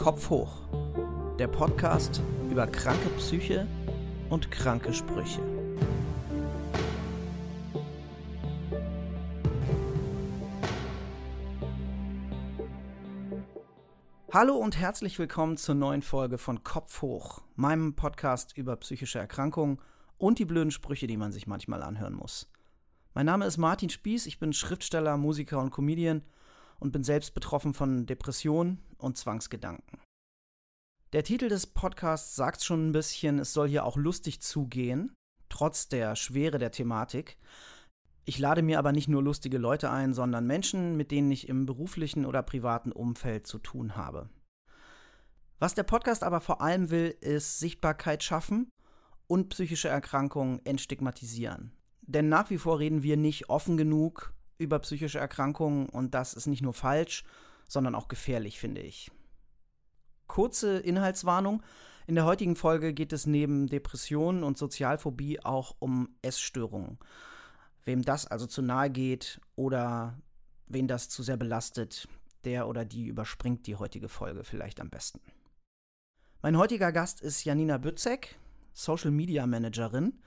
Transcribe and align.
Kopf 0.00 0.30
hoch. 0.30 0.62
Der 1.38 1.46
Podcast 1.46 2.22
über 2.50 2.66
kranke 2.66 3.10
Psyche 3.18 3.66
und 4.30 4.50
kranke 4.50 4.94
Sprüche. 4.94 5.42
Hallo 14.32 14.54
und 14.56 14.78
herzlich 14.78 15.18
willkommen 15.18 15.58
zur 15.58 15.74
neuen 15.74 16.00
Folge 16.00 16.38
von 16.38 16.64
Kopf 16.64 17.02
hoch, 17.02 17.42
meinem 17.54 17.94
Podcast 17.94 18.56
über 18.56 18.76
psychische 18.76 19.18
Erkrankungen 19.18 19.80
und 20.16 20.38
die 20.38 20.46
blöden 20.46 20.70
Sprüche, 20.70 21.08
die 21.08 21.18
man 21.18 21.30
sich 21.30 21.46
manchmal 21.46 21.82
anhören 21.82 22.14
muss. 22.14 22.50
Mein 23.12 23.26
Name 23.26 23.44
ist 23.44 23.58
Martin 23.58 23.90
Spieß, 23.90 24.24
ich 24.24 24.38
bin 24.38 24.54
Schriftsteller, 24.54 25.18
Musiker 25.18 25.58
und 25.60 25.70
Comedian 25.72 26.22
und 26.80 26.92
bin 26.92 27.04
selbst 27.04 27.34
betroffen 27.34 27.74
von 27.74 28.06
Depressionen 28.06 28.82
und 28.98 29.16
Zwangsgedanken. 29.16 30.00
Der 31.12 31.24
Titel 31.24 31.48
des 31.48 31.66
Podcasts 31.66 32.34
sagt 32.36 32.64
schon 32.64 32.88
ein 32.88 32.92
bisschen, 32.92 33.38
es 33.38 33.52
soll 33.52 33.68
hier 33.68 33.84
auch 33.84 33.96
lustig 33.96 34.40
zugehen, 34.40 35.14
trotz 35.48 35.88
der 35.88 36.16
Schwere 36.16 36.58
der 36.58 36.70
Thematik. 36.70 37.36
Ich 38.24 38.38
lade 38.38 38.62
mir 38.62 38.78
aber 38.78 38.92
nicht 38.92 39.08
nur 39.08 39.22
lustige 39.22 39.58
Leute 39.58 39.90
ein, 39.90 40.14
sondern 40.14 40.46
Menschen, 40.46 40.96
mit 40.96 41.10
denen 41.10 41.30
ich 41.30 41.48
im 41.48 41.66
beruflichen 41.66 42.26
oder 42.26 42.42
privaten 42.42 42.92
Umfeld 42.92 43.46
zu 43.46 43.58
tun 43.58 43.96
habe. 43.96 44.30
Was 45.58 45.74
der 45.74 45.82
Podcast 45.82 46.22
aber 46.22 46.40
vor 46.40 46.60
allem 46.62 46.90
will, 46.90 47.14
ist 47.20 47.58
Sichtbarkeit 47.58 48.22
schaffen 48.22 48.70
und 49.26 49.48
psychische 49.50 49.88
Erkrankungen 49.88 50.64
entstigmatisieren. 50.64 51.72
Denn 52.02 52.28
nach 52.28 52.50
wie 52.50 52.58
vor 52.58 52.78
reden 52.78 53.02
wir 53.02 53.16
nicht 53.16 53.50
offen 53.50 53.76
genug 53.76 54.32
über 54.60 54.78
psychische 54.78 55.18
Erkrankungen 55.18 55.88
und 55.88 56.14
das 56.14 56.34
ist 56.34 56.46
nicht 56.46 56.62
nur 56.62 56.74
falsch, 56.74 57.24
sondern 57.66 57.94
auch 57.94 58.08
gefährlich, 58.08 58.58
finde 58.58 58.82
ich. 58.82 59.10
Kurze 60.26 60.78
Inhaltswarnung. 60.78 61.62
In 62.06 62.14
der 62.14 62.24
heutigen 62.24 62.56
Folge 62.56 62.92
geht 62.92 63.12
es 63.12 63.26
neben 63.26 63.68
Depressionen 63.68 64.44
und 64.44 64.58
Sozialphobie 64.58 65.40
auch 65.40 65.76
um 65.78 66.08
Essstörungen. 66.22 66.98
Wem 67.84 68.02
das 68.02 68.26
also 68.26 68.46
zu 68.46 68.62
nahe 68.62 68.90
geht 68.90 69.40
oder 69.56 70.18
wen 70.66 70.88
das 70.88 71.08
zu 71.08 71.22
sehr 71.22 71.36
belastet, 71.36 72.06
der 72.44 72.68
oder 72.68 72.84
die 72.84 73.06
überspringt 73.06 73.66
die 73.66 73.76
heutige 73.76 74.08
Folge 74.08 74.44
vielleicht 74.44 74.80
am 74.80 74.90
besten. 74.90 75.20
Mein 76.42 76.56
heutiger 76.56 76.92
Gast 76.92 77.20
ist 77.20 77.44
Janina 77.44 77.78
Bützek, 77.78 78.38
Social 78.72 79.10
Media 79.10 79.46
Managerin 79.46 80.20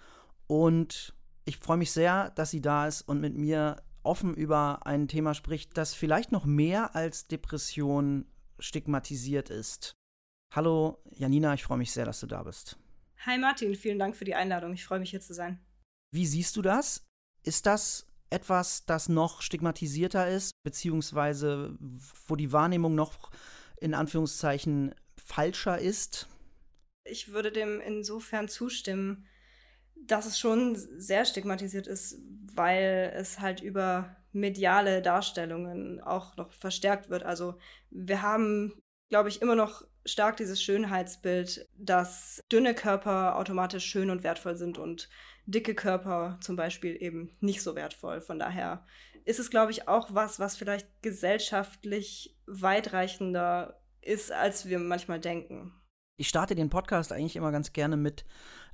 und 0.47 1.14
ich 1.45 1.58
freue 1.58 1.78
mich 1.78 1.92
sehr, 1.92 2.30
dass 2.31 2.52
sie 2.52 2.62
da 2.62 2.88
ist 2.88 3.02
und 3.02 3.20
mit 3.20 3.36
mir 3.36 3.78
offen 4.04 4.34
über 4.34 4.86
ein 4.86 5.08
Thema 5.08 5.34
spricht, 5.34 5.78
das 5.78 5.94
vielleicht 5.94 6.32
noch 6.32 6.46
mehr 6.46 6.96
als 6.96 7.28
Depression 7.28 8.26
stigmatisiert 8.59 9.50
ist. 9.50 9.94
Hallo 10.54 11.02
Janina, 11.12 11.54
ich 11.54 11.64
freue 11.64 11.78
mich 11.78 11.92
sehr, 11.92 12.06
dass 12.06 12.20
du 12.20 12.28
da 12.28 12.44
bist. 12.44 12.78
Hi 13.26 13.38
Martin, 13.38 13.76
vielen 13.76 14.00
Dank 14.00 14.16
für 14.16 14.26
die 14.26 14.36
Einladung. 14.36 14.74
Ich 14.74 14.86
freue 14.86 15.00
mich 15.00 15.12
hier 15.12 15.22
zu 15.22 15.34
sein. 15.34 15.59
Wie 16.12 16.26
siehst 16.26 16.56
du 16.58 16.62
das? 16.62 17.06
Ist 17.44 17.66
das 17.66 18.06
etwas, 18.30 18.86
das 18.86 19.09
noch 19.09 19.42
stigmatisierter 19.42 20.28
ist, 20.28 20.52
beziehungsweise 20.64 21.78
wo 22.28 22.36
die 22.36 22.52
Wahrnehmung 22.52 22.96
noch 22.96 23.31
in 23.80 23.94
Anführungszeichen 23.94 24.94
falscher 25.18 25.80
ist? 25.80 26.28
Ich 27.06 27.31
würde 27.31 27.52
dem 27.52 27.81
insofern 27.81 28.48
zustimmen, 28.48 29.28
dass 30.08 30.26
es 30.26 30.40
schon 30.40 30.76
sehr 30.76 31.26
stigmatisiert 31.26 31.88
ist, 31.88 32.20
weil 32.54 33.12
es 33.16 33.40
halt 33.40 33.62
über 33.62 34.16
mediale 34.32 35.02
Darstellungen 35.02 36.02
auch 36.02 36.36
noch 36.38 36.52
verstärkt 36.52 37.09
wird. 37.09 37.23
Also 37.23 37.56
wir 37.92 38.22
haben, 38.22 38.74
glaube 39.09 39.30
ich, 39.30 39.42
immer 39.42 39.56
noch 39.56 39.84
stark 40.06 40.38
dieses 40.38 40.62
Schönheitsbild, 40.62 41.68
dass 41.78 42.42
dünne 42.52 42.74
Körper 42.74 43.38
automatisch 43.38 43.86
schön 43.86 44.09
und 44.09 44.24
wertvoll 44.24 44.56
sind 44.56 44.78
und 44.78 45.09
dicke 45.46 45.75
Körper 45.75 46.40
zum 46.42 46.56
Beispiel 46.56 47.02
eben 47.02 47.31
nicht 47.40 47.62
so 47.62 47.75
wertvoll. 47.75 48.22
Von 48.22 48.40
daher 48.40 48.86
ist 49.25 49.40
es, 49.40 49.50
glaube 49.50 49.72
ich, 49.72 49.88
auch 49.88 50.13
was, 50.13 50.40
was 50.40 50.58
vielleicht 50.58 50.88
gesellschaftlich 51.02 52.36
weitreichender 52.46 53.80
ist, 54.02 54.31
als 54.31 54.68
wir 54.68 54.80
manchmal 54.80 55.19
denken. 55.19 55.74
Ich 56.16 56.29
starte 56.29 56.53
den 56.53 56.69
Podcast 56.69 57.12
eigentlich 57.12 57.35
immer 57.35 57.51
ganz 57.51 57.74
gerne 57.74 57.97
mit 57.97 58.24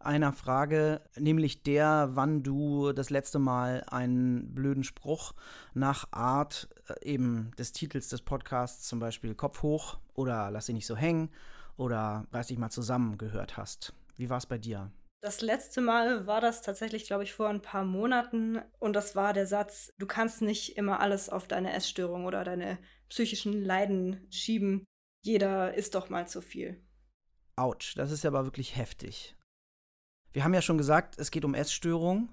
einer 0.02 0.34
Frage, 0.34 1.02
nämlich 1.16 1.64
der, 1.64 2.10
wann 2.12 2.44
du 2.44 2.92
das 2.92 3.10
letzte 3.10 3.40
Mal 3.40 3.86
einen 3.88 4.54
blöden 4.54 4.84
Spruch 4.84 5.34
nach 5.74 6.12
Art 6.12 6.68
äh, 6.90 7.06
eben 7.06 7.52
des 7.58 7.72
Titels 7.72 8.10
des 8.10 8.22
Podcasts, 8.22 8.88
zum 8.90 9.00
Beispiel 9.00 9.36
Kopf 9.36 9.62
hoch 9.62 10.00
oder 10.16 10.52
Lass 10.52 10.66
dich 10.66 10.76
nicht 10.76 10.86
so 10.86 10.98
hängen 10.98 11.30
oder 11.78 12.28
Reiß 12.34 12.48
dich 12.48 12.58
mal 12.58 12.72
zusammen 12.72 13.18
gehört 13.18 13.56
hast. 13.56 13.94
Wie 14.18 14.30
war 14.30 14.38
es 14.38 14.46
bei 14.46 14.58
dir? 14.58 14.92
Das 15.22 15.40
letzte 15.40 15.80
Mal 15.80 16.28
war 16.28 16.42
das 16.42 16.62
tatsächlich, 16.62 17.06
glaube 17.06 17.24
ich, 17.24 17.34
vor 17.34 17.48
ein 17.48 17.62
paar 17.62 17.86
Monaten. 17.86 18.62
Und 18.80 18.94
das 18.94 19.16
war 19.16 19.32
der 19.32 19.48
Satz, 19.48 19.94
du 19.98 20.08
kannst 20.08 20.42
nicht 20.42 20.78
immer 20.78 21.00
alles 21.00 21.30
auf 21.30 21.48
deine 21.48 21.72
Essstörung 21.72 22.26
oder 22.26 22.44
deine 22.44 22.80
psychischen 23.08 23.64
Leiden 23.64 24.28
schieben. 24.30 24.84
Jeder 25.24 25.74
isst 25.74 25.96
doch 25.96 26.10
mal 26.10 26.28
zu 26.28 26.42
viel. 26.42 26.82
Autsch, 27.60 27.96
das 27.96 28.12
ist 28.12 28.24
ja 28.24 28.30
aber 28.30 28.46
wirklich 28.46 28.76
heftig. 28.76 29.36
Wir 30.32 30.44
haben 30.44 30.54
ja 30.54 30.62
schon 30.62 30.78
gesagt, 30.78 31.18
es 31.18 31.32
geht 31.32 31.46
um 31.46 31.54
Essstörung. 31.54 32.30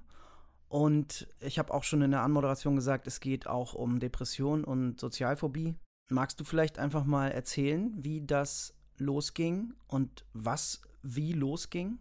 Und 0.69 1.29
ich 1.41 1.59
habe 1.59 1.73
auch 1.73 1.85
schon 1.85 2.03
in 2.03 2.11
der 2.11 2.23
Anmoderation 2.23 2.75
gesagt, 2.75 3.07
es 3.07 3.21
geht 3.21 3.47
auch 3.47 3.75
um 3.75 4.01
Depression 4.01 4.65
und 4.65 4.99
Sozialphobie. 4.99 5.77
Magst 6.11 6.41
du 6.41 6.45
vielleicht 6.45 6.79
einfach 6.79 7.05
mal 7.05 7.31
erzählen, 7.31 7.93
wie 7.97 8.25
das 8.27 8.75
losging 8.99 9.75
und 9.87 10.25
was 10.33 10.83
wie 11.03 11.33
losging? 11.33 11.99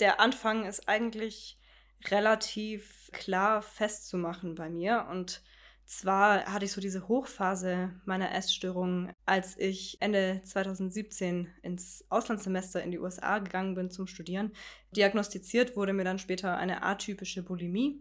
Der 0.00 0.20
Anfang 0.20 0.64
ist 0.64 0.88
eigentlich 0.88 1.58
relativ 2.06 3.10
klar 3.12 3.62
festzumachen 3.62 4.54
bei 4.54 4.70
mir 4.70 5.06
und 5.10 5.42
zwar 5.90 6.44
hatte 6.46 6.64
ich 6.64 6.72
so 6.72 6.80
diese 6.80 7.08
Hochphase 7.08 7.90
meiner 8.04 8.32
Essstörung, 8.32 9.12
als 9.26 9.58
ich 9.58 9.96
Ende 10.00 10.40
2017 10.44 11.48
ins 11.62 12.04
Auslandssemester 12.10 12.80
in 12.80 12.92
die 12.92 13.00
USA 13.00 13.40
gegangen 13.40 13.74
bin 13.74 13.90
zum 13.90 14.06
Studieren. 14.06 14.52
Diagnostiziert 14.92 15.76
wurde 15.76 15.92
mir 15.92 16.04
dann 16.04 16.20
später 16.20 16.56
eine 16.56 16.84
atypische 16.84 17.42
Bulimie. 17.42 18.00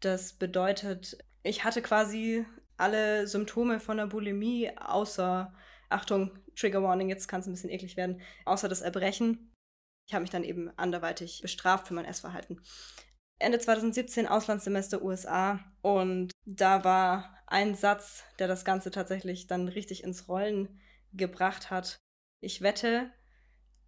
Das 0.00 0.32
bedeutet, 0.32 1.18
ich 1.42 1.64
hatte 1.64 1.82
quasi 1.82 2.46
alle 2.78 3.26
Symptome 3.26 3.78
von 3.78 3.98
der 3.98 4.06
Bulimie, 4.06 4.70
außer, 4.78 5.52
Achtung, 5.90 6.38
Trigger 6.56 6.82
Warning, 6.82 7.10
jetzt 7.10 7.28
kann 7.28 7.42
es 7.42 7.46
ein 7.46 7.52
bisschen 7.52 7.70
eklig 7.70 7.98
werden, 7.98 8.22
außer 8.46 8.70
das 8.70 8.80
Erbrechen. 8.80 9.52
Ich 10.08 10.14
habe 10.14 10.22
mich 10.22 10.30
dann 10.30 10.44
eben 10.44 10.70
anderweitig 10.78 11.42
bestraft 11.42 11.88
für 11.88 11.94
mein 11.94 12.06
Essverhalten. 12.06 12.58
Ende 13.42 13.58
2017 13.58 14.26
Auslandssemester 14.26 15.02
USA 15.02 15.60
und 15.82 16.32
da 16.44 16.84
war 16.84 17.36
ein 17.46 17.74
Satz, 17.74 18.24
der 18.38 18.48
das 18.48 18.64
Ganze 18.64 18.90
tatsächlich 18.90 19.46
dann 19.46 19.68
richtig 19.68 20.04
ins 20.04 20.28
Rollen 20.28 20.80
gebracht 21.12 21.70
hat. 21.70 21.98
Ich 22.40 22.62
wette, 22.62 23.10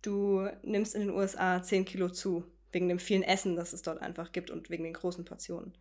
du 0.03 0.49
nimmst 0.63 0.95
in 0.95 1.03
den 1.03 1.11
USA 1.11 1.63
10 1.63 1.85
Kilo 1.85 2.11
zu, 2.11 2.45
wegen 2.73 2.89
dem 2.89 2.99
vielen 2.99 3.23
Essen, 3.23 3.57
das 3.57 3.73
es 3.73 3.83
dort 3.83 4.03
einfach 4.03 4.33
gibt 4.33 4.51
und 4.51 4.71
wegen 4.71 4.85
den 4.85 4.93
großen 4.93 5.25
Portionen. 5.25 5.77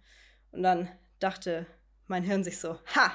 Und 0.51 0.63
dann 0.63 0.87
dachte 1.19 1.65
mein 2.07 2.23
Hirn 2.23 2.43
sich 2.43 2.59
so, 2.59 2.79
ha, 2.95 3.11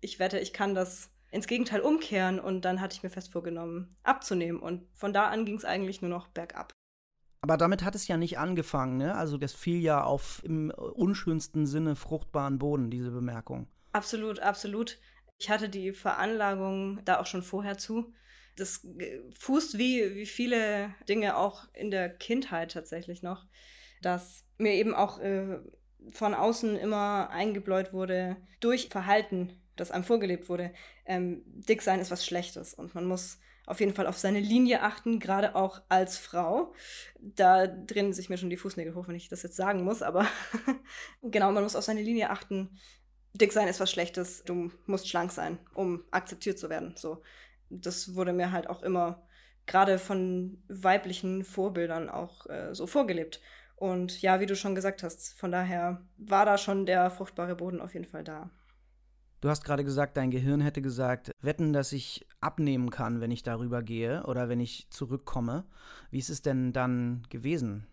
ich 0.00 0.18
wette, 0.18 0.38
ich 0.38 0.52
kann 0.52 0.74
das 0.74 1.10
ins 1.30 1.46
Gegenteil 1.46 1.80
umkehren 1.80 2.38
und 2.38 2.64
dann 2.64 2.80
hatte 2.80 2.94
ich 2.94 3.02
mir 3.02 3.10
fest 3.10 3.32
vorgenommen, 3.32 3.96
abzunehmen 4.02 4.60
und 4.60 4.86
von 4.94 5.12
da 5.12 5.28
an 5.28 5.44
ging 5.44 5.56
es 5.56 5.64
eigentlich 5.64 6.02
nur 6.02 6.10
noch 6.10 6.28
bergab. 6.28 6.73
Aber 7.44 7.58
damit 7.58 7.84
hat 7.84 7.94
es 7.94 8.08
ja 8.08 8.16
nicht 8.16 8.38
angefangen, 8.38 8.96
ne? 8.96 9.14
Also 9.16 9.36
das 9.36 9.52
fiel 9.52 9.78
ja 9.78 10.02
auf 10.02 10.40
im 10.46 10.70
unschönsten 10.70 11.66
Sinne 11.66 11.94
fruchtbaren 11.94 12.58
Boden, 12.58 12.90
diese 12.90 13.10
Bemerkung. 13.10 13.68
Absolut, 13.92 14.40
absolut. 14.40 14.98
Ich 15.36 15.50
hatte 15.50 15.68
die 15.68 15.92
Veranlagung 15.92 17.00
da 17.04 17.20
auch 17.20 17.26
schon 17.26 17.42
vorher 17.42 17.76
zu. 17.76 18.14
Das 18.56 18.86
fußt 19.38 19.76
wie, 19.76 20.14
wie 20.14 20.24
viele 20.24 20.94
Dinge 21.06 21.36
auch 21.36 21.68
in 21.74 21.90
der 21.90 22.08
Kindheit 22.08 22.72
tatsächlich 22.72 23.22
noch, 23.22 23.44
dass 24.00 24.46
mir 24.56 24.72
eben 24.72 24.94
auch 24.94 25.18
äh, 25.18 25.58
von 26.12 26.32
außen 26.32 26.78
immer 26.78 27.28
eingebläut 27.28 27.92
wurde, 27.92 28.38
durch 28.60 28.88
Verhalten, 28.88 29.52
das 29.76 29.90
einem 29.90 30.04
vorgelebt 30.04 30.48
wurde, 30.48 30.72
ähm, 31.04 31.42
dick 31.44 31.82
sein 31.82 32.00
ist 32.00 32.10
was 32.10 32.24
Schlechtes 32.24 32.72
und 32.72 32.94
man 32.94 33.04
muss 33.04 33.38
auf 33.66 33.80
jeden 33.80 33.94
Fall 33.94 34.06
auf 34.06 34.18
seine 34.18 34.40
Linie 34.40 34.82
achten, 34.82 35.20
gerade 35.20 35.54
auch 35.54 35.82
als 35.88 36.18
Frau. 36.18 36.74
Da 37.20 37.66
drehen 37.66 38.12
sich 38.12 38.28
mir 38.28 38.36
schon 38.36 38.50
die 38.50 38.56
Fußnägel 38.56 38.94
hoch, 38.94 39.08
wenn 39.08 39.14
ich 39.14 39.28
das 39.28 39.42
jetzt 39.42 39.56
sagen 39.56 39.84
muss, 39.84 40.02
aber 40.02 40.26
genau, 41.22 41.50
man 41.52 41.62
muss 41.62 41.76
auf 41.76 41.84
seine 41.84 42.02
Linie 42.02 42.30
achten. 42.30 42.78
Dick 43.32 43.52
sein 43.52 43.68
ist 43.68 43.80
was 43.80 43.90
Schlechtes, 43.90 44.44
du 44.44 44.70
musst 44.86 45.08
schlank 45.08 45.32
sein, 45.32 45.58
um 45.74 46.04
akzeptiert 46.10 46.58
zu 46.58 46.70
werden. 46.70 46.94
So, 46.96 47.22
das 47.68 48.14
wurde 48.14 48.32
mir 48.32 48.52
halt 48.52 48.68
auch 48.68 48.82
immer 48.82 49.26
gerade 49.66 49.98
von 49.98 50.62
weiblichen 50.68 51.44
Vorbildern 51.44 52.08
auch 52.10 52.46
äh, 52.46 52.74
so 52.74 52.86
vorgelebt. 52.86 53.40
Und 53.76 54.22
ja, 54.22 54.40
wie 54.40 54.46
du 54.46 54.54
schon 54.54 54.74
gesagt 54.74 55.02
hast, 55.02 55.32
von 55.34 55.50
daher 55.50 56.02
war 56.16 56.46
da 56.46 56.58
schon 56.58 56.86
der 56.86 57.10
fruchtbare 57.10 57.56
Boden 57.56 57.80
auf 57.80 57.94
jeden 57.94 58.06
Fall 58.06 58.24
da. 58.24 58.50
Du 59.44 59.50
hast 59.50 59.62
gerade 59.62 59.84
gesagt, 59.84 60.16
dein 60.16 60.30
Gehirn 60.30 60.62
hätte 60.62 60.80
gesagt, 60.80 61.30
wetten, 61.42 61.74
dass 61.74 61.92
ich 61.92 62.26
abnehmen 62.40 62.88
kann, 62.88 63.20
wenn 63.20 63.30
ich 63.30 63.42
darüber 63.42 63.82
gehe 63.82 64.22
oder 64.22 64.48
wenn 64.48 64.58
ich 64.58 64.88
zurückkomme. 64.88 65.66
Wie 66.10 66.18
ist 66.18 66.30
es 66.30 66.40
denn 66.40 66.72
dann 66.72 67.26
gewesen? 67.28 67.86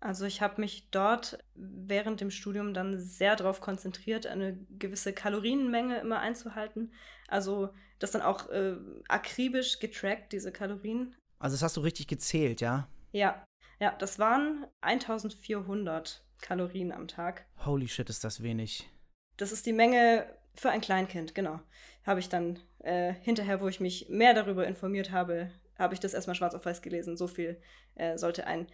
Also 0.00 0.24
ich 0.24 0.42
habe 0.42 0.60
mich 0.60 0.90
dort 0.90 1.38
während 1.54 2.20
dem 2.20 2.32
Studium 2.32 2.74
dann 2.74 2.98
sehr 2.98 3.36
darauf 3.36 3.60
konzentriert, 3.60 4.26
eine 4.26 4.58
gewisse 4.76 5.12
Kalorienmenge 5.12 6.00
immer 6.00 6.18
einzuhalten. 6.18 6.92
Also 7.28 7.68
das 8.00 8.10
dann 8.10 8.22
auch 8.22 8.48
äh, 8.48 8.74
akribisch 9.06 9.78
getrackt, 9.78 10.32
diese 10.32 10.50
Kalorien. 10.50 11.14
Also 11.38 11.54
das 11.54 11.62
hast 11.62 11.76
du 11.76 11.82
richtig 11.82 12.08
gezählt, 12.08 12.60
ja? 12.60 12.88
Ja, 13.12 13.44
ja, 13.78 13.94
das 14.00 14.18
waren 14.18 14.66
1400 14.80 16.24
Kalorien 16.40 16.90
am 16.90 17.06
Tag. 17.06 17.46
Holy 17.64 17.86
shit, 17.86 18.10
ist 18.10 18.24
das 18.24 18.42
wenig. 18.42 18.90
Das 19.36 19.52
ist 19.52 19.66
die 19.66 19.72
Menge 19.72 20.26
für 20.56 20.70
ein 20.70 20.80
Kleinkind, 20.80 21.34
genau. 21.34 21.60
Habe 22.04 22.20
ich 22.20 22.28
dann 22.28 22.58
äh, 22.80 23.14
hinterher, 23.22 23.60
wo 23.60 23.68
ich 23.68 23.80
mich 23.80 24.08
mehr 24.08 24.34
darüber 24.34 24.66
informiert 24.66 25.10
habe, 25.10 25.50
habe 25.78 25.94
ich 25.94 26.00
das 26.00 26.14
erstmal 26.14 26.36
schwarz 26.36 26.54
auf 26.54 26.64
weiß 26.64 26.82
gelesen. 26.82 27.16
So 27.16 27.26
viel 27.26 27.60
äh, 27.94 28.16
sollte 28.16 28.46
ein 28.46 28.66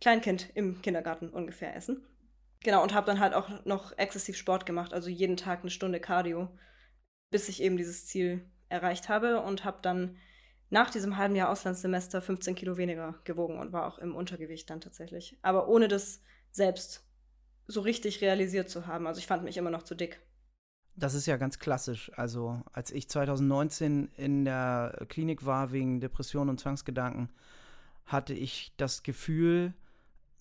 Kleinkind 0.00 0.50
im 0.54 0.82
Kindergarten 0.82 1.30
ungefähr 1.30 1.74
essen. 1.74 2.06
Genau, 2.62 2.82
und 2.82 2.94
habe 2.94 3.06
dann 3.06 3.20
halt 3.20 3.34
auch 3.34 3.64
noch 3.64 3.96
exzessiv 3.98 4.36
Sport 4.36 4.64
gemacht, 4.64 4.94
also 4.94 5.10
jeden 5.10 5.36
Tag 5.36 5.60
eine 5.60 5.70
Stunde 5.70 6.00
Cardio, 6.00 6.48
bis 7.30 7.48
ich 7.48 7.62
eben 7.62 7.76
dieses 7.76 8.06
Ziel 8.06 8.44
erreicht 8.68 9.08
habe 9.08 9.40
und 9.40 9.64
habe 9.64 9.78
dann 9.82 10.16
nach 10.70 10.90
diesem 10.90 11.18
halben 11.18 11.36
Jahr 11.36 11.50
Auslandssemester 11.50 12.22
15 12.22 12.54
Kilo 12.54 12.76
weniger 12.76 13.20
gewogen 13.24 13.58
und 13.58 13.72
war 13.72 13.86
auch 13.86 13.98
im 13.98 14.16
Untergewicht 14.16 14.68
dann 14.70 14.80
tatsächlich. 14.80 15.38
Aber 15.42 15.68
ohne 15.68 15.88
das 15.88 16.22
selbst 16.50 17.06
so 17.66 17.80
richtig 17.80 18.20
realisiert 18.20 18.70
zu 18.70 18.86
haben. 18.86 19.06
Also 19.06 19.18
ich 19.18 19.26
fand 19.26 19.44
mich 19.44 19.56
immer 19.56 19.70
noch 19.70 19.82
zu 19.82 19.94
dick. 19.94 20.20
Das 20.96 21.14
ist 21.14 21.26
ja 21.26 21.36
ganz 21.36 21.58
klassisch. 21.58 22.10
Also 22.16 22.62
als 22.72 22.92
ich 22.92 23.08
2019 23.08 24.10
in 24.16 24.44
der 24.44 25.04
Klinik 25.08 25.44
war 25.44 25.72
wegen 25.72 26.00
Depressionen 26.00 26.50
und 26.50 26.60
Zwangsgedanken, 26.60 27.30
hatte 28.06 28.34
ich 28.34 28.72
das 28.76 29.02
Gefühl, 29.02 29.72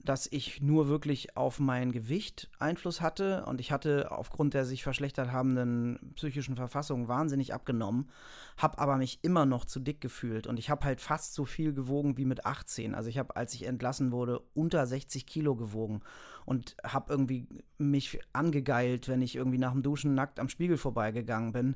dass 0.04 0.28
ich 0.30 0.62
nur 0.62 0.90
wirklich 0.90 1.38
auf 1.38 1.60
mein 1.60 1.94
Gewicht 1.94 2.50
Einfluss 2.60 3.00
hatte 3.00 3.46
und 3.46 3.62
ich 3.62 3.72
hatte 3.72 4.12
aufgrund 4.12 4.54
der 4.54 4.66
sich 4.66 4.84
verschlechtert 4.84 5.32
habenden 5.32 6.12
psychischen 6.16 6.58
Verfassung 6.58 7.08
wahnsinnig 7.08 7.54
abgenommen, 7.54 8.10
habe 8.58 8.80
aber 8.80 8.98
mich 8.98 9.20
immer 9.22 9.46
noch 9.46 9.64
zu 9.64 9.80
dick 9.80 10.02
gefühlt 10.02 10.46
und 10.46 10.60
ich 10.60 10.70
habe 10.70 10.86
halt 10.86 11.00
fast 11.00 11.34
so 11.34 11.46
viel 11.46 11.74
gewogen 11.74 12.18
wie 12.18 12.26
mit 12.26 12.46
18. 12.46 12.96
Also 12.96 13.10
ich 13.10 13.18
habe, 13.18 13.36
als 13.38 13.54
ich 13.54 13.66
entlassen 13.66 14.12
wurde, 14.12 14.42
unter 14.54 14.86
60 14.86 15.26
Kilo 15.26 15.56
gewogen 15.56 16.02
und 16.46 16.76
habe 16.84 17.12
irgendwie 17.12 17.48
mich 17.78 18.20
angegeilt, 18.34 19.08
wenn 19.08 19.22
ich 19.22 19.36
irgendwie 19.36 19.58
nach 19.58 19.72
dem 19.72 19.84
Duschen 19.84 20.16
nackt 20.16 20.40
am 20.40 20.50
Spiegel 20.50 20.78
vorbeigegangen 20.78 21.54
bin. 21.54 21.76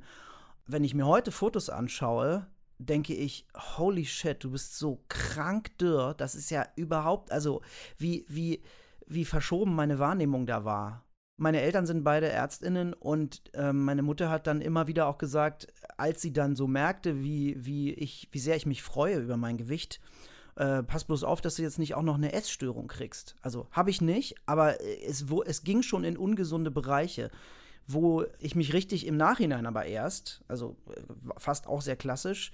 Wenn 0.66 0.84
ich 0.84 0.94
mir 0.94 1.06
heute 1.06 1.32
Fotos 1.32 1.70
anschaue, 1.70 2.46
denke 2.80 3.14
ich, 3.14 3.46
holy 3.78 4.06
shit, 4.06 4.44
du 4.44 4.52
bist 4.52 4.78
so 4.78 5.04
krank 5.10 5.78
dürr. 5.78 6.14
Das 6.16 6.36
ist 6.36 6.50
ja 6.50 6.66
überhaupt, 6.76 7.32
also 7.32 7.62
wie, 7.98 8.26
wie, 8.28 8.62
wie 9.08 9.26
verschoben 9.26 9.76
meine 9.76 10.00
Wahrnehmung 10.00 10.46
da 10.46 10.64
war. 10.64 11.04
Meine 11.40 11.62
Eltern 11.62 11.86
sind 11.86 12.04
beide 12.04 12.30
Ärztinnen 12.30 12.94
und 12.94 13.42
äh, 13.54 13.72
meine 13.72 14.02
Mutter 14.02 14.30
hat 14.30 14.48
dann 14.48 14.60
immer 14.60 14.88
wieder 14.88 15.08
auch 15.08 15.20
gesagt, 15.20 15.68
als 15.96 16.22
sie 16.22 16.34
dann 16.34 16.56
so 16.56 16.68
merkte, 16.68 17.22
wie, 17.22 17.64
wie, 17.64 17.94
ich, 17.94 18.28
wie 18.32 18.40
sehr 18.40 18.56
ich 18.56 18.66
mich 18.66 18.82
freue 18.82 19.20
über 19.20 19.38
mein 19.38 19.58
Gewicht, 19.58 20.00
äh, 20.56 20.82
pass 20.82 21.04
bloß 21.04 21.24
auf, 21.24 21.40
dass 21.40 21.56
du 21.56 21.62
jetzt 21.62 21.78
nicht 21.78 21.94
auch 21.94 22.02
noch 22.02 22.16
eine 22.16 22.34
Essstörung 22.34 22.88
kriegst. 22.88 23.36
Also 23.42 23.68
habe 23.72 23.92
ich 23.92 24.02
nicht, 24.02 24.36
aber 24.48 24.78
es, 25.06 25.30
wo, 25.30 25.44
es 25.44 25.64
ging 25.64 25.84
schon 25.84 26.04
in 26.04 26.18
ungesunde 26.18 26.72
Bereiche 26.72 27.30
wo 27.88 28.26
ich 28.40 28.56
mich 28.56 28.74
richtig 28.74 29.08
im 29.08 29.18
Nachhinein 29.18 29.66
aber 29.66 29.86
erst, 29.86 30.44
also 30.48 30.78
äh, 30.90 31.02
fast 31.38 31.68
auch 31.68 31.82
sehr 31.82 31.96
klassisch, 31.96 32.52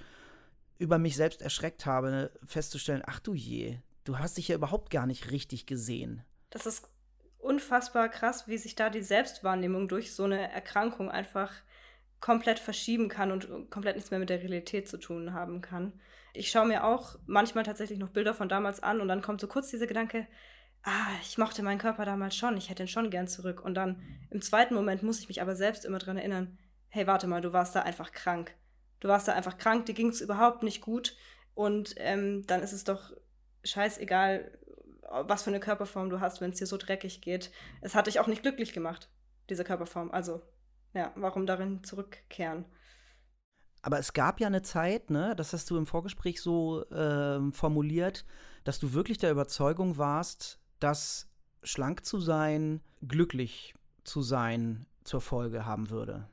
über 0.78 0.98
mich 0.98 1.16
selbst 1.16 1.42
erschreckt 1.42 1.86
habe, 1.86 2.32
festzustellen, 2.46 3.04
ach 3.06 3.20
du 3.20 3.34
je, 3.34 3.78
du 4.04 4.20
hast 4.20 4.38
dich 4.38 4.50
ja 4.50 4.56
überhaupt 4.56 4.92
gar 4.92 5.08
nicht 5.08 5.32
richtig 5.32 5.66
gesehen. 5.66 6.24
Das 6.50 6.66
ist 6.66 6.88
unfassbar 7.40 8.10
krass, 8.10 8.48
wie 8.48 8.58
sich 8.58 8.76
da 8.76 8.90
die 8.90 9.02
Selbstwahrnehmung 9.02 9.88
durch 9.88 10.14
so 10.14 10.24
eine 10.24 10.52
Erkrankung 10.52 11.10
einfach 11.10 11.52
komplett 12.20 12.60
verschieben 12.60 13.10
kann 13.10 13.32
und 13.32 13.70
komplett 13.70 13.96
nichts 13.96 14.12
mehr 14.12 14.20
mit 14.20 14.30
der 14.30 14.40
Realität 14.40 14.88
zu 14.88 14.98
tun 14.98 15.34
haben 15.34 15.62
kann. 15.62 16.00
Ich 16.34 16.50
schaue 16.50 16.68
mir 16.68 16.86
auch 16.86 17.18
manchmal 17.26 17.64
tatsächlich 17.64 18.00
noch 18.00 18.10
Bilder 18.10 18.34
von 18.34 18.50
damals 18.50 18.82
an 18.82 19.02
und 19.02 19.08
dann 19.08 19.22
kommt 19.22 19.42
so 19.42 19.48
kurz 19.48 19.70
dieser 19.70 19.88
Gedanke, 19.88 20.26
ah, 20.84 21.08
ich 21.22 21.38
mochte 21.38 21.64
meinen 21.64 21.80
Körper 21.80 22.06
damals 22.06 22.36
schon, 22.36 22.58
ich 22.58 22.70
hätte 22.70 22.84
ihn 22.84 22.88
schon 22.88 23.10
gern 23.10 23.28
zurück. 23.28 23.62
Und 23.62 23.76
dann 23.76 24.02
im 24.30 24.42
zweiten 24.42 24.76
Moment 24.76 25.04
muss 25.04 25.20
ich 25.20 25.28
mich 25.28 25.42
aber 25.42 25.56
selbst 25.56 25.86
immer 25.86 26.00
daran 26.00 26.18
erinnern, 26.18 26.58
hey, 26.90 27.08
warte 27.08 27.28
mal, 27.28 27.42
du 27.42 27.54
warst 27.54 27.76
da 27.76 27.82
einfach 27.82 28.12
krank. 28.12 28.56
Du 29.00 29.08
warst 29.08 29.28
da 29.28 29.34
einfach 29.34 29.58
krank, 29.58 29.86
dir 29.86 29.94
ging 29.94 30.10
es 30.10 30.22
überhaupt 30.22 30.64
nicht 30.64 30.82
gut. 30.82 31.16
Und 31.56 31.96
ähm, 31.98 32.46
dann 32.48 32.62
ist 32.62 32.74
es 32.74 32.84
doch 32.84 33.12
scheißegal, 33.64 34.58
was 35.10 35.44
für 35.44 35.50
eine 35.50 35.60
Körperform 35.60 36.10
du 36.10 36.20
hast, 36.20 36.42
wenn 36.42 36.52
es 36.52 36.60
dir 36.60 36.68
so 36.68 36.78
dreckig 36.78 37.22
geht. 37.22 37.52
Es 37.82 37.96
hat 37.96 38.08
dich 38.08 38.20
auch 38.20 38.28
nicht 38.28 38.42
glücklich 38.42 38.74
gemacht, 38.74 39.10
diese 39.50 39.64
Körperform. 39.64 40.12
Also, 40.12 40.42
ja, 40.94 41.12
warum 41.16 41.46
darin 41.46 41.84
zurückkehren? 41.84 42.66
Aber 43.82 44.00
es 44.00 44.14
gab 44.14 44.40
ja 44.40 44.48
eine 44.48 44.62
Zeit, 44.62 45.10
ne, 45.10 45.36
das 45.36 45.52
hast 45.52 45.70
du 45.70 45.78
im 45.78 45.86
Vorgespräch 45.86 46.42
so 46.42 46.84
äh, 46.90 47.52
formuliert, 47.52 48.26
dass 48.64 48.80
du 48.80 48.94
wirklich 48.94 49.18
der 49.18 49.32
Überzeugung 49.32 49.98
warst, 49.98 50.63
dass 50.84 51.30
schlank 51.64 52.06
zu 52.06 52.20
sein, 52.20 52.82
glücklich 53.08 53.74
zu 54.04 54.22
sein 54.22 54.86
zur 55.04 55.22
Folge 55.22 55.66
haben 55.66 55.90
würde. 55.90 56.28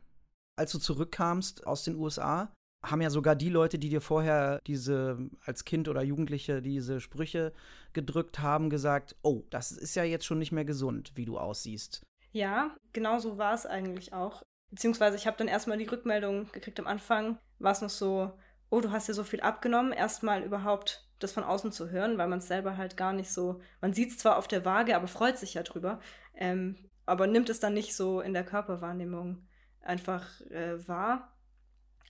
Als 0.56 0.73
du 0.73 0.79
zurückkamst 0.79 1.67
aus 1.67 1.85
den 1.85 1.97
USA, 1.97 2.52
haben 2.85 3.02
ja 3.02 3.11
sogar 3.11 3.37
die 3.37 3.50
Leute, 3.50 3.79
die 3.79 3.91
dir 3.91 4.00
vorher 4.00 4.61
diese 4.67 5.19
als 5.44 5.64
Kind 5.64 5.88
oder 5.88 6.02
Jugendliche 6.02 6.62
diese 6.62 7.00
Sprüche 7.00 7.52
gedrückt 7.93 8.38
haben, 8.41 8.70
gesagt, 8.70 9.17
oh, 9.23 9.43
das 9.50 9.70
ist 9.70 9.94
ja 9.94 10.05
jetzt 10.05 10.25
schon 10.25 10.38
nicht 10.38 10.52
mehr 10.52 10.64
gesund, 10.64 11.12
wie 11.14 11.26
du 11.26 11.38
aussiehst. 11.38 12.02
Ja, 12.32 12.75
genau 12.93 13.19
so 13.19 13.38
war 13.38 13.55
es 13.55 13.67
eigentlich 13.67 14.12
auch. 14.12 14.43
Beziehungsweise 14.70 15.17
ich 15.17 15.26
habe 15.26 15.37
dann 15.37 15.49
erstmal 15.49 15.79
die 15.79 15.87
Rückmeldung 15.87 16.50
gekriegt 16.52 16.79
am 16.81 16.87
Anfang, 16.87 17.38
war 17.58 17.73
es 17.73 17.82
noch 17.82 17.91
so, 17.91 18.32
oh, 18.70 18.81
du 18.81 18.91
hast 18.93 19.08
ja 19.08 19.14
so 19.14 19.25
viel 19.25 19.41
abgenommen, 19.41 19.93
erstmal 19.93 20.43
überhaupt 20.43 21.09
das 21.22 21.32
von 21.32 21.44
außen 21.44 21.72
zu 21.72 21.90
hören, 21.90 22.19
weil 22.19 22.28
man 22.28 22.40
es 22.40 22.49
selber 22.49 22.76
halt 22.76 22.96
gar 22.96 23.12
nicht 23.12 23.31
so, 23.31 23.61
man 23.81 23.93
sieht 23.93 24.11
es 24.11 24.19
zwar 24.19 24.37
auf 24.37 24.49
der 24.49 24.64
Waage, 24.64 24.96
aber 24.96 25.06
freut 25.06 25.38
sich 25.38 25.55
ja 25.55 25.62
drüber, 25.62 26.00
ähm, 26.34 26.76
aber 27.06 27.26
nimmt 27.26 27.50
es 27.50 27.61
dann 27.61 27.75
nicht 27.75 27.94
so 27.94 28.20
in 28.20 28.32
der 28.32 28.44
Körperwahrnehmung 28.44 29.46
einfach 29.81 30.40
äh, 30.50 30.87
wahr. 30.88 31.37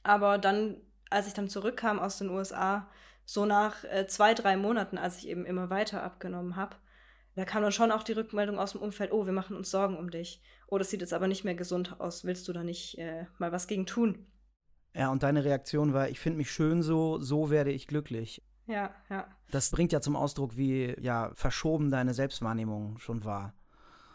Aber 0.03 0.39
dann, 0.39 0.77
als 1.11 1.27
ich 1.27 1.35
dann 1.35 1.49
zurückkam 1.49 1.99
aus 1.99 2.19
den 2.19 2.31
USA, 2.31 2.89
so 3.25 3.45
nach 3.45 3.85
äh, 3.85 4.07
zwei, 4.07 4.35
drei 4.35 4.57
Monaten, 4.57 4.99
als 4.99 5.19
ich 5.19 5.29
eben 5.29 5.45
immer 5.45 5.71
weiter 5.71 6.03
abgenommen 6.03 6.57
habe, 6.57 6.77
da 7.37 7.45
kam 7.45 7.63
dann 7.63 7.73
schon 7.73 7.93
auch 7.93 8.03
die 8.03 8.13
Rückmeldung 8.13 8.59
aus 8.59 8.73
dem 8.73 8.81
Umfeld, 8.81 9.13
oh, 9.13 9.25
wir 9.25 9.33
machen 9.33 9.57
uns 9.57 9.71
Sorgen 9.71 9.97
um 9.97 10.11
dich. 10.11 10.43
Oh, 10.67 10.79
das 10.79 10.91
sieht 10.91 11.01
jetzt 11.01 11.15
aber 11.15 11.29
nicht 11.29 11.45
mehr 11.45 11.55
gesund 11.55 12.01
aus. 12.01 12.25
Willst 12.25 12.49
du 12.49 12.53
da 12.53 12.65
nicht 12.65 12.99
äh, 12.99 13.27
mal 13.39 13.53
was 13.53 13.67
gegen 13.67 13.87
tun? 13.87 14.27
Ja, 14.95 15.11
und 15.11 15.23
deine 15.23 15.45
Reaktion 15.45 15.93
war, 15.93 16.09
ich 16.09 16.19
finde 16.19 16.39
mich 16.39 16.51
schön 16.51 16.83
so, 16.83 17.21
so 17.21 17.51
werde 17.51 17.71
ich 17.71 17.87
glücklich. 17.87 18.43
Ja, 18.71 18.95
ja. 19.11 19.27
Das 19.51 19.71
bringt 19.71 19.93
ja 19.93 20.01
zum 20.01 20.17
Ausdruck, 20.17 20.57
wie 20.57 20.95
ja 21.01 21.33
verschoben 21.35 21.91
deine 21.91 22.15
Selbstwahrnehmung 22.15 22.99
schon 22.99 23.25
war. 23.25 23.53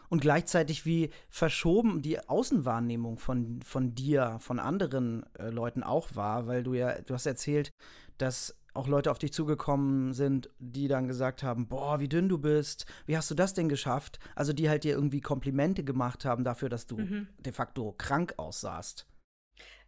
Und 0.08 0.20
gleichzeitig 0.20 0.86
wie 0.86 1.10
verschoben 1.28 2.00
die 2.00 2.20
Außenwahrnehmung 2.20 3.18
von, 3.18 3.60
von 3.62 3.94
dir, 3.94 4.38
von 4.40 4.58
anderen 4.58 5.26
äh, 5.34 5.50
Leuten 5.50 5.82
auch 5.82 6.14
war, 6.14 6.46
weil 6.46 6.62
du 6.62 6.74
ja, 6.74 7.00
du 7.02 7.12
hast 7.12 7.26
erzählt, 7.26 7.70
dass 8.16 8.56
auch 8.72 8.86
Leute 8.88 9.10
auf 9.10 9.18
dich 9.18 9.32
zugekommen 9.32 10.12
sind, 10.12 10.50
die 10.58 10.86
dann 10.86 11.08
gesagt 11.08 11.42
haben, 11.42 11.66
boah, 11.66 11.98
wie 11.98 12.08
dünn 12.08 12.28
du 12.28 12.38
bist, 12.38 12.86
wie 13.06 13.16
hast 13.16 13.30
du 13.30 13.34
das 13.34 13.54
denn 13.54 13.68
geschafft? 13.68 14.18
Also 14.34 14.52
die 14.52 14.68
halt 14.68 14.84
dir 14.84 14.94
irgendwie 14.94 15.20
Komplimente 15.20 15.82
gemacht 15.82 16.24
haben 16.24 16.44
dafür, 16.44 16.68
dass 16.68 16.86
du 16.86 16.98
mhm. 16.98 17.28
de 17.38 17.52
facto 17.52 17.94
krank 17.96 18.34
aussahst. 18.36 19.06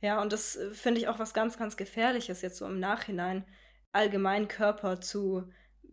Ja, 0.00 0.20
und 0.22 0.32
das 0.32 0.56
äh, 0.56 0.72
finde 0.72 1.00
ich 1.00 1.08
auch 1.08 1.18
was 1.18 1.34
ganz, 1.34 1.58
ganz 1.58 1.76
Gefährliches 1.76 2.42
jetzt 2.42 2.56
so 2.56 2.66
im 2.66 2.80
Nachhinein, 2.80 3.44
allgemein 3.92 4.49
Körper 4.49 5.00
zu 5.00 5.50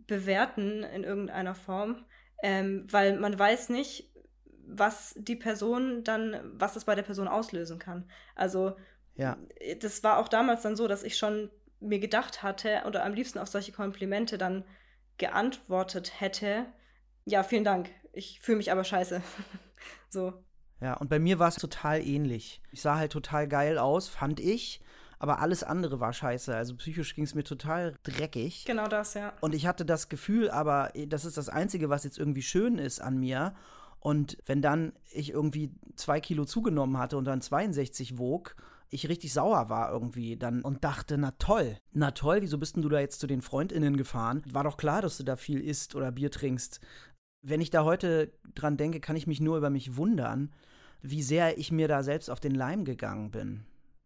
bewerten 0.07 0.83
in 0.83 1.03
irgendeiner 1.03 1.55
Form, 1.55 2.05
ähm, 2.43 2.85
weil 2.89 3.19
man 3.19 3.37
weiß 3.37 3.69
nicht, 3.69 4.11
was 4.67 5.15
die 5.17 5.35
Person 5.35 6.03
dann, 6.03 6.39
was 6.53 6.73
das 6.73 6.85
bei 6.85 6.95
der 6.95 7.03
Person 7.03 7.27
auslösen 7.27 7.79
kann. 7.79 8.09
Also 8.35 8.75
ja. 9.15 9.37
das 9.79 10.03
war 10.03 10.17
auch 10.17 10.27
damals 10.27 10.63
dann 10.63 10.75
so, 10.75 10.87
dass 10.87 11.03
ich 11.03 11.17
schon 11.17 11.49
mir 11.79 11.99
gedacht 11.99 12.43
hatte 12.43 12.83
oder 12.87 13.03
am 13.03 13.13
liebsten 13.13 13.39
auf 13.39 13.47
solche 13.47 13.71
Komplimente 13.71 14.37
dann 14.37 14.63
geantwortet 15.17 16.19
hätte, 16.19 16.65
ja, 17.25 17.43
vielen 17.43 17.63
Dank, 17.63 17.89
ich 18.11 18.39
fühle 18.39 18.57
mich 18.57 18.71
aber 18.71 18.83
scheiße. 18.83 19.21
so. 20.09 20.33
Ja, 20.81 20.95
und 20.95 21.09
bei 21.09 21.19
mir 21.19 21.39
war 21.39 21.47
es 21.47 21.55
total 21.55 22.01
ähnlich. 22.05 22.61
Ich 22.71 22.81
sah 22.81 22.97
halt 22.97 23.11
total 23.11 23.47
geil 23.47 23.77
aus, 23.77 24.09
fand 24.09 24.39
ich 24.39 24.81
aber 25.19 25.39
alles 25.39 25.63
andere 25.63 25.99
war 25.99 26.13
scheiße. 26.13 26.55
Also 26.55 26.75
psychisch 26.75 27.15
ging 27.15 27.23
es 27.23 27.35
mir 27.35 27.43
total 27.43 27.95
dreckig. 28.03 28.65
Genau 28.65 28.87
das, 28.87 29.13
ja. 29.13 29.33
Und 29.41 29.55
ich 29.55 29.67
hatte 29.67 29.85
das 29.85 30.09
Gefühl, 30.09 30.49
aber 30.49 30.91
das 31.07 31.25
ist 31.25 31.37
das 31.37 31.49
Einzige, 31.49 31.89
was 31.89 32.03
jetzt 32.03 32.17
irgendwie 32.17 32.41
schön 32.41 32.77
ist 32.77 33.01
an 33.01 33.17
mir. 33.17 33.53
Und 33.99 34.37
wenn 34.45 34.61
dann 34.61 34.93
ich 35.11 35.31
irgendwie 35.31 35.71
zwei 35.95 36.19
Kilo 36.19 36.45
zugenommen 36.45 36.97
hatte 36.97 37.17
und 37.17 37.25
dann 37.25 37.41
62 37.41 38.19
wog, 38.19 38.55
ich 38.89 39.09
richtig 39.09 39.33
sauer 39.33 39.69
war 39.69 39.91
irgendwie 39.91 40.37
dann 40.37 40.61
und 40.61 40.83
dachte, 40.83 41.17
na 41.17 41.31
toll, 41.31 41.77
na 41.91 42.11
toll, 42.11 42.41
wieso 42.41 42.57
bist 42.57 42.75
denn 42.75 42.83
du 42.83 42.89
da 42.89 42.99
jetzt 42.99 43.19
zu 43.19 43.27
den 43.27 43.41
FreundInnen 43.41 43.97
gefahren? 43.97 44.43
War 44.51 44.63
doch 44.63 44.77
klar, 44.77 45.01
dass 45.01 45.17
du 45.17 45.23
da 45.23 45.35
viel 45.35 45.59
isst 45.59 45.95
oder 45.95 46.11
Bier 46.11 46.31
trinkst. 46.31 46.79
Wenn 47.41 47.61
ich 47.61 47.69
da 47.69 47.83
heute 47.83 48.31
dran 48.53 48.77
denke, 48.77 48.99
kann 48.99 49.15
ich 49.15 49.27
mich 49.27 49.41
nur 49.41 49.57
über 49.57 49.69
mich 49.69 49.97
wundern, 49.97 50.51
wie 51.01 51.21
sehr 51.21 51.57
ich 51.57 51.71
mir 51.71 51.87
da 51.87 52.03
selbst 52.03 52.29
auf 52.29 52.39
den 52.39 52.55
Leim 52.55 52.85
gegangen 52.85 53.31
bin. 53.31 53.65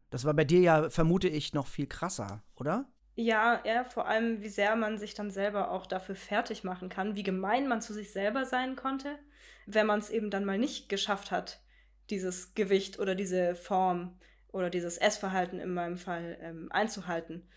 Das 0.10 0.26
war 0.26 0.34
bei 0.34 0.44
dir 0.44 0.60
ja, 0.60 0.90
vermute 0.90 1.28
ich, 1.28 1.54
noch 1.54 1.68
viel 1.68 1.88
krasser, 1.88 2.44
oder? 2.56 2.92
Ja, 3.16 3.62
ja, 3.66 3.84
vor 3.84 4.08
allem, 4.08 4.42
wie 4.42 4.50
sehr 4.50 4.76
man 4.76 4.98
sich 4.98 5.14
dann 5.14 5.30
selber 5.30 5.72
auch 5.72 5.86
dafür 5.86 6.16
fertig 6.16 6.64
machen 6.64 6.90
kann, 6.90 7.16
wie 7.16 7.24
gemein 7.24 7.68
man 7.68 7.82
zu 7.82 7.94
sich 7.94 8.12
selber 8.12 8.46
sein 8.46 8.76
konnte, 8.76 9.20
wenn 9.66 9.86
man 9.86 10.00
es 10.00 10.10
eben 10.10 10.30
dann 10.30 10.46
mal 10.46 10.58
nicht 10.58 10.90
geschafft 10.90 11.32
hat, 11.32 11.62
dieses 12.10 12.56
Gewicht 12.56 12.98
oder 12.98 13.16
diese 13.16 13.56
Form 13.56 14.18
oder 14.52 14.70
dieses 14.70 14.98
Essverhalten 14.98 15.60
in 15.60 15.74
meinem 15.74 15.98
Fall 15.98 16.38
ähm, 16.42 16.68
einzuhalten. 16.72 17.48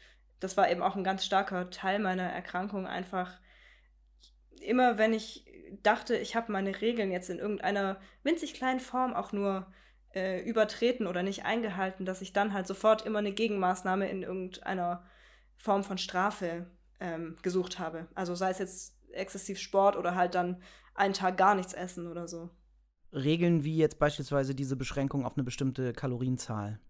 Das 0.40 0.56
war 0.56 0.70
eben 0.70 0.82
auch 0.82 0.96
ein 0.96 1.04
ganz 1.04 1.24
starker 1.24 1.70
Teil 1.70 2.00
meiner 2.00 2.28
Erkrankung, 2.28 2.86
einfach 2.86 3.40
immer 4.60 4.98
wenn 4.98 5.12
ich 5.12 5.46
dachte, 5.82 6.16
ich 6.16 6.36
habe 6.36 6.52
meine 6.52 6.80
Regeln 6.80 7.10
jetzt 7.10 7.30
in 7.30 7.38
irgendeiner 7.38 8.00
winzig 8.22 8.54
kleinen 8.54 8.80
Form 8.80 9.14
auch 9.14 9.32
nur 9.32 9.72
äh, 10.14 10.42
übertreten 10.42 11.06
oder 11.06 11.22
nicht 11.22 11.44
eingehalten, 11.44 12.04
dass 12.04 12.22
ich 12.22 12.32
dann 12.32 12.52
halt 12.52 12.66
sofort 12.66 13.06
immer 13.06 13.18
eine 13.18 13.32
Gegenmaßnahme 13.32 14.08
in 14.08 14.22
irgendeiner 14.22 15.04
Form 15.56 15.84
von 15.84 15.98
Strafe 15.98 16.66
ähm, 17.00 17.36
gesucht 17.42 17.78
habe. 17.78 18.08
Also 18.14 18.34
sei 18.34 18.50
es 18.50 18.58
jetzt 18.58 18.96
exzessiv 19.12 19.58
Sport 19.58 19.96
oder 19.96 20.14
halt 20.14 20.34
dann 20.34 20.62
einen 20.94 21.14
Tag 21.14 21.36
gar 21.36 21.54
nichts 21.54 21.72
essen 21.72 22.06
oder 22.06 22.28
so. 22.28 22.50
Regeln 23.12 23.64
wie 23.64 23.76
jetzt 23.76 23.98
beispielsweise 23.98 24.54
diese 24.54 24.76
Beschränkung 24.76 25.26
auf 25.26 25.36
eine 25.36 25.44
bestimmte 25.44 25.92
Kalorienzahl. 25.92 26.80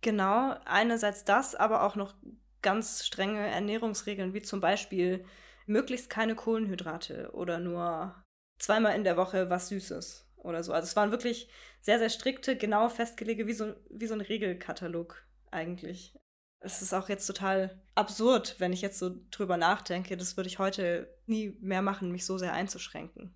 Genau, 0.00 0.54
einerseits 0.64 1.24
das, 1.24 1.54
aber 1.54 1.84
auch 1.84 1.96
noch 1.96 2.14
ganz 2.60 3.04
strenge 3.04 3.46
Ernährungsregeln, 3.46 4.34
wie 4.34 4.42
zum 4.42 4.60
Beispiel 4.60 5.24
möglichst 5.66 6.10
keine 6.10 6.34
Kohlenhydrate 6.34 7.30
oder 7.32 7.58
nur 7.58 8.14
zweimal 8.58 8.94
in 8.94 9.04
der 9.04 9.16
Woche 9.16 9.50
was 9.50 9.68
Süßes 9.68 10.31
oder 10.42 10.62
so. 10.62 10.72
Also 10.72 10.86
es 10.86 10.96
waren 10.96 11.10
wirklich 11.10 11.48
sehr, 11.80 11.98
sehr 11.98 12.10
strikte, 12.10 12.56
genau 12.56 12.88
festgelegte, 12.88 13.46
wie 13.46 13.52
so, 13.52 13.74
wie 13.90 14.06
so 14.06 14.14
ein 14.14 14.20
Regelkatalog 14.20 15.24
eigentlich. 15.50 16.14
Es 16.60 16.80
ist 16.80 16.94
auch 16.94 17.08
jetzt 17.08 17.26
total 17.26 17.82
absurd, 17.94 18.56
wenn 18.58 18.72
ich 18.72 18.82
jetzt 18.82 18.98
so 18.98 19.16
drüber 19.30 19.56
nachdenke. 19.56 20.16
Das 20.16 20.36
würde 20.36 20.48
ich 20.48 20.58
heute 20.58 21.12
nie 21.26 21.56
mehr 21.60 21.82
machen, 21.82 22.12
mich 22.12 22.24
so 22.24 22.38
sehr 22.38 22.52
einzuschränken. 22.52 23.34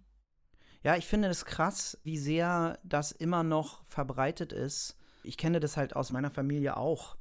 Ja, 0.85 0.95
ich 0.97 1.07
finde 1.07 1.29
es 1.29 1.45
krass, 1.45 1.99
wie 2.05 2.19
sehr 2.19 2.79
das 2.85 3.11
immer 3.11 3.43
noch 3.43 3.85
verbreitet 3.87 4.53
ist. 4.53 4.97
Ich 5.25 5.37
kenne 5.37 5.59
das 5.59 5.77
halt 5.77 5.97
aus 5.97 6.13
meiner 6.13 6.31
Familie 6.31 6.77
auch. 6.77 7.17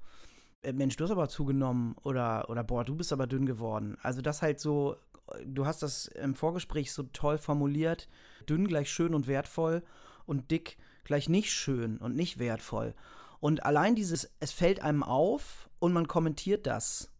Äh, 0.62 0.74
Mensch, 0.74 0.96
du 0.98 1.04
hast 1.04 1.12
aber 1.12 1.30
zugenommen 1.30 1.96
oder, 2.04 2.50
oder 2.50 2.64
boah, 2.64 2.86
du 2.86 2.96
bist 2.96 3.12
aber 3.12 3.26
dünn 3.26 3.48
geworden. 3.48 3.98
Also 4.04 4.22
das 4.22 4.44
halt 4.44 4.60
so, 4.60 4.98
du 5.46 5.66
hast 5.66 5.84
das 5.84 6.08
im 6.08 6.36
Vorgespräch 6.36 6.92
so 6.92 7.04
toll 7.04 7.38
formuliert, 7.38 8.08
dünn 8.50 8.68
gleich 8.68 8.92
schön 8.92 9.14
und 9.14 9.28
wertvoll 9.28 9.84
und 10.26 10.52
dick 10.52 10.78
gleich 11.04 11.30
nicht 11.30 11.52
schön 11.52 11.98
und 11.98 12.16
nicht 12.16 12.40
wertvoll. 12.40 12.94
Und 13.40 13.66
allein 13.66 13.96
dieses, 13.96 14.32
es 14.40 14.52
fällt 14.52 14.82
einem 14.82 15.04
auf 15.04 15.70
und 15.80 15.94
man 15.94 16.08
kommentiert 16.08 16.66
das. 16.66 17.12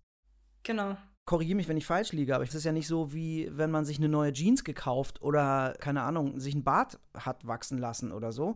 Genau 0.64 0.98
korrigiere 1.26 1.56
mich, 1.56 1.68
wenn 1.68 1.78
ich 1.78 1.86
falsch 1.86 2.12
liege, 2.14 2.36
aber 2.36 2.44
es 2.44 2.56
ist 2.56 2.64
ja 2.64 2.72
nicht 2.72 2.88
so, 2.88 3.14
wie 3.14 3.50
wenn 3.52 3.72
man 3.72 3.84
sich 3.84 3.98
eine 3.98 4.10
neue 4.10 4.32
Jeans 4.32 4.64
gekauft 4.64 5.22
oder, 5.22 5.76
keine 5.80 6.04
Ahnung, 6.04 6.40
sich 6.40 6.54
ein 6.54 6.64
Bart 6.64 7.00
hat 7.16 7.46
wachsen 7.48 7.80
lassen 7.80 8.12
oder 8.12 8.32
so. 8.32 8.56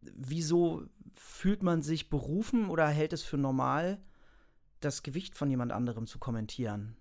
Wieso 0.00 0.84
fühlt 1.14 1.62
man 1.62 1.82
sich 1.82 2.10
berufen 2.10 2.68
oder 2.68 2.88
hält 2.88 3.12
es 3.12 3.22
für 3.22 3.38
normal, 3.38 3.98
das 4.80 5.02
Gewicht 5.02 5.36
von 5.36 5.48
jemand 5.48 5.72
anderem 5.72 6.06
zu 6.06 6.18
kommentieren? 6.18 6.96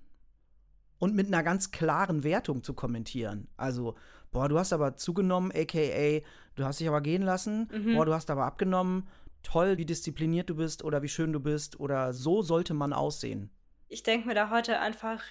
Und 1.00 1.16
mit 1.16 1.28
einer 1.28 1.44
ganz 1.44 1.72
klaren 1.72 2.24
Wertung 2.24 2.64
zu 2.64 2.74
kommentieren. 2.74 3.48
Also, 3.56 3.96
boah, 4.32 4.50
du 4.50 4.58
hast 4.58 4.74
aber 4.74 4.96
zugenommen, 4.96 5.52
aka, 5.52 6.22
du 6.56 6.64
hast 6.64 6.80
dich 6.80 6.88
aber 6.88 7.02
gehen 7.02 7.22
lassen, 7.22 7.70
mhm. 7.72 7.94
boah, 7.94 8.06
du 8.06 8.14
hast 8.14 8.30
aber 8.30 8.46
abgenommen, 8.46 9.08
toll, 9.44 9.78
wie 9.78 9.86
diszipliniert 9.86 10.50
du 10.50 10.56
bist 10.56 10.84
oder 10.84 11.04
wie 11.04 11.08
schön 11.08 11.32
du 11.32 11.40
bist 11.40 11.80
oder 11.80 12.14
so 12.14 12.42
sollte 12.42 12.74
man 12.74 12.94
aussehen 12.94 13.52
ich 13.90 14.04
denke 14.04 14.28
mir 14.28 14.36
da 14.36 14.50
heute 14.50 14.80
einfach, 14.80 15.24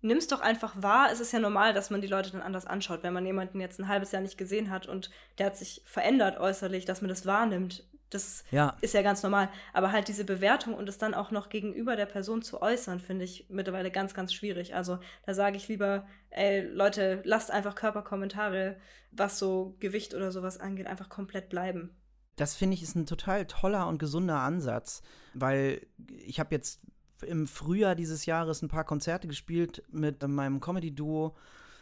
nimm 0.00 0.18
es 0.18 0.28
doch 0.28 0.40
einfach 0.40 0.82
wahr. 0.82 1.08
Es 1.12 1.20
ist 1.20 1.32
ja 1.32 1.38
normal, 1.38 1.74
dass 1.74 1.90
man 1.90 2.00
die 2.00 2.06
Leute 2.06 2.30
dann 2.30 2.42
anders 2.42 2.66
anschaut, 2.66 3.02
wenn 3.02 3.12
man 3.12 3.26
jemanden 3.26 3.60
jetzt 3.60 3.78
ein 3.78 3.88
halbes 3.88 4.12
Jahr 4.12 4.22
nicht 4.22 4.38
gesehen 4.38 4.70
hat 4.70 4.86
und 4.86 5.10
der 5.38 5.46
hat 5.46 5.56
sich 5.56 5.82
verändert 5.84 6.38
äußerlich, 6.38 6.84
dass 6.84 7.02
man 7.02 7.08
das 7.08 7.26
wahrnimmt. 7.26 7.86
Das 8.10 8.44
ja. 8.50 8.76
ist 8.80 8.94
ja 8.94 9.02
ganz 9.02 9.22
normal. 9.22 9.50
Aber 9.72 9.92
halt 9.92 10.08
diese 10.08 10.24
Bewertung 10.24 10.74
und 10.74 10.88
es 10.88 10.98
dann 10.98 11.14
auch 11.14 11.30
noch 11.30 11.48
gegenüber 11.48 11.96
der 11.96 12.06
Person 12.06 12.42
zu 12.42 12.62
äußern, 12.62 13.00
finde 13.00 13.24
ich 13.24 13.46
mittlerweile 13.48 13.90
ganz, 13.90 14.14
ganz 14.14 14.32
schwierig. 14.32 14.74
Also 14.74 14.98
da 15.26 15.34
sage 15.34 15.56
ich 15.56 15.68
lieber, 15.68 16.06
ey, 16.30 16.62
Leute, 16.62 17.20
lasst 17.24 17.50
einfach 17.50 17.74
Körperkommentare, 17.74 18.76
was 19.10 19.38
so 19.38 19.76
Gewicht 19.80 20.14
oder 20.14 20.32
sowas 20.32 20.58
angeht, 20.58 20.86
einfach 20.86 21.08
komplett 21.08 21.48
bleiben. 21.48 21.94
Das 22.36 22.54
finde 22.54 22.74
ich 22.74 22.82
ist 22.82 22.94
ein 22.94 23.06
total 23.06 23.46
toller 23.46 23.88
und 23.88 23.98
gesunder 23.98 24.38
Ansatz, 24.38 25.02
weil 25.34 25.86
ich 26.08 26.38
habe 26.38 26.54
jetzt 26.54 26.80
im 27.22 27.48
Frühjahr 27.48 27.96
dieses 27.96 28.26
Jahres 28.26 28.62
ein 28.62 28.68
paar 28.68 28.84
Konzerte 28.84 29.26
gespielt 29.26 29.82
mit 29.90 30.26
meinem 30.26 30.60
Comedy-Duo, 30.60 31.36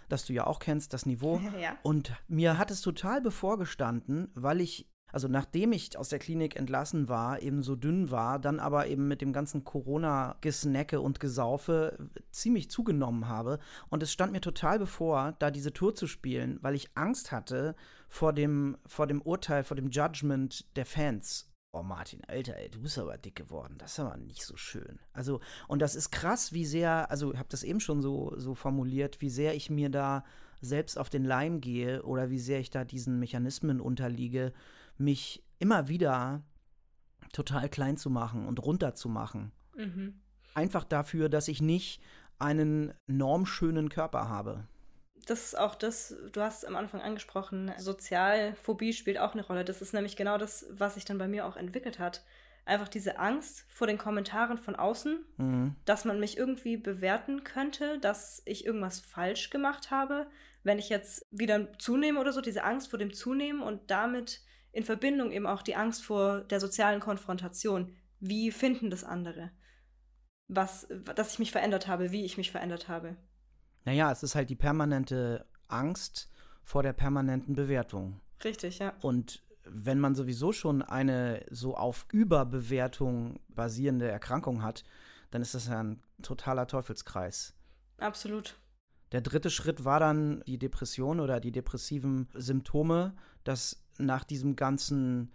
das 0.08 0.24
du 0.24 0.32
ja 0.32 0.46
auch 0.46 0.58
kennst, 0.58 0.92
das 0.92 1.04
Niveau. 1.04 1.40
Ja. 1.60 1.76
Und 1.82 2.12
mir 2.26 2.58
hat 2.58 2.70
es 2.70 2.80
total 2.80 3.20
bevorgestanden, 3.20 4.30
weil 4.34 4.62
ich, 4.62 4.88
also 5.12 5.28
nachdem 5.28 5.72
ich 5.72 5.96
aus 5.96 6.08
der 6.08 6.18
Klinik 6.18 6.56
entlassen 6.56 7.08
war, 7.08 7.40
eben 7.40 7.62
so 7.62 7.76
dünn 7.76 8.10
war, 8.10 8.38
dann 8.38 8.60
aber 8.60 8.86
eben 8.88 9.08
mit 9.08 9.20
dem 9.20 9.32
ganzen 9.32 9.64
Corona-Gesnacke 9.64 11.00
und 11.00 11.20
Gesaufe 11.20 11.96
ziemlich 12.30 12.70
zugenommen 12.70 13.28
habe. 13.28 13.58
Und 13.88 14.02
es 14.02 14.12
stand 14.12 14.32
mir 14.32 14.40
total 14.40 14.78
bevor, 14.78 15.34
da 15.38 15.50
diese 15.50 15.72
Tour 15.72 15.94
zu 15.94 16.06
spielen, 16.06 16.58
weil 16.62 16.74
ich 16.74 16.90
Angst 16.96 17.32
hatte 17.32 17.76
vor 18.08 18.32
dem, 18.32 18.76
vor 18.86 19.06
dem 19.06 19.22
Urteil, 19.22 19.64
vor 19.64 19.76
dem 19.76 19.90
Judgment 19.90 20.66
der 20.76 20.86
Fans 20.86 21.50
oh 21.76 21.82
Martin, 21.82 22.22
Alter, 22.26 22.56
ey, 22.56 22.70
du 22.70 22.80
bist 22.80 22.98
aber 22.98 23.18
dick 23.18 23.36
geworden. 23.36 23.74
Das 23.78 23.92
ist 23.92 24.00
aber 24.00 24.16
nicht 24.16 24.44
so 24.44 24.56
schön. 24.56 24.98
Also, 25.12 25.40
und 25.68 25.80
das 25.80 25.94
ist 25.94 26.10
krass, 26.10 26.52
wie 26.52 26.64
sehr, 26.64 27.10
also 27.10 27.32
ich 27.32 27.38
habe 27.38 27.50
das 27.50 27.62
eben 27.62 27.80
schon 27.80 28.00
so, 28.00 28.32
so 28.36 28.54
formuliert, 28.54 29.20
wie 29.20 29.28
sehr 29.28 29.54
ich 29.54 29.68
mir 29.68 29.90
da 29.90 30.24
selbst 30.62 30.98
auf 30.98 31.10
den 31.10 31.24
Leim 31.24 31.60
gehe 31.60 32.02
oder 32.02 32.30
wie 32.30 32.38
sehr 32.38 32.60
ich 32.60 32.70
da 32.70 32.84
diesen 32.84 33.18
Mechanismen 33.18 33.80
unterliege, 33.80 34.52
mich 34.98 35.44
immer 35.58 35.88
wieder 35.88 36.42
total 37.32 37.68
klein 37.68 37.96
zu 37.96 38.10
machen 38.10 38.46
und 38.46 38.62
runter 38.62 38.94
zu 38.94 39.08
machen. 39.08 39.52
Mhm. 39.76 40.20
Einfach 40.54 40.84
dafür, 40.84 41.28
dass 41.28 41.48
ich 41.48 41.60
nicht 41.60 42.00
einen 42.38 42.94
normschönen 43.06 43.88
Körper 43.88 44.28
habe 44.28 44.66
das 45.26 45.44
ist 45.44 45.58
auch 45.58 45.74
das, 45.74 46.14
du 46.32 46.40
hast 46.40 46.66
am 46.66 46.76
Anfang 46.76 47.00
angesprochen, 47.00 47.72
Sozialphobie 47.78 48.92
spielt 48.92 49.18
auch 49.18 49.34
eine 49.34 49.44
Rolle. 49.44 49.64
Das 49.64 49.82
ist 49.82 49.92
nämlich 49.92 50.16
genau 50.16 50.38
das, 50.38 50.66
was 50.70 50.94
sich 50.94 51.04
dann 51.04 51.18
bei 51.18 51.26
mir 51.26 51.46
auch 51.46 51.56
entwickelt 51.56 51.98
hat. 51.98 52.24
Einfach 52.64 52.88
diese 52.88 53.18
Angst 53.18 53.64
vor 53.68 53.86
den 53.86 53.98
Kommentaren 53.98 54.56
von 54.56 54.76
außen, 54.76 55.24
mhm. 55.36 55.76
dass 55.84 56.04
man 56.04 56.20
mich 56.20 56.36
irgendwie 56.36 56.76
bewerten 56.76 57.44
könnte, 57.44 57.98
dass 57.98 58.42
ich 58.44 58.64
irgendwas 58.64 59.00
falsch 59.00 59.50
gemacht 59.50 59.90
habe. 59.90 60.26
Wenn 60.62 60.78
ich 60.78 60.88
jetzt 60.88 61.26
wieder 61.30 61.76
zunehme 61.78 62.20
oder 62.20 62.32
so, 62.32 62.40
diese 62.40 62.64
Angst 62.64 62.90
vor 62.90 62.98
dem 62.98 63.12
Zunehmen 63.12 63.62
und 63.62 63.90
damit 63.90 64.42
in 64.76 64.84
Verbindung 64.84 65.32
eben 65.32 65.46
auch 65.46 65.62
die 65.62 65.74
Angst 65.74 66.04
vor 66.04 66.42
der 66.42 66.60
sozialen 66.60 67.00
Konfrontation. 67.00 67.96
Wie 68.20 68.50
finden 68.50 68.90
das 68.90 69.04
andere? 69.04 69.50
Was, 70.48 70.86
dass 71.14 71.32
ich 71.32 71.38
mich 71.38 71.50
verändert 71.50 71.88
habe, 71.88 72.12
wie 72.12 72.26
ich 72.26 72.36
mich 72.36 72.50
verändert 72.50 72.86
habe. 72.86 73.16
Naja, 73.86 74.12
es 74.12 74.22
ist 74.22 74.34
halt 74.34 74.50
die 74.50 74.54
permanente 74.54 75.46
Angst 75.68 76.30
vor 76.62 76.82
der 76.82 76.92
permanenten 76.92 77.54
Bewertung. 77.54 78.20
Richtig, 78.44 78.78
ja. 78.78 78.92
Und 79.00 79.42
wenn 79.64 79.98
man 79.98 80.14
sowieso 80.14 80.52
schon 80.52 80.82
eine 80.82 81.46
so 81.50 81.74
auf 81.74 82.04
Überbewertung 82.12 83.40
basierende 83.48 84.08
Erkrankung 84.08 84.62
hat, 84.62 84.84
dann 85.30 85.40
ist 85.40 85.54
das 85.54 85.68
ja 85.68 85.82
ein 85.82 86.02
totaler 86.20 86.66
Teufelskreis. 86.66 87.54
Absolut. 87.96 88.60
Der 89.12 89.22
dritte 89.22 89.48
Schritt 89.48 89.86
war 89.86 90.00
dann 90.00 90.42
die 90.46 90.58
Depression 90.58 91.20
oder 91.20 91.40
die 91.40 91.52
depressiven 91.52 92.28
Symptome, 92.34 93.16
dass 93.42 93.85
nach 93.98 94.24
diesem 94.24 94.56
ganzen, 94.56 95.32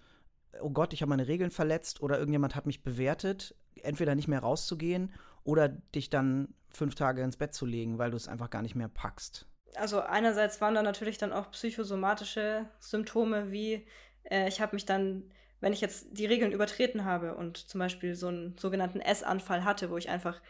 oh 0.61 0.69
Gott, 0.69 0.93
ich 0.93 1.01
habe 1.01 1.09
meine 1.09 1.27
Regeln 1.27 1.51
verletzt 1.51 2.01
oder 2.01 2.17
irgendjemand 2.17 2.55
hat 2.55 2.65
mich 2.65 2.83
bewertet, 2.83 3.55
entweder 3.81 4.15
nicht 4.15 4.27
mehr 4.27 4.39
rauszugehen 4.39 5.13
oder 5.43 5.69
dich 5.69 6.09
dann 6.09 6.53
fünf 6.69 6.95
Tage 6.95 7.21
ins 7.21 7.37
Bett 7.37 7.53
zu 7.53 7.65
legen, 7.65 7.97
weil 7.97 8.11
du 8.11 8.17
es 8.17 8.27
einfach 8.27 8.49
gar 8.49 8.61
nicht 8.61 8.75
mehr 8.75 8.87
packst. 8.87 9.47
Also 9.75 10.01
einerseits 10.01 10.59
waren 10.61 10.75
da 10.75 10.83
natürlich 10.83 11.17
dann 11.17 11.31
auch 11.31 11.51
psychosomatische 11.51 12.67
Symptome 12.79 13.51
wie 13.51 13.85
äh, 14.23 14.47
ich 14.47 14.61
habe 14.61 14.75
mich 14.75 14.85
dann, 14.85 15.23
wenn 15.59 15.73
ich 15.73 15.81
jetzt 15.81 16.07
die 16.11 16.25
Regeln 16.25 16.51
übertreten 16.51 17.05
habe 17.05 17.35
und 17.35 17.57
zum 17.57 17.79
Beispiel 17.79 18.15
so 18.15 18.27
einen 18.27 18.57
sogenannten 18.57 18.99
Essanfall 18.99 19.63
hatte, 19.63 19.89
wo 19.89 19.97
ich 19.97 20.09
einfach 20.09 20.41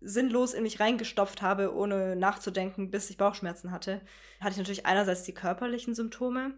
sinnlos 0.00 0.52
in 0.52 0.62
mich 0.62 0.80
reingestopft 0.80 1.42
habe, 1.42 1.74
ohne 1.74 2.16
nachzudenken, 2.16 2.90
bis 2.90 3.08
ich 3.10 3.16
Bauchschmerzen 3.16 3.70
hatte, 3.70 4.00
hatte 4.40 4.52
ich 4.52 4.58
natürlich 4.58 4.86
einerseits 4.86 5.22
die 5.22 5.34
körperlichen 5.34 5.94
Symptome, 5.94 6.54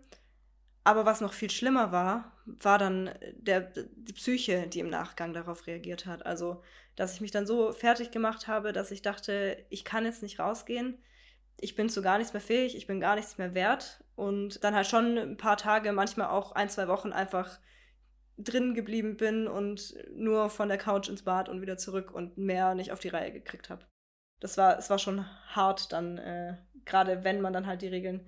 Aber 0.84 1.06
was 1.06 1.20
noch 1.20 1.32
viel 1.32 1.50
schlimmer 1.50 1.92
war, 1.92 2.32
war 2.44 2.78
dann 2.78 3.10
der, 3.36 3.60
die 3.60 4.12
Psyche, 4.12 4.66
die 4.66 4.80
im 4.80 4.90
Nachgang 4.90 5.32
darauf 5.32 5.66
reagiert 5.66 6.06
hat. 6.06 6.26
Also, 6.26 6.62
dass 6.96 7.14
ich 7.14 7.20
mich 7.20 7.30
dann 7.30 7.46
so 7.46 7.72
fertig 7.72 8.10
gemacht 8.10 8.48
habe, 8.48 8.72
dass 8.72 8.90
ich 8.90 9.02
dachte, 9.02 9.64
ich 9.70 9.84
kann 9.84 10.04
jetzt 10.04 10.22
nicht 10.22 10.40
rausgehen. 10.40 10.98
Ich 11.58 11.76
bin 11.76 11.88
zu 11.88 12.02
gar 12.02 12.18
nichts 12.18 12.32
mehr 12.32 12.42
fähig, 12.42 12.74
ich 12.76 12.88
bin 12.88 12.98
gar 12.98 13.14
nichts 13.14 13.38
mehr 13.38 13.54
wert. 13.54 14.02
Und 14.16 14.64
dann 14.64 14.74
halt 14.74 14.86
schon 14.86 15.16
ein 15.16 15.36
paar 15.36 15.56
Tage, 15.56 15.92
manchmal 15.92 16.28
auch 16.28 16.52
ein, 16.52 16.68
zwei 16.68 16.88
Wochen 16.88 17.12
einfach 17.12 17.60
drin 18.36 18.74
geblieben 18.74 19.16
bin 19.16 19.46
und 19.46 19.94
nur 20.14 20.50
von 20.50 20.68
der 20.68 20.78
Couch 20.78 21.08
ins 21.08 21.22
Bad 21.22 21.48
und 21.48 21.60
wieder 21.60 21.76
zurück 21.76 22.10
und 22.12 22.38
mehr 22.38 22.74
nicht 22.74 22.90
auf 22.90 22.98
die 22.98 23.08
Reihe 23.08 23.32
gekriegt 23.32 23.70
habe. 23.70 23.86
Das 24.40 24.58
war, 24.58 24.78
es 24.78 24.90
war 24.90 24.98
schon 24.98 25.24
hart 25.54 25.92
dann, 25.92 26.18
äh, 26.18 26.56
gerade 26.84 27.22
wenn 27.22 27.40
man 27.40 27.52
dann 27.52 27.66
halt 27.66 27.82
die 27.82 27.88
Regeln 27.88 28.26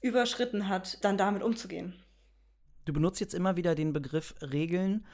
überschritten 0.00 0.68
hat, 0.68 1.02
dann 1.04 1.18
damit 1.18 1.42
umzugehen. 1.42 1.94
Du 2.84 2.92
benutzt 2.92 3.20
jetzt 3.20 3.34
immer 3.34 3.56
wieder 3.56 3.74
den 3.74 3.92
Begriff 3.92 4.34
Regeln. 4.40 5.06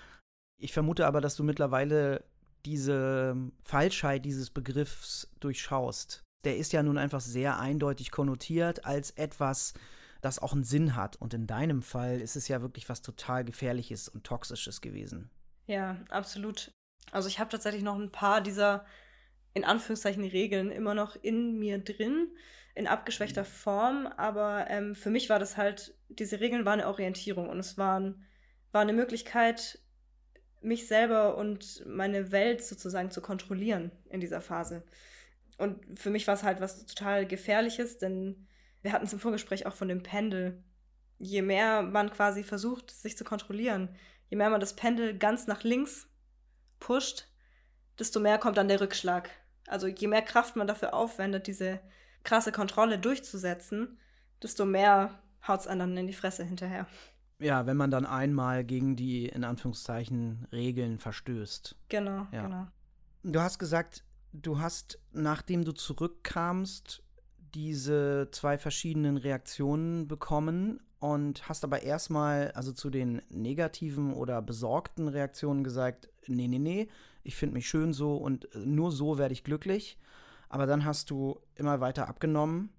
Ich 0.60 0.72
vermute 0.72 1.06
aber, 1.06 1.20
dass 1.20 1.36
du 1.36 1.42
mittlerweile 1.42 2.24
diese 2.64 3.36
Falschheit 3.64 4.24
dieses 4.24 4.50
Begriffs 4.50 5.28
durchschaust. 5.40 6.22
Der 6.44 6.56
ist 6.56 6.72
ja 6.72 6.82
nun 6.82 6.98
einfach 6.98 7.20
sehr 7.20 7.58
eindeutig 7.58 8.10
konnotiert 8.10 8.84
als 8.84 9.10
etwas, 9.12 9.74
das 10.20 10.38
auch 10.38 10.52
einen 10.52 10.64
Sinn 10.64 10.94
hat. 10.94 11.16
Und 11.16 11.34
in 11.34 11.46
deinem 11.46 11.82
Fall 11.82 12.20
ist 12.20 12.36
es 12.36 12.48
ja 12.48 12.62
wirklich 12.62 12.88
was 12.88 13.02
total 13.02 13.44
Gefährliches 13.44 14.08
und 14.08 14.24
Toxisches 14.24 14.80
gewesen. 14.80 15.30
Ja, 15.66 15.98
absolut. 16.10 16.70
Also 17.10 17.28
ich 17.28 17.38
habe 17.38 17.50
tatsächlich 17.50 17.82
noch 17.82 17.98
ein 17.98 18.12
paar 18.12 18.40
dieser 18.40 18.84
in 19.52 19.64
Anführungszeichen 19.64 20.24
Regeln 20.24 20.70
immer 20.70 20.94
noch 20.94 21.16
in 21.16 21.58
mir 21.58 21.78
drin 21.78 22.28
in 22.74 22.86
abgeschwächter. 22.86 23.44
Form, 23.44 24.06
aber 24.06 24.66
ähm, 24.68 24.94
für 24.94 25.10
mich 25.10 25.30
war 25.30 25.38
das 25.38 25.56
halt, 25.56 25.94
diese 26.08 26.40
Regeln 26.40 26.64
waren 26.64 26.80
eine 26.80 26.88
Orientierung 26.88 27.48
und 27.48 27.58
es 27.58 27.78
waren, 27.78 28.24
war 28.72 28.82
eine 28.82 28.92
Möglichkeit, 28.92 29.78
mich 30.60 30.88
selber 30.88 31.36
und 31.36 31.84
meine 31.86 32.32
Welt 32.32 32.64
sozusagen 32.64 33.10
zu 33.10 33.20
kontrollieren 33.20 33.92
in 34.08 34.20
dieser 34.20 34.40
Phase. 34.40 34.82
Und 35.58 35.98
für 35.98 36.10
mich 36.10 36.26
war 36.26 36.34
es 36.34 36.42
halt 36.42 36.60
was 36.60 36.86
total 36.86 37.26
Gefährliches, 37.26 37.98
denn 37.98 38.48
wir 38.82 38.92
hatten 38.92 39.04
es 39.04 39.12
im 39.12 39.20
Vorgespräch 39.20 39.66
auch 39.66 39.74
von 39.74 39.88
dem 39.88 40.02
Pendel. 40.02 40.62
Je 41.18 41.42
mehr 41.42 41.82
man 41.82 42.10
quasi 42.10 42.42
versucht, 42.42 42.90
sich 42.90 43.16
zu 43.16 43.24
kontrollieren, 43.24 43.94
je 44.30 44.36
mehr 44.36 44.50
man 44.50 44.60
das 44.60 44.74
Pendel 44.74 45.16
ganz 45.16 45.46
nach 45.46 45.62
links 45.62 46.10
pusht, 46.80 47.28
desto 47.98 48.18
mehr 48.18 48.38
kommt 48.38 48.56
dann 48.56 48.68
der 48.68 48.80
Rückschlag. 48.80 49.30
Also 49.66 49.86
je 49.86 50.08
mehr 50.08 50.22
Kraft 50.22 50.56
man 50.56 50.66
dafür 50.66 50.92
aufwendet, 50.92 51.46
diese 51.46 51.80
krasse 52.24 52.52
Kontrolle 52.52 52.98
durchzusetzen, 52.98 53.98
desto 54.42 54.64
mehr 54.64 55.20
haut 55.46 55.60
es 55.60 55.66
anderen 55.66 55.96
in 55.96 56.06
die 56.06 56.12
Fresse 56.12 56.44
hinterher. 56.44 56.86
Ja, 57.38 57.66
wenn 57.66 57.76
man 57.76 57.90
dann 57.90 58.06
einmal 58.06 58.64
gegen 58.64 58.96
die, 58.96 59.26
in 59.26 59.44
Anführungszeichen, 59.44 60.46
Regeln 60.52 60.98
verstößt. 60.98 61.76
Genau, 61.88 62.26
ja. 62.32 62.42
genau. 62.42 62.66
Du 63.22 63.40
hast 63.40 63.58
gesagt, 63.58 64.04
du 64.32 64.58
hast, 64.58 64.98
nachdem 65.12 65.64
du 65.64 65.72
zurückkamst, 65.72 67.02
diese 67.54 68.28
zwei 68.32 68.58
verschiedenen 68.58 69.16
Reaktionen 69.16 70.08
bekommen 70.08 70.80
und 70.98 71.48
hast 71.48 71.64
aber 71.64 71.82
erstmal, 71.82 72.50
also 72.52 72.72
zu 72.72 72.90
den 72.90 73.22
negativen 73.28 74.12
oder 74.12 74.42
besorgten 74.42 75.08
Reaktionen 75.08 75.62
gesagt, 75.62 76.08
nee, 76.26 76.48
nee, 76.48 76.58
nee, 76.58 76.88
ich 77.22 77.36
finde 77.36 77.54
mich 77.54 77.68
schön 77.68 77.92
so 77.92 78.16
und 78.16 78.48
nur 78.54 78.90
so 78.90 79.18
werde 79.18 79.34
ich 79.34 79.44
glücklich. 79.44 79.98
Aber 80.48 80.66
dann 80.66 80.84
hast 80.84 81.10
du 81.10 81.40
immer 81.54 81.80
weiter 81.80 82.08
abgenommen 82.08 82.72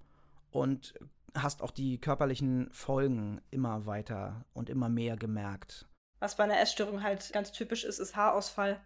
und 0.51 0.93
hast 1.36 1.62
auch 1.62 1.72
die 1.72 2.00
körperlichen 2.00 2.69
Folgen 2.72 3.41
immer 3.51 3.86
weiter 3.86 4.45
und 4.53 4.69
immer 4.69 4.89
mehr 4.89 5.17
gemerkt. 5.17 5.88
Was 6.19 6.38
bei 6.38 6.43
einer 6.45 6.60
Essstörung 6.60 7.03
halt 7.03 7.31
ganz 7.34 7.51
typisch 7.51 7.84
ist, 7.84 8.00
ist 8.00 8.15
Haarausfall 8.15 8.79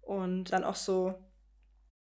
und 0.00 0.52
dann 0.52 0.64
auch 0.64 0.76
so, 0.76 1.14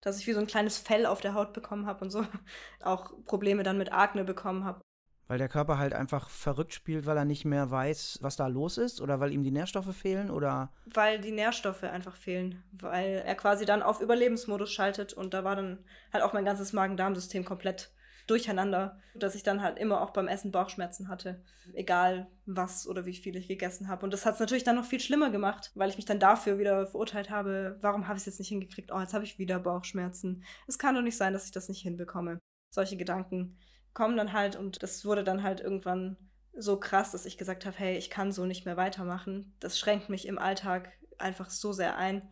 dass 0.02 0.18
ich 0.18 0.26
wie 0.26 0.32
so 0.32 0.40
ein 0.40 0.46
kleines 0.46 0.78
Fell 0.78 1.06
auf 1.06 1.20
der 1.20 1.34
Haut 1.34 1.52
bekommen 1.52 1.86
habe 1.86 2.04
und 2.04 2.10
so 2.10 2.26
auch 2.82 3.12
Probleme 3.24 3.62
dann 3.62 3.78
mit 3.78 3.92
Akne 3.92 4.24
bekommen 4.24 4.64
habe. 4.64 4.80
Weil 5.28 5.38
der 5.38 5.48
Körper 5.48 5.78
halt 5.78 5.92
einfach 5.92 6.28
verrückt 6.28 6.72
spielt, 6.72 7.06
weil 7.06 7.16
er 7.16 7.24
nicht 7.24 7.44
mehr 7.44 7.70
weiß, 7.70 8.18
was 8.22 8.36
da 8.36 8.46
los 8.46 8.78
ist 8.78 9.00
oder 9.00 9.18
weil 9.18 9.32
ihm 9.32 9.42
die 9.42 9.50
Nährstoffe 9.50 9.94
fehlen 9.94 10.30
oder? 10.30 10.70
Weil 10.86 11.20
die 11.20 11.32
Nährstoffe 11.32 11.82
einfach 11.82 12.14
fehlen, 12.14 12.62
weil 12.72 13.22
er 13.24 13.34
quasi 13.34 13.64
dann 13.64 13.82
auf 13.82 14.00
Überlebensmodus 14.00 14.72
schaltet 14.72 15.12
und 15.12 15.34
da 15.34 15.42
war 15.42 15.56
dann 15.56 15.84
halt 16.12 16.22
auch 16.22 16.32
mein 16.32 16.44
ganzes 16.44 16.72
Magen-Darm-System 16.72 17.44
komplett 17.44 17.90
durcheinander, 18.26 18.98
dass 19.14 19.34
ich 19.34 19.42
dann 19.42 19.62
halt 19.62 19.78
immer 19.78 20.00
auch 20.00 20.10
beim 20.10 20.28
Essen 20.28 20.50
Bauchschmerzen 20.50 21.08
hatte, 21.08 21.42
egal 21.74 22.26
was 22.44 22.86
oder 22.86 23.06
wie 23.06 23.14
viel 23.14 23.36
ich 23.36 23.48
gegessen 23.48 23.88
habe. 23.88 24.04
Und 24.04 24.12
das 24.12 24.26
hat 24.26 24.34
es 24.34 24.40
natürlich 24.40 24.64
dann 24.64 24.76
noch 24.76 24.84
viel 24.84 25.00
schlimmer 25.00 25.30
gemacht, 25.30 25.70
weil 25.74 25.90
ich 25.90 25.96
mich 25.96 26.06
dann 26.06 26.18
dafür 26.18 26.58
wieder 26.58 26.86
verurteilt 26.86 27.30
habe, 27.30 27.78
warum 27.82 28.08
habe 28.08 28.16
ich 28.16 28.22
es 28.22 28.26
jetzt 28.26 28.38
nicht 28.38 28.48
hingekriegt? 28.48 28.90
Oh, 28.92 29.00
jetzt 29.00 29.14
habe 29.14 29.24
ich 29.24 29.38
wieder 29.38 29.58
Bauchschmerzen. 29.58 30.44
Es 30.66 30.78
kann 30.78 30.94
doch 30.94 31.02
nicht 31.02 31.16
sein, 31.16 31.32
dass 31.32 31.44
ich 31.44 31.52
das 31.52 31.68
nicht 31.68 31.82
hinbekomme. 31.82 32.38
Solche 32.70 32.96
Gedanken 32.96 33.56
kommen 33.96 34.18
dann 34.18 34.34
halt 34.34 34.56
und 34.56 34.82
das 34.82 35.06
wurde 35.06 35.24
dann 35.24 35.42
halt 35.42 35.60
irgendwann 35.60 36.18
so 36.52 36.78
krass, 36.78 37.12
dass 37.12 37.24
ich 37.24 37.38
gesagt 37.38 37.64
habe, 37.64 37.78
hey, 37.78 37.96
ich 37.96 38.10
kann 38.10 38.30
so 38.30 38.44
nicht 38.44 38.66
mehr 38.66 38.76
weitermachen. 38.76 39.54
Das 39.58 39.78
schränkt 39.78 40.10
mich 40.10 40.28
im 40.28 40.38
Alltag 40.38 40.92
einfach 41.16 41.48
so 41.48 41.72
sehr 41.72 41.96
ein. 41.96 42.28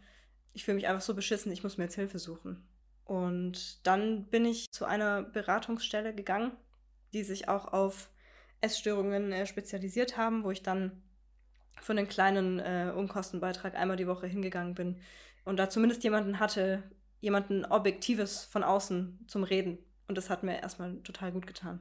Ich 0.52 0.66
fühle 0.66 0.74
mich 0.74 0.86
einfach 0.86 1.00
so 1.00 1.14
beschissen, 1.14 1.50
ich 1.50 1.62
muss 1.62 1.78
mir 1.78 1.84
jetzt 1.84 1.94
Hilfe 1.94 2.18
suchen. 2.18 2.68
Und 3.06 3.86
dann 3.86 4.26
bin 4.26 4.44
ich 4.44 4.70
zu 4.72 4.84
einer 4.84 5.22
Beratungsstelle 5.22 6.14
gegangen, 6.14 6.52
die 7.14 7.22
sich 7.22 7.48
auch 7.48 7.72
auf 7.72 8.10
Essstörungen 8.60 9.32
äh, 9.32 9.46
spezialisiert 9.46 10.18
haben, 10.18 10.44
wo 10.44 10.50
ich 10.50 10.62
dann 10.62 11.02
für 11.80 11.92
einen 11.92 12.08
kleinen 12.08 12.58
äh, 12.58 12.92
Unkostenbeitrag 12.94 13.74
einmal 13.74 13.96
die 13.96 14.06
Woche 14.06 14.26
hingegangen 14.26 14.74
bin 14.74 15.00
und 15.46 15.56
da 15.56 15.70
zumindest 15.70 16.04
jemanden 16.04 16.40
hatte, 16.40 16.82
jemanden 17.22 17.64
Objektives 17.64 18.44
von 18.44 18.62
außen 18.62 19.24
zum 19.28 19.44
Reden 19.44 19.78
und 20.08 20.16
das 20.16 20.30
hat 20.30 20.42
mir 20.42 20.60
erstmal 20.60 20.96
total 21.02 21.32
gut 21.32 21.46
getan. 21.46 21.80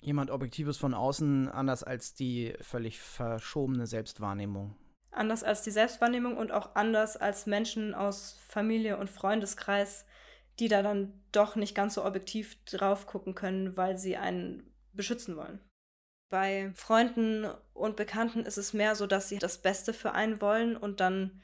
Jemand 0.00 0.30
Objektives 0.30 0.78
von 0.78 0.94
außen, 0.94 1.48
anders 1.48 1.82
als 1.82 2.14
die 2.14 2.54
völlig 2.60 3.00
verschobene 3.00 3.86
Selbstwahrnehmung. 3.86 4.76
Anders 5.10 5.42
als 5.42 5.62
die 5.62 5.70
Selbstwahrnehmung 5.70 6.36
und 6.36 6.52
auch 6.52 6.74
anders 6.74 7.16
als 7.16 7.46
Menschen 7.46 7.94
aus 7.94 8.38
Familie 8.48 8.96
und 8.96 9.10
Freundeskreis, 9.10 10.06
die 10.58 10.68
da 10.68 10.82
dann 10.82 11.12
doch 11.32 11.56
nicht 11.56 11.74
ganz 11.74 11.94
so 11.94 12.04
objektiv 12.04 12.64
drauf 12.64 13.06
gucken 13.06 13.34
können, 13.34 13.76
weil 13.76 13.98
sie 13.98 14.16
einen 14.16 14.72
beschützen 14.92 15.36
wollen. 15.36 15.60
Bei 16.30 16.70
Freunden 16.74 17.46
und 17.74 17.96
Bekannten 17.96 18.44
ist 18.44 18.56
es 18.56 18.72
mehr 18.72 18.94
so, 18.94 19.06
dass 19.06 19.28
sie 19.28 19.38
das 19.38 19.58
Beste 19.58 19.92
für 19.92 20.12
einen 20.12 20.40
wollen 20.40 20.76
und 20.76 21.00
dann 21.00 21.42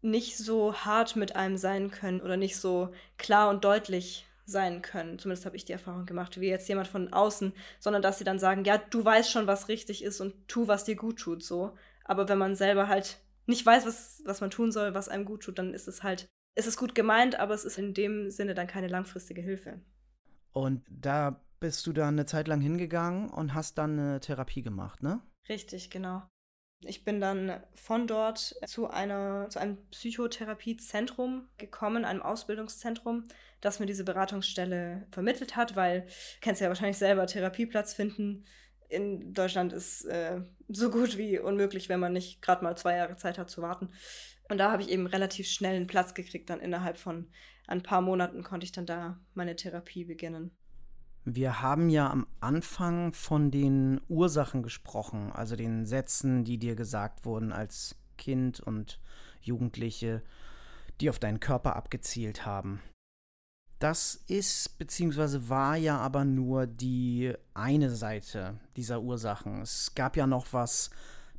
nicht 0.00 0.38
so 0.38 0.74
hart 0.74 1.16
mit 1.16 1.36
einem 1.36 1.58
sein 1.58 1.90
können 1.90 2.22
oder 2.22 2.38
nicht 2.38 2.56
so 2.56 2.94
klar 3.18 3.50
und 3.50 3.64
deutlich 3.64 4.26
sein 4.46 4.82
können. 4.82 5.18
Zumindest 5.18 5.46
habe 5.46 5.56
ich 5.56 5.64
die 5.64 5.72
Erfahrung 5.72 6.06
gemacht, 6.06 6.40
wie 6.40 6.48
jetzt 6.48 6.68
jemand 6.68 6.88
von 6.88 7.12
außen, 7.12 7.52
sondern 7.78 8.02
dass 8.02 8.18
sie 8.18 8.24
dann 8.24 8.38
sagen, 8.38 8.64
ja, 8.64 8.78
du 8.78 9.04
weißt 9.04 9.30
schon, 9.30 9.46
was 9.46 9.68
richtig 9.68 10.02
ist 10.02 10.20
und 10.20 10.34
tu, 10.48 10.68
was 10.68 10.84
dir 10.84 10.96
gut 10.96 11.18
tut, 11.18 11.42
so. 11.42 11.76
Aber 12.04 12.28
wenn 12.28 12.38
man 12.38 12.56
selber 12.56 12.88
halt 12.88 13.20
nicht 13.46 13.64
weiß, 13.64 13.86
was, 13.86 14.22
was 14.24 14.40
man 14.40 14.50
tun 14.50 14.72
soll, 14.72 14.94
was 14.94 15.08
einem 15.08 15.24
gut 15.24 15.42
tut, 15.42 15.58
dann 15.58 15.74
ist 15.74 15.88
es 15.88 16.02
halt, 16.02 16.26
ist 16.56 16.66
es 16.66 16.76
gut 16.76 16.94
gemeint, 16.94 17.38
aber 17.38 17.54
es 17.54 17.64
ist 17.64 17.78
in 17.78 17.94
dem 17.94 18.30
Sinne 18.30 18.54
dann 18.54 18.66
keine 18.66 18.88
langfristige 18.88 19.42
Hilfe. 19.42 19.80
Und 20.52 20.84
da 20.90 21.44
bist 21.60 21.86
du 21.86 21.92
dann 21.92 22.14
eine 22.14 22.26
Zeit 22.26 22.48
lang 22.48 22.60
hingegangen 22.60 23.28
und 23.28 23.54
hast 23.54 23.78
dann 23.78 23.98
eine 23.98 24.20
Therapie 24.20 24.62
gemacht, 24.62 25.02
ne? 25.02 25.20
Richtig, 25.48 25.90
genau. 25.90 26.22
Ich 26.82 27.04
bin 27.04 27.20
dann 27.20 27.62
von 27.74 28.06
dort 28.06 28.54
zu, 28.66 28.88
einer, 28.88 29.48
zu 29.50 29.58
einem 29.58 29.78
Psychotherapiezentrum 29.90 31.46
gekommen, 31.58 32.04
einem 32.04 32.22
Ausbildungszentrum, 32.22 33.24
das 33.60 33.80
mir 33.80 33.86
diese 33.86 34.04
Beratungsstelle 34.04 35.06
vermittelt 35.10 35.56
hat, 35.56 35.76
weil, 35.76 36.06
kennst 36.40 36.62
ja 36.62 36.68
wahrscheinlich 36.68 36.96
selber, 36.96 37.26
Therapieplatz 37.26 37.92
finden 37.92 38.46
in 38.90 39.32
Deutschland 39.32 39.72
ist 39.72 40.04
äh, 40.04 40.40
so 40.68 40.90
gut 40.90 41.16
wie 41.16 41.38
unmöglich, 41.38 41.88
wenn 41.88 42.00
man 42.00 42.12
nicht 42.12 42.42
gerade 42.42 42.64
mal 42.64 42.76
zwei 42.76 42.96
Jahre 42.96 43.16
Zeit 43.16 43.38
hat 43.38 43.48
zu 43.48 43.62
warten. 43.62 43.90
Und 44.48 44.58
da 44.58 44.72
habe 44.72 44.82
ich 44.82 44.90
eben 44.90 45.06
relativ 45.06 45.48
schnell 45.48 45.76
einen 45.76 45.86
Platz 45.86 46.14
gekriegt. 46.14 46.50
Dann 46.50 46.60
innerhalb 46.60 46.98
von 46.98 47.30
ein 47.66 47.82
paar 47.82 48.00
Monaten 48.00 48.42
konnte 48.42 48.64
ich 48.64 48.72
dann 48.72 48.86
da 48.86 49.20
meine 49.32 49.54
Therapie 49.54 50.04
beginnen. 50.04 50.50
Wir 51.24 51.60
haben 51.60 51.90
ja 51.90 52.10
am 52.10 52.26
Anfang 52.40 53.12
von 53.12 53.50
den 53.50 54.00
Ursachen 54.08 54.62
gesprochen, 54.62 55.30
also 55.32 55.54
den 55.54 55.84
Sätzen, 55.84 56.44
die 56.44 56.58
dir 56.58 56.74
gesagt 56.76 57.24
wurden 57.24 57.52
als 57.52 57.96
Kind 58.16 58.60
und 58.60 59.00
Jugendliche, 59.40 60.22
die 61.00 61.10
auf 61.10 61.18
deinen 61.18 61.40
Körper 61.40 61.76
abgezielt 61.76 62.46
haben. 62.46 62.80
Das 63.78 64.14
ist 64.26 64.78
bzw. 64.78 65.48
war 65.48 65.76
ja 65.76 65.96
aber 65.98 66.24
nur 66.26 66.66
die 66.66 67.32
eine 67.54 67.90
Seite 67.90 68.60
dieser 68.76 69.00
Ursachen. 69.00 69.62
Es 69.62 69.94
gab 69.94 70.16
ja 70.16 70.26
noch 70.26 70.52
was 70.52 70.90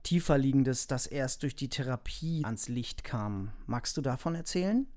tiefer 0.02 0.40
liegendes, 0.40 0.88
das 0.88 1.06
erst 1.06 1.44
durch 1.44 1.56
die 1.56 1.70
Therapie 1.70 2.44
ans 2.44 2.68
Licht 2.68 3.04
kam. 3.04 3.52
Magst 3.68 3.96
du 3.98 4.02
davon 4.02 4.34
erzählen? 4.34 4.88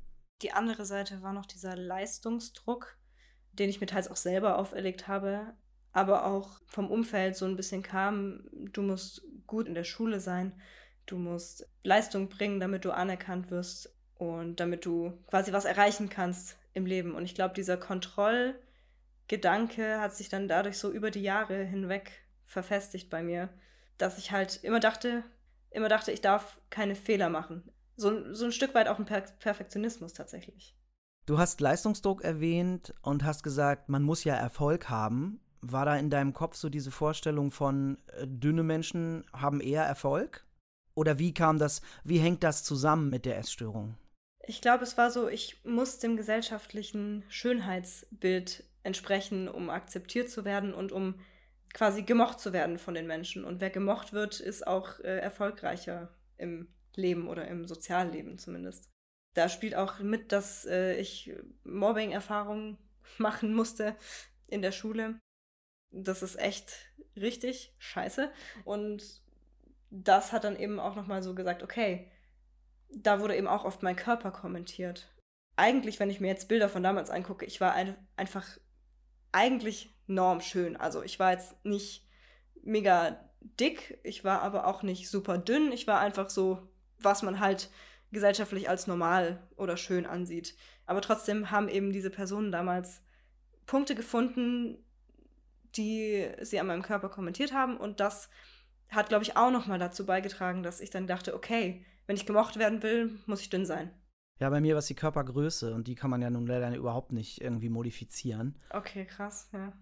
Die 0.40 0.52
andere 0.52 0.86
Seite 0.86 1.22
war 1.22 1.34
noch 1.34 1.44
dieser 1.44 1.76
Leistungsdruck, 1.76 2.96
den 3.58 3.70
ich 3.70 3.80
mir 3.80 3.86
teils 3.86 4.10
auch 4.10 4.16
selber 4.16 4.58
auferlegt 4.58 5.08
habe. 5.08 5.54
aber 5.92 6.26
auch 6.26 6.60
vom 6.66 6.90
Umfeld 6.90 7.36
so 7.36 7.46
ein 7.46 7.56
bisschen 7.56 7.82
kam, 7.84 8.48
du 8.52 8.82
musst 8.82 9.22
gut 9.46 9.68
in 9.68 9.74
der 9.74 9.84
Schule 9.84 10.18
sein, 10.18 10.52
du 11.06 11.16
musst 11.16 11.68
Leistung 11.84 12.28
bringen, 12.28 12.58
damit 12.58 12.84
du 12.84 12.90
anerkannt 12.90 13.52
wirst 13.52 13.94
und 14.16 14.58
damit 14.58 14.84
du 14.86 15.12
quasi 15.28 15.52
was 15.52 15.64
erreichen 15.64 16.08
kannst 16.08 16.56
im 16.72 16.86
Leben. 16.86 17.14
Und 17.14 17.24
ich 17.24 17.36
glaube, 17.36 17.54
dieser 17.54 17.76
Kontrollgedanke 17.76 20.00
hat 20.00 20.16
sich 20.16 20.28
dann 20.28 20.48
dadurch 20.48 20.78
so 20.78 20.90
über 20.90 21.12
die 21.12 21.22
Jahre 21.22 21.62
hinweg 21.62 22.10
verfestigt 22.44 23.08
bei 23.08 23.22
mir, 23.22 23.48
dass 23.96 24.18
ich 24.18 24.32
halt 24.32 24.64
immer 24.64 24.80
dachte, 24.80 25.22
immer 25.70 25.88
dachte, 25.88 26.12
ich 26.12 26.20
darf 26.20 26.60
keine 26.70 26.96
Fehler 26.96 27.28
machen. 27.28 27.70
So, 27.96 28.34
so 28.34 28.46
ein 28.46 28.52
Stück 28.52 28.74
weit 28.74 28.88
auch 28.88 28.98
ein 28.98 29.04
per 29.04 29.20
Perfektionismus 29.20 30.12
tatsächlich. 30.12 30.74
Du 31.26 31.38
hast 31.38 31.60
Leistungsdruck 31.62 32.22
erwähnt 32.22 32.92
und 33.00 33.24
hast 33.24 33.42
gesagt, 33.42 33.88
man 33.88 34.02
muss 34.02 34.24
ja 34.24 34.34
Erfolg 34.34 34.90
haben. 34.90 35.40
War 35.62 35.86
da 35.86 35.96
in 35.96 36.10
deinem 36.10 36.34
Kopf 36.34 36.56
so 36.56 36.68
diese 36.68 36.90
Vorstellung 36.90 37.50
von 37.50 37.96
äh, 38.08 38.26
dünne 38.26 38.62
Menschen 38.62 39.24
haben 39.32 39.60
eher 39.60 39.84
Erfolg? 39.84 40.44
Oder 40.94 41.18
wie 41.18 41.32
kam 41.32 41.58
das, 41.58 41.80
wie 42.04 42.18
hängt 42.18 42.44
das 42.44 42.62
zusammen 42.62 43.08
mit 43.08 43.24
der 43.24 43.38
Essstörung? 43.38 43.96
Ich 44.46 44.60
glaube, 44.60 44.84
es 44.84 44.98
war 44.98 45.10
so, 45.10 45.26
ich 45.26 45.64
muss 45.64 45.98
dem 45.98 46.18
gesellschaftlichen 46.18 47.24
Schönheitsbild 47.28 48.62
entsprechen, 48.82 49.48
um 49.48 49.70
akzeptiert 49.70 50.28
zu 50.28 50.44
werden 50.44 50.74
und 50.74 50.92
um 50.92 51.14
quasi 51.72 52.02
gemocht 52.02 52.38
zu 52.38 52.52
werden 52.52 52.78
von 52.78 52.92
den 52.92 53.06
Menschen. 53.06 53.44
Und 53.44 53.62
wer 53.62 53.70
gemocht 53.70 54.12
wird, 54.12 54.40
ist 54.40 54.66
auch 54.66 55.00
äh, 55.00 55.20
erfolgreicher 55.20 56.14
im 56.36 56.68
Leben 56.94 57.28
oder 57.28 57.48
im 57.48 57.66
Sozialleben 57.66 58.36
zumindest. 58.36 58.93
Da 59.34 59.48
spielt 59.48 59.74
auch 59.74 59.98
mit, 59.98 60.32
dass 60.32 60.64
äh, 60.64 60.96
ich 60.96 61.32
Mobbing-Erfahrungen 61.64 62.78
machen 63.18 63.54
musste 63.54 63.96
in 64.46 64.62
der 64.62 64.72
Schule 64.72 65.20
das 65.94 66.22
ist 66.22 66.38
echt 66.38 66.72
richtig 67.16 67.74
scheiße. 67.78 68.30
Und 68.64 69.22
das 69.90 70.32
hat 70.32 70.44
dann 70.44 70.56
eben 70.56 70.80
auch 70.80 70.96
nochmal 70.96 71.22
so 71.22 71.34
gesagt, 71.34 71.62
okay, 71.62 72.10
da 72.90 73.20
wurde 73.20 73.36
eben 73.36 73.46
auch 73.46 73.64
oft 73.64 73.82
mein 73.82 73.96
Körper 73.96 74.30
kommentiert. 74.32 75.08
Eigentlich, 75.56 76.00
wenn 76.00 76.10
ich 76.10 76.20
mir 76.20 76.28
jetzt 76.28 76.48
Bilder 76.48 76.68
von 76.68 76.82
damals 76.82 77.10
angucke, 77.10 77.46
ich 77.46 77.60
war 77.60 77.72
ein, 77.72 77.96
einfach 78.16 78.46
eigentlich 79.32 79.96
normschön. 80.06 80.76
Also 80.76 81.02
ich 81.02 81.18
war 81.18 81.32
jetzt 81.32 81.64
nicht 81.64 82.08
mega 82.62 83.30
dick, 83.40 84.00
ich 84.02 84.24
war 84.24 84.42
aber 84.42 84.66
auch 84.66 84.82
nicht 84.82 85.08
super 85.08 85.38
dünn. 85.38 85.70
Ich 85.70 85.86
war 85.86 86.00
einfach 86.00 86.30
so, 86.30 86.68
was 86.98 87.22
man 87.22 87.40
halt 87.40 87.70
gesellschaftlich 88.12 88.68
als 88.68 88.86
normal 88.86 89.46
oder 89.56 89.76
schön 89.76 90.06
ansieht. 90.06 90.56
Aber 90.86 91.00
trotzdem 91.00 91.50
haben 91.50 91.68
eben 91.68 91.92
diese 91.92 92.10
Personen 92.10 92.52
damals 92.52 93.02
Punkte 93.66 93.94
gefunden, 93.94 94.78
die 95.76 96.28
sie 96.42 96.60
an 96.60 96.66
meinem 96.66 96.82
Körper 96.82 97.08
kommentiert 97.08 97.52
haben. 97.52 97.76
Und 97.76 98.00
das 98.00 98.28
hat, 98.88 99.08
glaube 99.08 99.24
ich, 99.24 99.36
auch 99.36 99.50
nochmal 99.50 99.78
dazu 99.78 100.06
beigetragen, 100.06 100.62
dass 100.62 100.80
ich 100.80 100.90
dann 100.90 101.06
dachte, 101.06 101.34
okay, 101.34 101.84
wenn 102.06 102.16
ich 102.16 102.26
gemocht 102.26 102.58
werden 102.58 102.82
will, 102.82 103.18
muss 103.26 103.40
ich 103.40 103.50
dünn 103.50 103.66
sein. 103.66 103.90
Ja, 104.40 104.50
bei 104.50 104.60
mir 104.60 104.74
war 104.74 104.80
es 104.80 104.86
die 104.86 104.94
Körpergröße 104.94 105.74
und 105.74 105.88
die 105.88 105.94
kann 105.94 106.10
man 106.10 106.20
ja 106.20 106.28
nun 106.28 106.46
leider 106.46 106.74
überhaupt 106.74 107.12
nicht 107.12 107.40
irgendwie 107.40 107.68
modifizieren. 107.68 108.58
Okay, 108.70 109.06
krass, 109.06 109.48
ja. 109.52 109.72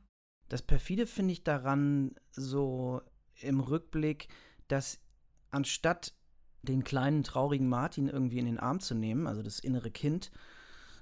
Das 0.48 0.62
perfide 0.62 1.06
finde 1.06 1.32
ich 1.32 1.44
daran 1.44 2.14
so 2.30 3.00
im 3.40 3.60
Rückblick, 3.60 4.28
dass 4.68 5.00
anstatt 5.50 6.14
den 6.62 6.84
kleinen 6.84 7.24
traurigen 7.24 7.68
Martin 7.68 8.08
irgendwie 8.08 8.38
in 8.38 8.46
den 8.46 8.60
Arm 8.60 8.80
zu 8.80 8.94
nehmen, 8.94 9.26
also 9.26 9.42
das 9.42 9.58
innere 9.58 9.90
Kind, 9.90 10.30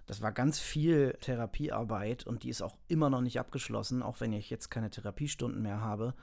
das 0.06 0.22
war 0.22 0.32
ganz 0.32 0.58
viel 0.58 1.16
Therapiearbeit 1.20 2.26
und 2.26 2.42
die 2.42 2.48
ist 2.48 2.62
auch 2.62 2.76
immer 2.88 3.10
noch 3.10 3.20
nicht 3.20 3.38
abgeschlossen, 3.38 4.02
auch 4.02 4.20
wenn 4.20 4.32
ich 4.32 4.50
jetzt 4.50 4.68
keine 4.70 4.90
Therapiestunden 4.90 5.62
mehr 5.62 5.80
habe, 5.80 6.14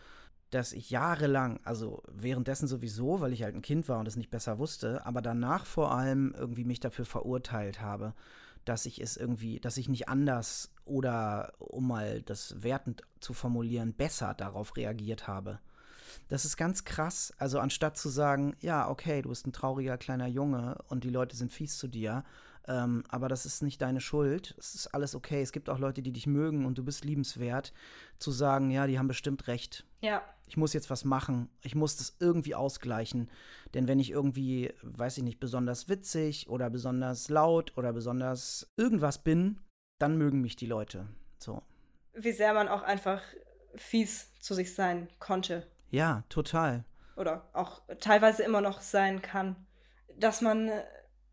dass 0.50 0.73
ich 0.73 0.89
jahrelang, 0.89 1.60
also 1.63 2.04
währenddessen 2.08 2.67
sowieso, 2.67 3.21
weil 3.21 3.34
ich 3.34 3.43
halt 3.43 3.56
ein 3.56 3.62
Kind 3.62 3.88
war 3.88 4.00
und 4.00 4.08
es 4.08 4.15
nicht 4.15 4.30
besser 4.30 4.60
wusste, 4.60 5.06
aber 5.06 5.21
danach 5.21 5.65
vor 5.65 5.91
allem 5.91 6.34
irgendwie 6.38 6.65
mich 6.65 6.80
dafür 6.80 7.06
verurteilt 7.06 7.82
habe, 7.82 8.13
dass 8.65 8.86
ich 8.86 9.02
es 9.02 9.17
irgendwie, 9.17 9.60
dass 9.60 9.78
ich 9.78 9.88
nicht 9.88 10.10
anders 10.10 10.73
oder, 10.84 11.54
um 11.60 11.88
mal 11.88 12.21
das 12.21 12.62
wertend 12.63 13.04
zu 13.19 13.34
formulieren, 13.34 13.93
besser 13.93 14.34
darauf 14.34 14.76
reagiert 14.76 15.28
habe. 15.28 15.60
Das 16.27 16.45
ist 16.45 16.58
ganz 16.58 16.84
krass. 16.84 17.34
Also 17.38 17.60
anstatt 17.60 17.97
zu 17.97 18.10
sagen, 18.10 18.56
ja, 18.60 18.89
okay, 18.89 19.21
du 19.21 19.30
bist 19.30 19.47
ein 19.47 19.53
trauriger 19.53 19.97
kleiner 19.97 20.27
Junge 20.27 20.77
und 20.88 21.03
die 21.03 21.10
Leute 21.10 21.36
sind 21.36 21.51
fies 21.51 21.77
zu 21.77 21.88
dir, 21.88 22.23
ähm, 22.67 23.03
aber 23.08 23.30
das 23.30 23.45
ist 23.45 23.63
nicht 23.63 23.82
deine 23.82 24.01
Schuld. 24.01 24.53
Es 24.60 24.75
ist 24.75 24.88
alles 24.88 25.15
okay. 25.15 25.41
Es 25.41 25.53
gibt 25.53 25.69
auch 25.69 25.80
Leute, 25.80 26.01
die 26.01 26.12
dich 26.12 26.27
mögen 26.27 26.65
und 26.65 26.77
du 26.77 26.84
bist 26.84 27.06
liebenswert. 27.06 27.73
Zu 28.19 28.32
sagen, 28.32 28.71
ja, 28.71 28.88
die 28.88 28.99
haben 28.99 29.08
bestimmt 29.08 29.47
recht. 29.47 29.86
Ja. 30.01 30.21
Ich 30.47 30.58
muss 30.58 30.73
jetzt 30.73 30.89
was 30.89 31.06
machen. 31.06 31.49
Ich 31.62 31.75
muss 31.75 31.95
das 31.95 32.17
irgendwie 32.19 32.56
ausgleichen. 32.56 33.30
Denn 33.73 33.88
wenn 33.88 33.99
ich 33.99 34.12
irgendwie, 34.12 34.73
weiß 34.82 35.17
ich 35.17 35.23
nicht, 35.23 35.39
besonders 35.39 35.88
witzig 35.88 36.49
oder 36.49 36.69
besonders 36.69 37.30
laut 37.30 37.77
oder 37.77 37.93
besonders 37.93 38.69
irgendwas 38.75 39.23
bin, 39.23 39.60
dann 39.97 40.17
mögen 40.17 40.41
mich 40.41 40.56
die 40.56 40.65
Leute. 40.65 41.08
So. 41.39 41.62
Wie 42.13 42.32
sehr 42.32 42.53
man 42.53 42.67
auch 42.67 42.84
einfach 42.84 43.21
fies 43.75 44.34
zu 44.39 44.53
sich 44.53 44.73
sein 44.73 45.08
konnte. 45.19 45.65
Ja, 45.89 46.23
total. 46.30 46.84
Oder 47.15 47.50
auch 47.54 47.82
teilweise 48.00 48.43
immer 48.43 48.62
noch 48.62 48.82
sein 48.82 49.21
kann. 49.21 49.56
Dass 50.17 50.41
man 50.41 50.71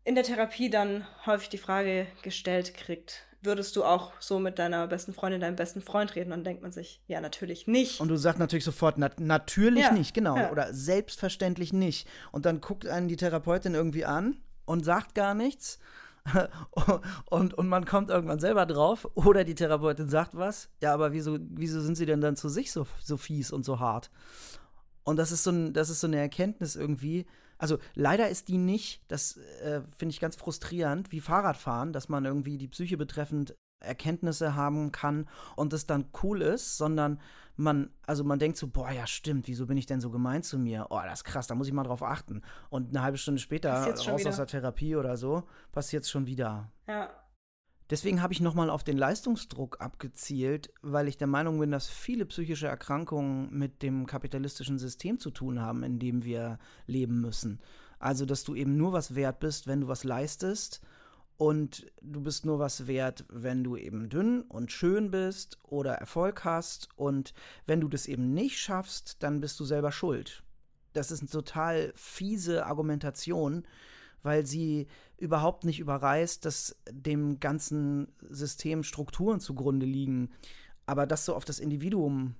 in 0.03 0.15
der 0.15 0.23
Therapie 0.23 0.69
dann 0.69 1.05
häufig 1.25 1.49
die 1.49 1.57
Frage 1.57 2.07
gestellt 2.21 2.73
kriegt, 2.73 3.25
würdest 3.45 3.75
du 3.75 3.83
auch 3.83 4.13
so 4.19 4.39
mit 4.39 4.59
deiner 4.59 4.87
besten 4.87 5.13
Freundin, 5.13 5.41
deinem 5.41 5.55
besten 5.55 5.81
Freund 5.81 6.15
reden? 6.15 6.31
Dann 6.31 6.43
denkt 6.43 6.61
man 6.61 6.71
sich, 6.71 7.01
ja, 7.07 7.21
natürlich 7.21 7.67
nicht. 7.67 7.99
Und 7.99 8.07
du 8.07 8.17
sagst 8.17 8.39
natürlich 8.39 8.65
sofort, 8.65 8.97
na 8.97 9.11
natürlich 9.17 9.83
ja, 9.83 9.91
nicht, 9.91 10.13
genau. 10.13 10.35
Ja. 10.35 10.51
Oder 10.51 10.73
selbstverständlich 10.73 11.71
nicht. 11.71 12.07
Und 12.31 12.45
dann 12.45 12.61
guckt 12.61 12.87
einen 12.87 13.07
die 13.07 13.17
Therapeutin 13.17 13.75
irgendwie 13.75 14.05
an 14.05 14.37
und 14.65 14.83
sagt 14.83 15.15
gar 15.15 15.35
nichts. 15.35 15.79
und, 17.25 17.53
und 17.53 17.67
man 17.67 17.85
kommt 17.85 18.09
irgendwann 18.09 18.39
selber 18.39 18.65
drauf. 18.65 19.07
Oder 19.15 19.43
die 19.43 19.55
Therapeutin 19.55 20.09
sagt 20.09 20.35
was. 20.35 20.69
Ja, 20.81 20.93
aber 20.93 21.13
wieso, 21.13 21.37
wieso 21.39 21.81
sind 21.81 21.95
sie 21.95 22.05
denn 22.05 22.21
dann 22.21 22.35
zu 22.35 22.49
sich 22.49 22.71
so, 22.71 22.85
so 23.03 23.17
fies 23.17 23.51
und 23.51 23.65
so 23.65 23.79
hart? 23.79 24.09
Und 25.03 25.17
das 25.17 25.31
ist 25.31 25.43
so, 25.43 25.51
ein, 25.51 25.73
das 25.73 25.89
ist 25.89 26.01
so 26.01 26.07
eine 26.07 26.17
Erkenntnis 26.17 26.75
irgendwie, 26.75 27.25
also 27.57 27.77
leider 27.93 28.29
ist 28.29 28.47
die 28.47 28.57
nicht, 28.57 29.03
das 29.07 29.37
äh, 29.61 29.81
finde 29.97 30.13
ich 30.13 30.19
ganz 30.19 30.35
frustrierend, 30.35 31.11
wie 31.11 31.21
Fahrradfahren, 31.21 31.93
dass 31.93 32.09
man 32.09 32.25
irgendwie 32.25 32.57
die 32.57 32.67
Psyche 32.67 32.97
betreffend 32.97 33.55
Erkenntnisse 33.79 34.55
haben 34.55 34.91
kann 34.91 35.27
und 35.55 35.73
es 35.73 35.85
dann 35.85 36.05
cool 36.23 36.41
ist, 36.41 36.77
sondern 36.77 37.19
man, 37.57 37.89
also 38.05 38.23
man 38.23 38.39
denkt 38.39 38.57
so, 38.57 38.67
boah, 38.67 38.91
ja 38.91 39.07
stimmt, 39.07 39.47
wieso 39.47 39.65
bin 39.65 39.77
ich 39.77 39.85
denn 39.85 40.01
so 40.01 40.09
gemein 40.09 40.43
zu 40.43 40.59
mir? 40.59 40.87
Oh, 40.89 40.99
das 41.03 41.19
ist 41.19 41.23
krass, 41.23 41.47
da 41.47 41.55
muss 41.55 41.67
ich 41.67 41.73
mal 41.73 41.83
drauf 41.83 42.03
achten. 42.03 42.41
Und 42.69 42.89
eine 42.89 43.01
halbe 43.01 43.17
Stunde 43.17 43.39
später, 43.39 43.73
raus 43.73 44.25
aus 44.25 44.35
der 44.35 44.47
Therapie 44.47 44.95
oder 44.95 45.15
so, 45.17 45.43
passiert 45.71 46.03
es 46.03 46.09
schon 46.09 46.27
wieder. 46.27 46.71
Ja. 46.87 47.09
Deswegen 47.91 48.23
habe 48.23 48.33
ich 48.33 48.41
nochmal 48.41 48.71
auf 48.71 48.83
den 48.83 48.97
Leistungsdruck 48.97 49.79
abgezielt, 49.79 50.73
weil 50.81 51.07
ich 51.07 51.17
der 51.17 51.27
Meinung 51.27 51.59
bin, 51.59 51.69
dass 51.69 51.87
viele 51.87 52.25
psychische 52.25 52.67
Erkrankungen 52.67 53.55
mit 53.55 53.83
dem 53.83 54.07
kapitalistischen 54.07 54.79
System 54.79 55.19
zu 55.19 55.29
tun 55.29 55.61
haben, 55.61 55.83
in 55.83 55.99
dem 55.99 56.23
wir 56.23 56.57
leben 56.87 57.21
müssen. 57.21 57.61
Also, 57.99 58.25
dass 58.25 58.43
du 58.43 58.55
eben 58.55 58.75
nur 58.75 58.91
was 58.91 59.13
wert 59.13 59.39
bist, 59.39 59.67
wenn 59.67 59.81
du 59.81 59.87
was 59.87 60.03
leistest 60.03 60.81
und 61.37 61.91
du 62.01 62.21
bist 62.21 62.45
nur 62.45 62.59
was 62.59 62.87
wert, 62.87 63.25
wenn 63.29 63.63
du 63.63 63.75
eben 63.75 64.09
dünn 64.09 64.41
und 64.43 64.71
schön 64.71 65.11
bist 65.11 65.57
oder 65.63 65.93
Erfolg 65.95 66.45
hast 66.45 66.89
und 66.95 67.33
wenn 67.65 67.81
du 67.81 67.89
das 67.89 68.07
eben 68.07 68.33
nicht 68.33 68.57
schaffst, 68.57 69.21
dann 69.21 69.41
bist 69.41 69.59
du 69.59 69.65
selber 69.65 69.91
schuld. 69.91 70.43
Das 70.93 71.11
ist 71.11 71.21
eine 71.21 71.29
total 71.29 71.91
fiese 71.93 72.65
Argumentation, 72.65 73.67
weil 74.23 74.45
sie 74.45 74.87
überhaupt 75.17 75.65
nicht 75.65 75.79
überreißt, 75.79 76.45
dass 76.45 76.77
dem 76.89 77.39
ganzen 77.39 78.13
System 78.29 78.83
Strukturen 78.83 79.39
zugrunde 79.41 79.85
liegen. 79.85 80.31
Aber 80.85 81.05
das 81.05 81.25
so 81.25 81.35
auf 81.35 81.45
das 81.45 81.59
Individuum 81.59 82.35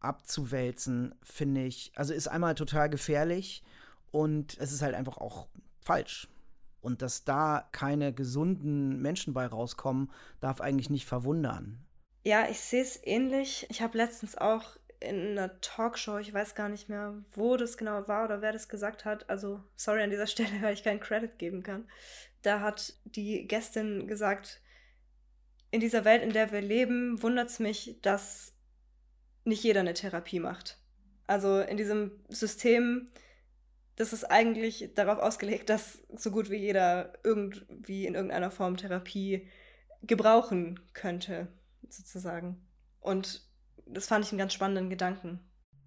abzuwälzen, 0.00 1.14
finde 1.22 1.64
ich, 1.64 1.92
also 1.94 2.14
ist 2.14 2.28
einmal 2.28 2.54
total 2.54 2.88
gefährlich 2.88 3.62
und 4.10 4.56
es 4.58 4.72
ist 4.72 4.82
halt 4.82 4.94
einfach 4.94 5.18
auch 5.18 5.48
falsch. 5.80 6.28
Und 6.82 7.00
dass 7.00 7.24
da 7.24 7.68
keine 7.72 8.12
gesunden 8.12 9.00
Menschen 9.00 9.32
bei 9.32 9.46
rauskommen, 9.46 10.10
darf 10.40 10.60
eigentlich 10.60 10.90
nicht 10.90 11.06
verwundern. 11.06 11.78
Ja, 12.24 12.48
ich 12.50 12.60
sehe 12.60 12.82
es 12.82 13.00
ähnlich. 13.04 13.66
Ich 13.70 13.80
habe 13.80 13.96
letztens 13.96 14.36
auch 14.36 14.76
in 15.00 15.32
einer 15.32 15.60
Talkshow, 15.60 16.18
ich 16.18 16.32
weiß 16.32 16.54
gar 16.54 16.68
nicht 16.68 16.88
mehr, 16.88 17.14
wo 17.32 17.56
das 17.56 17.76
genau 17.76 18.06
war 18.08 18.24
oder 18.24 18.42
wer 18.42 18.52
das 18.52 18.68
gesagt 18.68 19.04
hat. 19.04 19.28
Also, 19.30 19.62
sorry 19.76 20.02
an 20.02 20.10
dieser 20.10 20.26
Stelle, 20.28 20.60
weil 20.60 20.74
ich 20.74 20.84
keinen 20.84 21.00
Credit 21.00 21.38
geben 21.38 21.62
kann. 21.62 21.88
Da 22.42 22.60
hat 22.60 22.94
die 23.04 23.46
Gästin 23.46 24.06
gesagt, 24.06 24.60
in 25.70 25.80
dieser 25.80 26.04
Welt, 26.04 26.22
in 26.22 26.32
der 26.32 26.52
wir 26.52 26.60
leben, 26.60 27.22
wundert 27.22 27.48
es 27.48 27.58
mich, 27.58 27.98
dass 28.02 28.52
nicht 29.44 29.62
jeder 29.62 29.80
eine 29.80 29.94
Therapie 29.94 30.40
macht. 30.40 30.78
Also 31.26 31.60
in 31.60 31.76
diesem 31.76 32.12
System, 32.28 33.08
das 33.96 34.12
ist 34.12 34.24
eigentlich 34.24 34.92
darauf 34.94 35.18
ausgelegt, 35.18 35.68
dass 35.68 36.02
so 36.14 36.30
gut 36.30 36.50
wie 36.50 36.56
jeder 36.56 37.12
irgendwie 37.24 38.06
in 38.06 38.14
irgendeiner 38.14 38.50
Form 38.50 38.76
Therapie 38.76 39.48
gebrauchen 40.02 40.80
könnte, 40.94 41.48
sozusagen. 41.88 42.66
Und 43.00 43.46
das 43.86 44.06
fand 44.06 44.24
ich 44.24 44.32
einen 44.32 44.38
ganz 44.38 44.52
spannenden 44.52 44.90
Gedanken. 44.90 45.40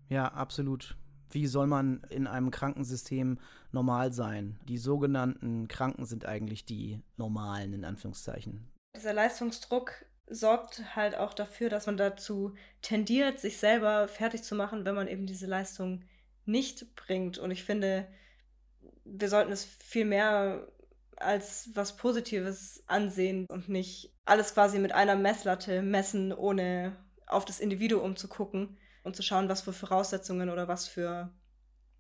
Ja, 0.10 0.28
absolut. 0.28 0.98
Wie 1.32 1.48
soll 1.48 1.68
man 1.68 2.04
in 2.10 2.28
einem 2.28 2.52
Krankensystem 2.52 3.40
normal 3.72 4.14
sein? 4.14 4.60
Die 4.68 4.78
sogenannten 4.78 5.68
Kranken 5.68 6.06
sind 6.06 6.26
eigentlich 6.26 6.66
die 6.66 7.02
normalen, 7.18 7.74
in 7.74 7.84
Anführungszeichen. 7.84 8.72
Dieser 8.96 9.14
Leistungsdruck 9.14 10.06
sorgt 10.28 10.96
halt 10.96 11.18
auch 11.18 11.34
dafür, 11.34 11.70
dass 11.70 11.88
man 11.88 11.98
dazu 11.98 12.54
tendiert, 12.82 13.40
sich 13.40 13.58
selber 13.58 14.08
fertig 14.08 14.44
zu 14.44 14.56
machen, 14.56 14.86
wenn 14.86 14.96
man 14.96 15.08
eben 15.08 15.26
diese 15.26 15.48
Leistung 15.48 16.04
nicht 16.46 16.96
bringt. 16.96 17.38
Und 17.38 17.52
ich 17.52 17.64
finde, 17.64 18.08
wir 19.04 19.30
sollten 19.30 19.52
es 19.52 19.66
viel 19.66 20.06
mehr 20.06 20.68
als 21.18 21.70
was 21.74 21.96
Positives 21.96 22.84
ansehen 22.88 23.46
und 23.50 23.70
nicht 23.70 24.14
alles 24.26 24.54
quasi 24.54 24.80
mit 24.80 24.92
einer 24.92 25.16
Messlatte 25.16 25.82
messen, 25.82 26.34
ohne 26.34 26.98
auf 27.28 27.46
das 27.46 27.60
Individuum 27.60 28.16
zu 28.16 28.28
gucken 28.28 28.78
und 29.04 29.16
zu 29.16 29.24
schauen, 29.24 29.50
was 29.50 29.62
für 29.62 29.74
Voraussetzungen 29.74 30.50
oder 30.50 30.68
was 30.68 30.88
für 30.88 31.32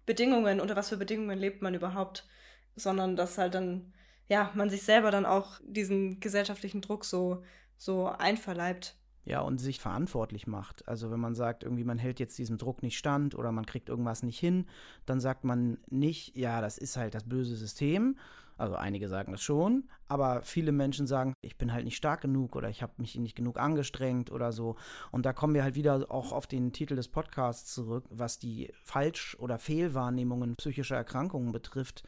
Bedingungen, 0.05 0.59
unter 0.59 0.75
was 0.75 0.89
für 0.89 0.97
Bedingungen 0.97 1.37
lebt 1.37 1.61
man 1.61 1.73
überhaupt, 1.73 2.27
sondern 2.75 3.15
dass 3.15 3.37
halt 3.37 3.55
dann, 3.55 3.93
ja, 4.27 4.51
man 4.53 4.69
sich 4.69 4.83
selber 4.83 5.11
dann 5.11 5.25
auch 5.25 5.59
diesen 5.63 6.19
gesellschaftlichen 6.19 6.81
Druck 6.81 7.05
so, 7.05 7.43
so 7.77 8.07
einverleibt. 8.07 8.95
Ja, 9.25 9.41
und 9.41 9.57
sich 9.59 9.79
verantwortlich 9.79 10.45
macht. 10.45 10.87
Also 10.87 11.09
wenn 11.09 11.19
man 11.19 11.33
sagt, 11.33 11.63
irgendwie 11.63 11.83
man 11.83 11.97
hält 11.97 12.19
jetzt 12.19 12.37
diesem 12.37 12.57
Druck 12.57 12.83
nicht 12.83 12.97
stand 12.97 13.33
oder 13.33 13.51
man 13.51 13.65
kriegt 13.65 13.89
irgendwas 13.89 14.21
nicht 14.21 14.39
hin, 14.39 14.67
dann 15.07 15.19
sagt 15.19 15.43
man 15.43 15.79
nicht, 15.89 16.37
ja, 16.37 16.61
das 16.61 16.77
ist 16.77 16.95
halt 16.95 17.15
das 17.15 17.23
böse 17.23 17.55
System. 17.55 18.17
Also 18.57 18.75
einige 18.75 19.09
sagen 19.09 19.33
das 19.33 19.41
schon, 19.41 19.83
aber 20.07 20.41
viele 20.43 20.71
Menschen 20.71 21.07
sagen, 21.07 21.33
ich 21.41 21.57
bin 21.57 21.73
halt 21.73 21.83
nicht 21.83 21.97
stark 21.97 22.21
genug 22.21 22.55
oder 22.55 22.69
ich 22.69 22.81
habe 22.81 22.93
mich 22.97 23.15
nicht 23.17 23.35
genug 23.35 23.59
angestrengt 23.59 24.31
oder 24.31 24.53
so. 24.53 24.77
Und 25.11 25.25
da 25.25 25.33
kommen 25.33 25.53
wir 25.53 25.63
halt 25.63 25.75
wieder 25.75 26.05
auch 26.09 26.31
auf 26.31 26.47
den 26.47 26.71
Titel 26.71 26.95
des 26.95 27.09
Podcasts 27.09 27.73
zurück, 27.73 28.05
was 28.09 28.39
die 28.39 28.71
Falsch- 28.81 29.35
oder 29.39 29.59
Fehlwahrnehmungen 29.59 30.55
psychischer 30.55 30.95
Erkrankungen 30.95 31.51
betrifft 31.51 32.03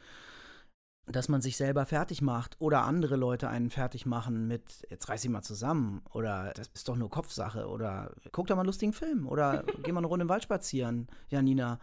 dass 1.12 1.28
man 1.28 1.40
sich 1.40 1.56
selber 1.56 1.86
fertig 1.86 2.22
macht 2.22 2.56
oder 2.60 2.84
andere 2.84 3.16
Leute 3.16 3.48
einen 3.48 3.70
fertig 3.70 4.06
machen 4.06 4.46
mit, 4.46 4.86
jetzt 4.90 5.08
reiß 5.08 5.22
dich 5.22 5.30
mal 5.30 5.42
zusammen 5.42 6.02
oder 6.12 6.52
das 6.54 6.68
ist 6.74 6.88
doch 6.88 6.96
nur 6.96 7.10
Kopfsache 7.10 7.66
oder 7.68 8.12
guck 8.32 8.46
doch 8.46 8.56
mal 8.56 8.62
einen 8.62 8.68
lustigen 8.68 8.92
Film 8.92 9.26
oder 9.26 9.64
geh 9.82 9.92
mal 9.92 10.00
eine 10.00 10.06
Runde 10.06 10.24
im 10.24 10.28
Wald 10.28 10.42
spazieren, 10.42 11.08
Janina. 11.28 11.78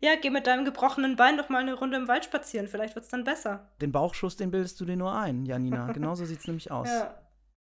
Ja, 0.00 0.14
geh 0.20 0.30
mit 0.30 0.46
deinem 0.46 0.64
gebrochenen 0.64 1.16
Bein 1.16 1.38
doch 1.38 1.48
mal 1.48 1.62
eine 1.62 1.74
Runde 1.74 1.96
im 1.96 2.08
Wald 2.08 2.24
spazieren, 2.24 2.68
vielleicht 2.68 2.94
wird's 2.94 3.08
dann 3.08 3.24
besser. 3.24 3.70
Den 3.80 3.92
Bauchschuss, 3.92 4.36
den 4.36 4.50
bildest 4.50 4.80
du 4.80 4.84
dir 4.84 4.96
nur 4.96 5.14
ein, 5.14 5.46
Janina. 5.46 5.92
Genauso 5.92 6.24
sieht's 6.24 6.46
nämlich 6.46 6.70
aus. 6.70 6.88
Ja. 6.88 7.14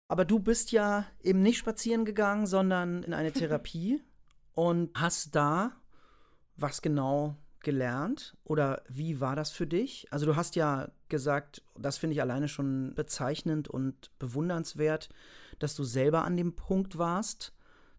Aber 0.08 0.26
du 0.26 0.40
bist 0.40 0.72
ja 0.72 1.06
eben 1.22 1.42
nicht 1.42 1.58
spazieren 1.58 2.06
gegangen, 2.06 2.46
sondern 2.46 3.04
in 3.04 3.14
eine 3.14 3.32
Therapie 3.34 4.04
und 4.54 4.92
hast 4.96 5.36
da 5.36 5.72
was 6.58 6.82
genau 6.82 7.36
gelernt 7.66 8.38
oder 8.46 8.84
wie 8.88 9.20
war 9.20 9.36
das 9.36 9.52
für 9.52 9.68
dich? 9.68 10.08
Also 10.12 10.26
du 10.26 10.38
hast 10.38 10.56
ja 10.56 10.90
gesagt, 11.10 11.62
das 11.78 11.98
finde 11.98 12.14
ich 12.14 12.22
alleine 12.22 12.48
schon 12.48 12.94
bezeichnend 12.96 13.68
und 13.68 14.18
bewundernswert, 14.20 15.10
dass 15.60 15.76
du 15.76 15.84
selber 15.84 16.24
an 16.24 16.38
dem 16.38 16.56
Punkt 16.56 16.98
warst, 16.98 17.52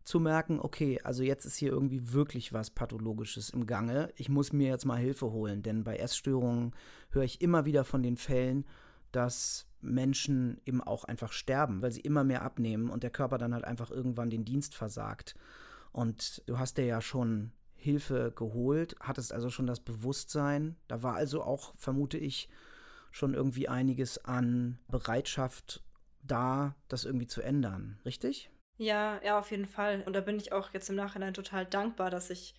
zu 0.05 0.21
merken, 0.21 0.61
okay, 0.61 1.01
also 1.03 1.25
jetzt 1.25 1.45
ist 1.45 1.57
hier 1.57 1.73
irgendwie 1.73 2.13
wirklich 2.13 2.53
was 2.53 2.71
Pathologisches 2.71 3.51
im 3.51 3.67
Gange. 3.67 4.13
Ich 4.15 4.29
muss 4.29 4.53
mir 4.53 4.69
jetzt 4.69 4.85
mal 4.85 5.01
Hilfe 5.01 5.33
holen, 5.33 5.63
denn 5.63 5.83
bei 5.83 5.97
Essstörungen 5.97 6.73
höre 7.11 7.25
ich 7.25 7.43
immer 7.43 7.65
wieder 7.65 7.83
von 7.83 8.05
den 8.05 8.17
Fällen, 8.17 8.65
dass 9.11 9.67
Menschen 9.81 10.61
eben 10.65 10.81
auch 10.81 11.03
einfach 11.05 11.33
sterben, 11.33 11.83
weil 11.83 11.91
sie 11.91 12.03
immer 12.03 12.23
mehr 12.23 12.43
abnehmen 12.43 12.89
und 12.89 13.03
der 13.03 13.11
Körper 13.11 13.37
dann 13.37 13.53
halt 13.53 13.65
einfach 13.65 13.91
irgendwann 13.91 14.31
den 14.31 14.45
Dienst 14.45 14.77
versagt. 14.77 15.35
Und 15.91 16.43
du 16.47 16.57
hast 16.57 16.79
dir 16.79 16.87
ja 16.87 17.01
schon 17.01 17.51
Hilfe 17.77 18.33
geholt, 18.35 18.97
hattest 19.01 19.33
also 19.33 19.51
schon 19.51 19.67
das 19.67 19.81
Bewusstsein. 19.81 20.77
Da 20.89 21.03
war 21.03 21.15
also 21.15 21.43
auch, 21.43 21.75
vermute 21.77 22.19
ich, 22.19 22.49
schon 23.11 23.35
irgendwie 23.35 23.69
einiges 23.69 24.25
an 24.25 24.79
Bereitschaft 24.89 25.83
da, 26.23 26.75
das 26.89 27.05
irgendwie 27.05 27.27
zu 27.27 27.41
ändern, 27.41 27.99
richtig? 28.05 28.51
Ja, 28.79 29.21
ja, 29.25 29.39
auf 29.39 29.51
jeden 29.51 29.67
Fall. 29.67 30.03
Und 30.05 30.15
da 30.15 30.21
bin 30.21 30.37
ich 30.37 30.53
auch 30.53 30.75
jetzt 30.75 30.91
im 30.91 30.97
Nachhinein 30.97 31.33
total 31.33 31.65
dankbar, 31.65 32.11
dass 32.11 32.31
ich 32.31 32.55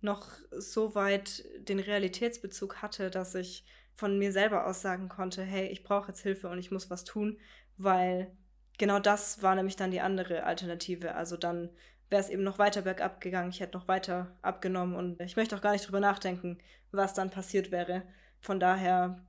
noch 0.00 0.28
so 0.50 0.94
weit 0.94 1.44
den 1.58 1.80
Realitätsbezug 1.80 2.82
hatte, 2.82 3.10
dass 3.10 3.34
ich 3.34 3.64
von 3.94 4.18
mir 4.18 4.30
selber 4.30 4.66
aus 4.66 4.82
sagen 4.82 5.08
konnte, 5.08 5.42
hey, 5.42 5.68
ich 5.68 5.82
brauche 5.82 6.08
jetzt 6.08 6.20
Hilfe 6.20 6.48
und 6.48 6.58
ich 6.58 6.70
muss 6.70 6.90
was 6.90 7.04
tun, 7.04 7.38
weil 7.78 8.30
genau 8.78 9.00
das 9.00 9.42
war 9.42 9.54
nämlich 9.54 9.76
dann 9.76 9.90
die 9.90 10.00
andere 10.00 10.44
Alternative. 10.44 11.14
Also 11.14 11.36
dann 11.36 11.70
wäre 12.10 12.22
es 12.22 12.28
eben 12.28 12.42
noch 12.42 12.58
weiter 12.58 12.82
bergab 12.82 13.20
gegangen. 13.20 13.50
Ich 13.50 13.60
hätte 13.60 13.76
noch 13.76 13.88
weiter 13.88 14.36
abgenommen 14.42 14.94
und 14.94 15.20
ich 15.20 15.36
möchte 15.36 15.56
auch 15.56 15.60
gar 15.60 15.72
nicht 15.72 15.86
drüber 15.86 16.00
nachdenken, 16.00 16.58
was 16.92 17.14
dann 17.14 17.30
passiert 17.30 17.70
wäre. 17.70 18.02
Von 18.40 18.60
daher 18.60 19.20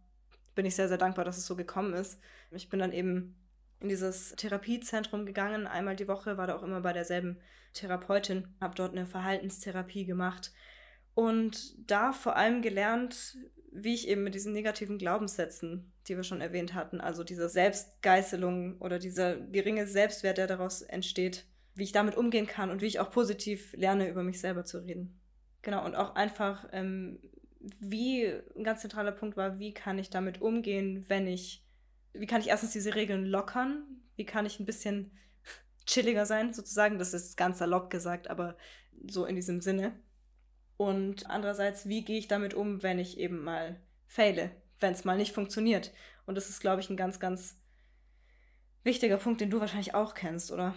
bin 0.55 0.65
ich 0.65 0.75
sehr, 0.75 0.87
sehr 0.87 0.97
dankbar, 0.97 1.25
dass 1.25 1.37
es 1.37 1.45
so 1.45 1.55
gekommen 1.55 1.93
ist. 1.93 2.19
Ich 2.51 2.69
bin 2.69 2.79
dann 2.79 2.93
eben 2.93 3.35
in 3.79 3.89
dieses 3.89 4.35
Therapiezentrum 4.35 5.25
gegangen. 5.25 5.67
Einmal 5.67 5.95
die 5.95 6.07
Woche 6.07 6.37
war 6.37 6.47
da 6.47 6.55
auch 6.55 6.63
immer 6.63 6.81
bei 6.81 6.93
derselben 6.93 7.39
Therapeutin, 7.73 8.47
habe 8.59 8.75
dort 8.75 8.93
eine 8.93 9.05
Verhaltenstherapie 9.05 10.05
gemacht 10.05 10.51
und 11.17 11.73
da 11.89 12.13
vor 12.13 12.35
allem 12.35 12.61
gelernt, 12.61 13.37
wie 13.71 13.95
ich 13.95 14.07
eben 14.07 14.23
mit 14.23 14.35
diesen 14.35 14.53
negativen 14.53 14.99
Glaubenssätzen, 14.99 15.91
die 16.07 16.15
wir 16.15 16.23
schon 16.23 16.41
erwähnt 16.41 16.75
hatten, 16.75 17.01
also 17.01 17.23
diese 17.23 17.49
Selbstgeißelung 17.49 18.77
oder 18.79 18.99
dieser 18.99 19.35
geringe 19.35 19.87
Selbstwert, 19.87 20.37
der 20.37 20.45
daraus 20.45 20.83
entsteht, 20.83 21.45
wie 21.77 21.83
ich 21.83 21.91
damit 21.91 22.15
umgehen 22.15 22.47
kann 22.47 22.69
und 22.69 22.81
wie 22.81 22.87
ich 22.87 22.99
auch 22.99 23.11
positiv 23.11 23.73
lerne, 23.73 24.09
über 24.09 24.23
mich 24.23 24.39
selber 24.39 24.65
zu 24.65 24.79
reden. 24.79 25.19
Genau, 25.61 25.85
und 25.85 25.95
auch 25.95 26.15
einfach, 26.15 26.67
ähm, 26.71 27.19
wie 27.79 28.25
ein 28.55 28.63
ganz 28.63 28.81
zentraler 28.81 29.11
Punkt 29.11 29.37
war, 29.37 29.59
wie 29.59 29.73
kann 29.73 29.99
ich 29.99 30.09
damit 30.09 30.41
umgehen, 30.41 31.05
wenn 31.07 31.27
ich, 31.27 31.65
wie 32.13 32.27
kann 32.27 32.41
ich 32.41 32.47
erstens 32.47 32.71
diese 32.71 32.95
Regeln 32.95 33.25
lockern, 33.25 33.83
wie 34.15 34.25
kann 34.25 34.45
ich 34.45 34.59
ein 34.59 34.65
bisschen 34.65 35.11
chilliger 35.85 36.25
sein, 36.25 36.53
sozusagen, 36.53 36.99
das 36.99 37.13
ist 37.13 37.37
ganz 37.37 37.59
salopp 37.59 37.89
gesagt, 37.89 38.29
aber 38.29 38.57
so 39.09 39.25
in 39.25 39.35
diesem 39.35 39.61
Sinne. 39.61 39.99
Und 40.75 41.29
andererseits, 41.29 41.87
wie 41.87 42.03
gehe 42.03 42.19
ich 42.19 42.27
damit 42.27 42.53
um, 42.53 42.83
wenn 42.83 42.99
ich 42.99 43.17
eben 43.17 43.43
mal 43.43 43.79
fehle, 44.05 44.51
wenn 44.79 44.93
es 44.93 45.05
mal 45.05 45.17
nicht 45.17 45.33
funktioniert. 45.33 45.91
Und 46.25 46.35
das 46.35 46.49
ist, 46.49 46.59
glaube 46.59 46.81
ich, 46.81 46.89
ein 46.89 46.97
ganz, 46.97 47.19
ganz 47.19 47.59
wichtiger 48.83 49.17
Punkt, 49.17 49.41
den 49.41 49.49
du 49.49 49.59
wahrscheinlich 49.59 49.95
auch 49.95 50.13
kennst, 50.13 50.51
oder? 50.51 50.75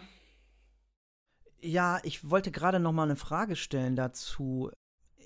Ja, 1.63 2.01
ich 2.03 2.31
wollte 2.31 2.51
gerade 2.51 2.81
noch 2.81 2.93
mal 2.93 3.05
eine 3.05 3.17
Frage 3.17 3.57
stellen 3.57 3.97
dazu. 3.97 4.71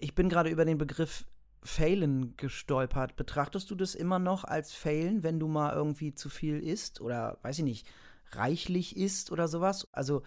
Ich 0.00 0.14
bin 0.14 0.28
gerade 0.28 0.50
über 0.50 0.64
den 0.64 0.78
Begriff 0.78 1.26
Failen 1.62 2.36
gestolpert. 2.36 3.16
Betrachtest 3.16 3.70
du 3.70 3.74
das 3.74 3.94
immer 3.94 4.18
noch 4.18 4.44
als 4.44 4.72
Failen, 4.72 5.22
wenn 5.22 5.40
du 5.40 5.48
mal 5.48 5.74
irgendwie 5.74 6.14
zu 6.14 6.28
viel 6.28 6.60
isst 6.60 7.00
oder 7.00 7.38
weiß 7.42 7.58
ich 7.58 7.64
nicht, 7.64 7.86
reichlich 8.32 8.96
isst 8.96 9.32
oder 9.32 9.48
sowas? 9.48 9.88
Also 9.92 10.22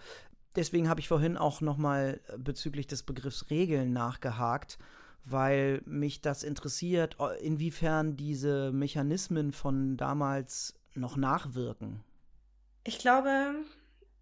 deswegen 0.56 0.88
habe 0.88 1.00
ich 1.00 1.08
vorhin 1.08 1.36
auch 1.36 1.60
noch 1.60 1.76
mal 1.76 2.20
bezüglich 2.36 2.86
des 2.86 3.04
Begriffs 3.04 3.50
Regeln 3.50 3.92
nachgehakt, 3.92 4.78
weil 5.24 5.82
mich 5.84 6.20
das 6.20 6.42
interessiert, 6.42 7.16
inwiefern 7.40 8.16
diese 8.16 8.72
Mechanismen 8.72 9.52
von 9.52 9.96
damals 9.96 10.74
noch 10.94 11.16
nachwirken. 11.16 12.02
Ich 12.82 12.98
glaube, 12.98 13.54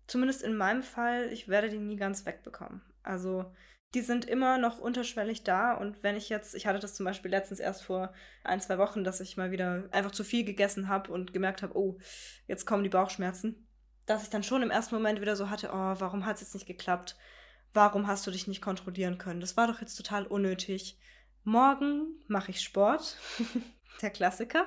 zumindest 0.06 0.42
in 0.42 0.56
meinem 0.56 0.82
Fall, 0.82 1.32
ich 1.32 1.48
werde 1.48 1.68
die 1.68 1.78
nie 1.78 1.96
ganz 1.96 2.26
wegbekommen. 2.26 2.82
Also 3.02 3.52
die 3.94 4.00
sind 4.02 4.24
immer 4.24 4.58
noch 4.58 4.78
unterschwellig 4.78 5.44
da 5.44 5.72
und 5.72 6.02
wenn 6.02 6.16
ich 6.16 6.28
jetzt, 6.28 6.54
ich 6.54 6.66
hatte 6.66 6.80
das 6.80 6.94
zum 6.94 7.06
Beispiel 7.06 7.30
letztens 7.30 7.60
erst 7.60 7.82
vor 7.82 8.12
ein, 8.44 8.60
zwei 8.60 8.78
Wochen, 8.78 9.04
dass 9.04 9.20
ich 9.20 9.36
mal 9.36 9.50
wieder 9.50 9.88
einfach 9.92 10.10
zu 10.10 10.24
viel 10.24 10.44
gegessen 10.44 10.88
habe 10.88 11.12
und 11.12 11.32
gemerkt 11.32 11.62
habe, 11.62 11.76
oh, 11.76 11.98
jetzt 12.46 12.66
kommen 12.66 12.82
die 12.82 12.90
Bauchschmerzen, 12.90 13.66
dass 14.04 14.22
ich 14.22 14.30
dann 14.30 14.42
schon 14.42 14.62
im 14.62 14.70
ersten 14.70 14.94
Moment 14.94 15.20
wieder 15.20 15.36
so 15.36 15.50
hatte, 15.50 15.70
oh, 15.72 15.94
warum 15.98 16.26
hat 16.26 16.36
es 16.36 16.42
jetzt 16.42 16.54
nicht 16.54 16.66
geklappt? 16.66 17.16
Warum 17.72 18.06
hast 18.06 18.26
du 18.26 18.30
dich 18.30 18.46
nicht 18.46 18.62
kontrollieren 18.62 19.18
können? 19.18 19.40
Das 19.40 19.56
war 19.56 19.66
doch 19.66 19.80
jetzt 19.80 19.96
total 19.96 20.26
unnötig. 20.26 20.98
Morgen 21.44 22.22
mache 22.26 22.50
ich 22.50 22.60
Sport, 22.60 23.16
der 24.02 24.10
Klassiker, 24.10 24.66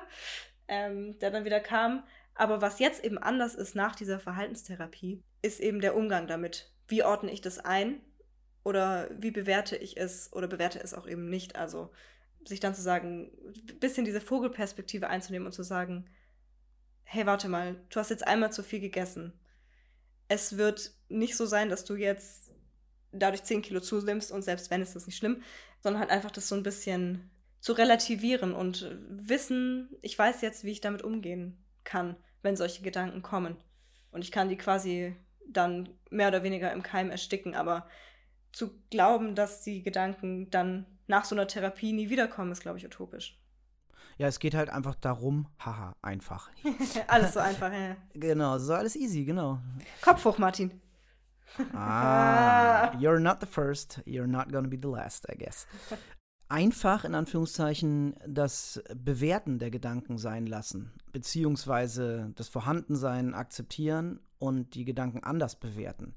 ähm, 0.68 1.18
der 1.18 1.30
dann 1.30 1.44
wieder 1.44 1.60
kam. 1.60 2.04
Aber 2.40 2.62
was 2.62 2.78
jetzt 2.78 3.04
eben 3.04 3.18
anders 3.18 3.54
ist 3.54 3.74
nach 3.74 3.94
dieser 3.94 4.18
Verhaltenstherapie, 4.18 5.22
ist 5.42 5.60
eben 5.60 5.82
der 5.82 5.94
Umgang 5.94 6.26
damit. 6.26 6.72
Wie 6.88 7.02
ordne 7.02 7.30
ich 7.30 7.42
das 7.42 7.58
ein 7.58 8.00
oder 8.64 9.10
wie 9.12 9.30
bewerte 9.30 9.76
ich 9.76 9.98
es 9.98 10.32
oder 10.32 10.48
bewerte 10.48 10.82
es 10.82 10.94
auch 10.94 11.06
eben 11.06 11.28
nicht? 11.28 11.56
Also 11.56 11.92
sich 12.46 12.58
dann 12.58 12.74
zu 12.74 12.80
sagen, 12.80 13.30
ein 13.44 13.78
bisschen 13.78 14.06
diese 14.06 14.22
Vogelperspektive 14.22 15.08
einzunehmen 15.08 15.44
und 15.44 15.52
zu 15.52 15.62
sagen, 15.62 16.08
hey, 17.02 17.26
warte 17.26 17.50
mal, 17.50 17.76
du 17.90 18.00
hast 18.00 18.08
jetzt 18.08 18.26
einmal 18.26 18.50
zu 18.50 18.62
viel 18.62 18.80
gegessen. 18.80 19.38
Es 20.28 20.56
wird 20.56 20.94
nicht 21.10 21.36
so 21.36 21.44
sein, 21.44 21.68
dass 21.68 21.84
du 21.84 21.94
jetzt 21.94 22.54
dadurch 23.12 23.44
10 23.44 23.60
Kilo 23.60 23.80
zunimmst 23.80 24.32
und 24.32 24.40
selbst 24.40 24.70
wenn, 24.70 24.80
ist 24.80 24.96
das 24.96 25.04
nicht 25.04 25.18
schlimm, 25.18 25.42
sondern 25.82 26.00
halt 26.00 26.10
einfach 26.10 26.30
das 26.30 26.48
so 26.48 26.54
ein 26.54 26.62
bisschen 26.62 27.30
zu 27.60 27.74
relativieren 27.74 28.54
und 28.54 28.96
wissen, 29.10 29.90
ich 30.00 30.18
weiß 30.18 30.40
jetzt, 30.40 30.64
wie 30.64 30.70
ich 30.70 30.80
damit 30.80 31.02
umgehen 31.02 31.62
kann 31.84 32.16
wenn 32.42 32.56
solche 32.56 32.82
Gedanken 32.82 33.22
kommen. 33.22 33.56
Und 34.10 34.22
ich 34.22 34.32
kann 34.32 34.48
die 34.48 34.56
quasi 34.56 35.14
dann 35.46 35.88
mehr 36.10 36.28
oder 36.28 36.42
weniger 36.42 36.72
im 36.72 36.82
Keim 36.82 37.10
ersticken. 37.10 37.54
Aber 37.54 37.86
zu 38.52 38.70
glauben, 38.90 39.34
dass 39.34 39.62
die 39.62 39.82
Gedanken 39.82 40.50
dann 40.50 40.86
nach 41.06 41.24
so 41.24 41.34
einer 41.34 41.46
Therapie 41.46 41.92
nie 41.92 42.10
wiederkommen, 42.10 42.52
ist, 42.52 42.60
glaube 42.60 42.78
ich, 42.78 42.86
utopisch. 42.86 43.38
Ja, 44.18 44.26
es 44.26 44.38
geht 44.38 44.54
halt 44.54 44.68
einfach 44.70 44.94
darum, 44.96 45.48
haha, 45.58 45.94
einfach. 46.02 46.50
alles 47.06 47.34
so 47.34 47.40
einfach, 47.40 47.72
ja. 47.72 47.96
Genau, 48.12 48.58
so 48.58 48.74
alles 48.74 48.94
easy, 48.94 49.24
genau. 49.24 49.60
Kopf 50.02 50.24
hoch, 50.24 50.38
Martin. 50.38 50.80
Ah, 51.74 52.92
you're 53.00 53.18
not 53.18 53.40
the 53.40 53.46
first, 53.46 54.02
you're 54.04 54.28
not 54.28 54.52
gonna 54.52 54.68
be 54.68 54.78
the 54.80 54.88
last, 54.88 55.26
I 55.30 55.36
guess. 55.36 55.66
Einfach 56.50 57.04
in 57.04 57.14
Anführungszeichen 57.14 58.16
das 58.26 58.82
Bewerten 58.94 59.58
der 59.58 59.70
Gedanken 59.70 60.18
sein 60.18 60.46
lassen, 60.46 60.92
beziehungsweise 61.12 62.32
das 62.34 62.48
Vorhandensein 62.48 63.34
akzeptieren 63.34 64.20
und 64.38 64.74
die 64.74 64.84
Gedanken 64.84 65.24
anders 65.24 65.58
bewerten. 65.58 66.14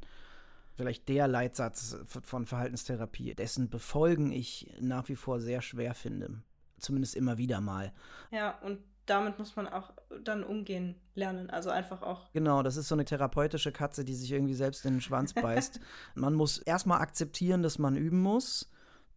Vielleicht 0.76 1.08
der 1.08 1.28
Leitsatz 1.28 1.98
von 2.06 2.46
Verhaltenstherapie, 2.46 3.36
dessen 3.36 3.70
Befolgen 3.70 4.32
ich 4.32 4.74
nach 4.82 5.08
wie 5.08 5.16
vor 5.16 5.40
sehr 5.40 5.62
schwer 5.62 5.94
finde 5.94 6.42
zumindest 6.84 7.16
immer 7.16 7.38
wieder 7.38 7.62
mal. 7.62 7.92
Ja, 8.32 8.60
und 8.60 8.80
damit 9.06 9.40
muss 9.40 9.56
man 9.56 9.68
auch 9.68 9.92
dann 10.24 10.44
umgehen 10.44 10.96
lernen. 11.16 11.50
Also 11.50 11.70
einfach 11.70 12.02
auch. 12.02 12.32
Genau, 12.32 12.64
das 12.64 12.78
ist 12.78 12.88
so 12.88 12.96
eine 12.96 13.06
therapeutische 13.06 13.72
Katze, 13.72 14.06
die 14.06 14.14
sich 14.14 14.32
irgendwie 14.32 14.54
selbst 14.54 14.86
in 14.86 14.96
den 14.96 15.02
Schwanz 15.02 15.34
beißt. 15.34 15.80
man 16.16 16.34
muss 16.34 16.60
erstmal 16.60 17.02
akzeptieren, 17.02 17.64
dass 17.64 17.80
man 17.80 17.96
üben 17.96 18.22
muss. 18.22 18.70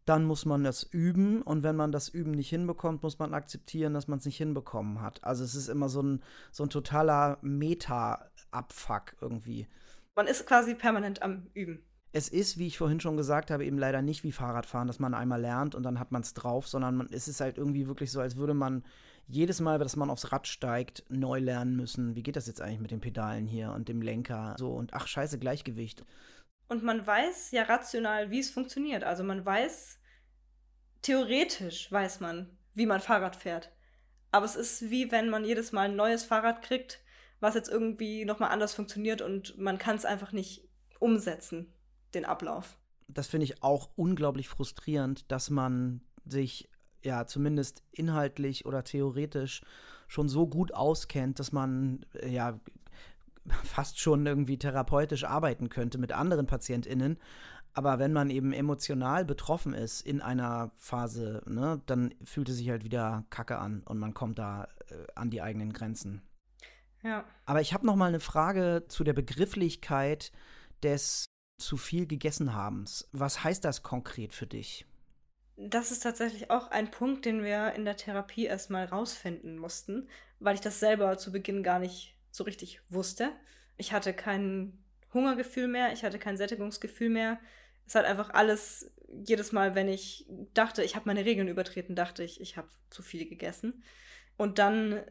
Dann 0.07 0.25
muss 0.25 0.47
man 0.47 0.65
das 0.65 0.83
üben 0.83 1.43
und 1.43 1.63
wenn 1.63 1.77
man 1.77 1.93
das 1.93 2.09
Üben 2.09 2.31
nicht 2.31 2.49
hinbekommt, 2.49 3.03
muss 3.03 3.19
man 3.19 3.35
akzeptieren, 3.35 3.93
dass 3.93 4.09
man 4.09 4.19
es 4.19 4.25
nicht 4.25 4.39
hinbekommen 4.39 5.03
hat. 5.03 5.23
Also 5.23 5.45
es 5.45 5.55
ist 5.55 5.69
immer 5.69 5.89
so 5.89 6.03
ein, 6.03 6.23
so 6.53 6.65
ein 6.65 6.71
totaler 6.71 7.39
Meta-Abfuck 7.43 9.17
irgendwie. 9.21 9.67
Man 10.15 10.27
ist 10.27 10.47
quasi 10.47 10.75
permanent 10.75 11.23
am 11.23 11.49
Üben 11.53 11.83
es 12.17 12.31
ist, 12.31 12.57
wie 12.57 12.67
ich 12.67 12.79
vorhin 12.79 12.99
schon 12.99 13.19
gesagt 13.19 13.51
habe, 13.51 13.67
eben 13.67 13.77
leider 13.77 14.01
nicht 14.01 14.25
wie 14.25 14.33
Fahrradfahren, 14.33 14.87
dass 14.87 14.99
man 14.99 15.13
einmal 15.13 15.39
lernt 15.39 15.75
und 15.75 15.83
dann 15.83 15.99
hat 15.99 16.13
man 16.13 16.23
es 16.23 16.33
drauf, 16.33 16.67
sondern 16.67 16.97
man, 16.97 17.09
es 17.11 17.29
ist 17.29 17.43
halt 17.43 17.59
irgendwie 17.59 17.89
wirklich 17.89 18.11
so, 18.11 18.21
als 18.21 18.37
würde 18.37 18.55
man 18.55 18.85
jedes 19.29 19.61
Mal, 19.61 19.79
dass 19.79 19.97
man 19.97 20.09
aufs 20.09 20.33
Rad 20.33 20.47
steigt, 20.47 21.05
neu 21.11 21.41
lernen 21.41 21.77
müssen. 21.77 22.15
Wie 22.15 22.23
geht 22.23 22.37
das 22.37 22.47
jetzt 22.47 22.63
eigentlich 22.63 22.81
mit 22.81 22.91
den 22.91 23.03
Pedalen 23.03 23.47
hier 23.47 23.71
und 23.73 23.89
dem 23.89 24.01
Lenker? 24.01 24.57
So 24.59 24.71
und 24.73 24.95
ach, 24.95 25.07
scheiße, 25.07 25.39
Gleichgewicht. 25.39 26.07
Und 26.69 26.83
man 26.83 27.07
weiß 27.07 27.53
ja 27.53 27.63
rational, 27.63 28.31
wie 28.31 28.41
es 28.41 28.51
funktioniert. 28.51 29.05
Also 29.05 29.23
man 29.23 29.45
weiß, 29.45 30.01
theoretisch 31.03 31.91
weiß 31.91 32.21
man, 32.21 32.57
wie 32.75 32.87
man 32.87 33.01
Fahrrad 33.01 33.37
fährt. 33.37 33.73
Aber 34.33 34.45
es 34.45 34.57
ist 34.57 34.91
wie 34.91 35.13
wenn 35.13 35.31
man 35.31 35.45
jedes 35.45 35.73
Mal 35.73 35.89
ein 35.89 35.97
neues 35.97 36.25
Fahrrad 36.25 36.63
kriegt, 36.63 37.01
was 37.41 37.55
jetzt 37.55 37.69
irgendwie 37.69 38.25
nochmal 38.25 38.51
anders 38.51 38.75
funktioniert 38.75 39.23
und 39.23 39.57
man 39.59 39.79
kann 39.79 39.97
es 39.97 40.05
einfach 40.05 40.33
nicht 40.33 40.69
umsetzen 40.99 41.73
den 42.15 42.25
Ablauf. 42.25 42.79
Das 43.09 43.29
finde 43.29 43.45
ich 43.45 43.63
auch 43.63 43.91
unglaublich 43.95 44.49
frustrierend, 44.49 45.31
dass 45.31 45.51
man 45.51 46.01
sich 46.25 46.69
ja 47.05 47.27
zumindest 47.27 47.85
inhaltlich 47.93 48.67
oder 48.67 48.83
theoretisch 48.83 49.63
schon 50.09 50.29
so 50.29 50.47
gut 50.47 50.75
auskennt, 50.75 51.39
dass 51.39 51.53
man 51.53 52.05
äh, 52.15 52.29
ja 52.29 52.61
fast 53.65 54.01
schon 54.01 54.27
irgendwie 54.27 54.59
therapeutisch 54.59 55.25
arbeiten 55.25 55.69
könnte 55.69 55.99
mit 55.99 56.13
anderen 56.13 56.47
PatientInnen. 56.47 57.19
Aber 57.73 57.99
wenn 57.99 58.13
man 58.13 58.31
eben 58.31 58.55
emotional 58.55 59.27
betroffen 59.27 59.75
ist 59.75 60.01
in 60.01 60.23
einer 60.23 60.71
Phase, 60.77 61.43
ne, 61.47 61.83
dann 61.85 62.15
fühlt 62.25 62.49
es 62.49 62.57
sich 62.57 62.71
halt 62.71 62.85
wieder 62.85 63.27
kacke 63.29 63.59
an 63.59 63.83
und 63.85 63.99
man 63.99 64.15
kommt 64.15 64.39
da 64.39 64.69
äh, 64.89 64.95
an 65.15 65.29
die 65.29 65.43
eigenen 65.43 65.75
Grenzen. 65.75 66.23
Ja. 67.03 67.25
Aber 67.45 67.61
ich 67.61 67.75
habe 67.75 67.85
noch 67.85 67.97
mal 67.97 68.07
eine 68.07 68.21
Frage 68.21 68.85
zu 68.89 69.05
der 69.05 69.13
Begrifflichkeit 69.13 70.33
des 70.83 71.27
zu 71.59 71.77
viel 71.77 72.07
gegessen 72.07 72.55
habens. 72.55 73.09
Was 73.13 73.45
heißt 73.45 73.65
das 73.65 73.83
konkret 73.83 74.33
für 74.33 74.47
dich? 74.47 74.87
Das 75.57 75.91
ist 75.91 76.01
tatsächlich 76.01 76.51
auch 76.51 76.71
ein 76.71 76.91
Punkt, 76.91 77.25
den 77.25 77.43
wir 77.43 77.73
in 77.73 77.85
der 77.85 77.97
Therapie 77.97 78.45
erstmal 78.45 78.87
rausfinden 78.87 79.59
mussten, 79.59 80.09
weil 80.39 80.55
ich 80.55 80.61
das 80.61 80.81
selber 80.81 81.17
zu 81.17 81.33
Beginn 81.33 81.63
gar 81.63 81.79
nicht 81.79 82.16
so 82.37 82.45
richtig 82.45 82.81
wusste. 82.89 83.33
Ich 83.77 83.93
hatte 83.93 84.13
kein 84.13 84.85
Hungergefühl 85.13 85.69
mehr, 85.69 85.93
ich 85.93 86.05
hatte 86.05 86.19
kein 86.19 86.37
Sättigungsgefühl 86.37 87.09
mehr. 87.09 87.39
Es 87.87 87.95
hat 87.95 88.05
einfach 88.05 88.31
alles, 88.31 88.93
jedes 89.25 89.53
Mal, 89.53 89.75
wenn 89.75 89.89
ich 89.89 90.27
dachte, 90.55 90.83
ich 90.83 90.97
habe 90.97 91.07
meine 91.07 91.25
Regeln 91.25 91.49
übertreten, 91.49 91.95
dachte 91.95 92.25
ich, 92.25 92.41
ich 92.41 92.57
habe 92.57 92.69
zu 92.91 93.03
viel 93.03 93.29
gegessen. 93.29 93.85
Und 94.37 94.59
dann 94.59 95.03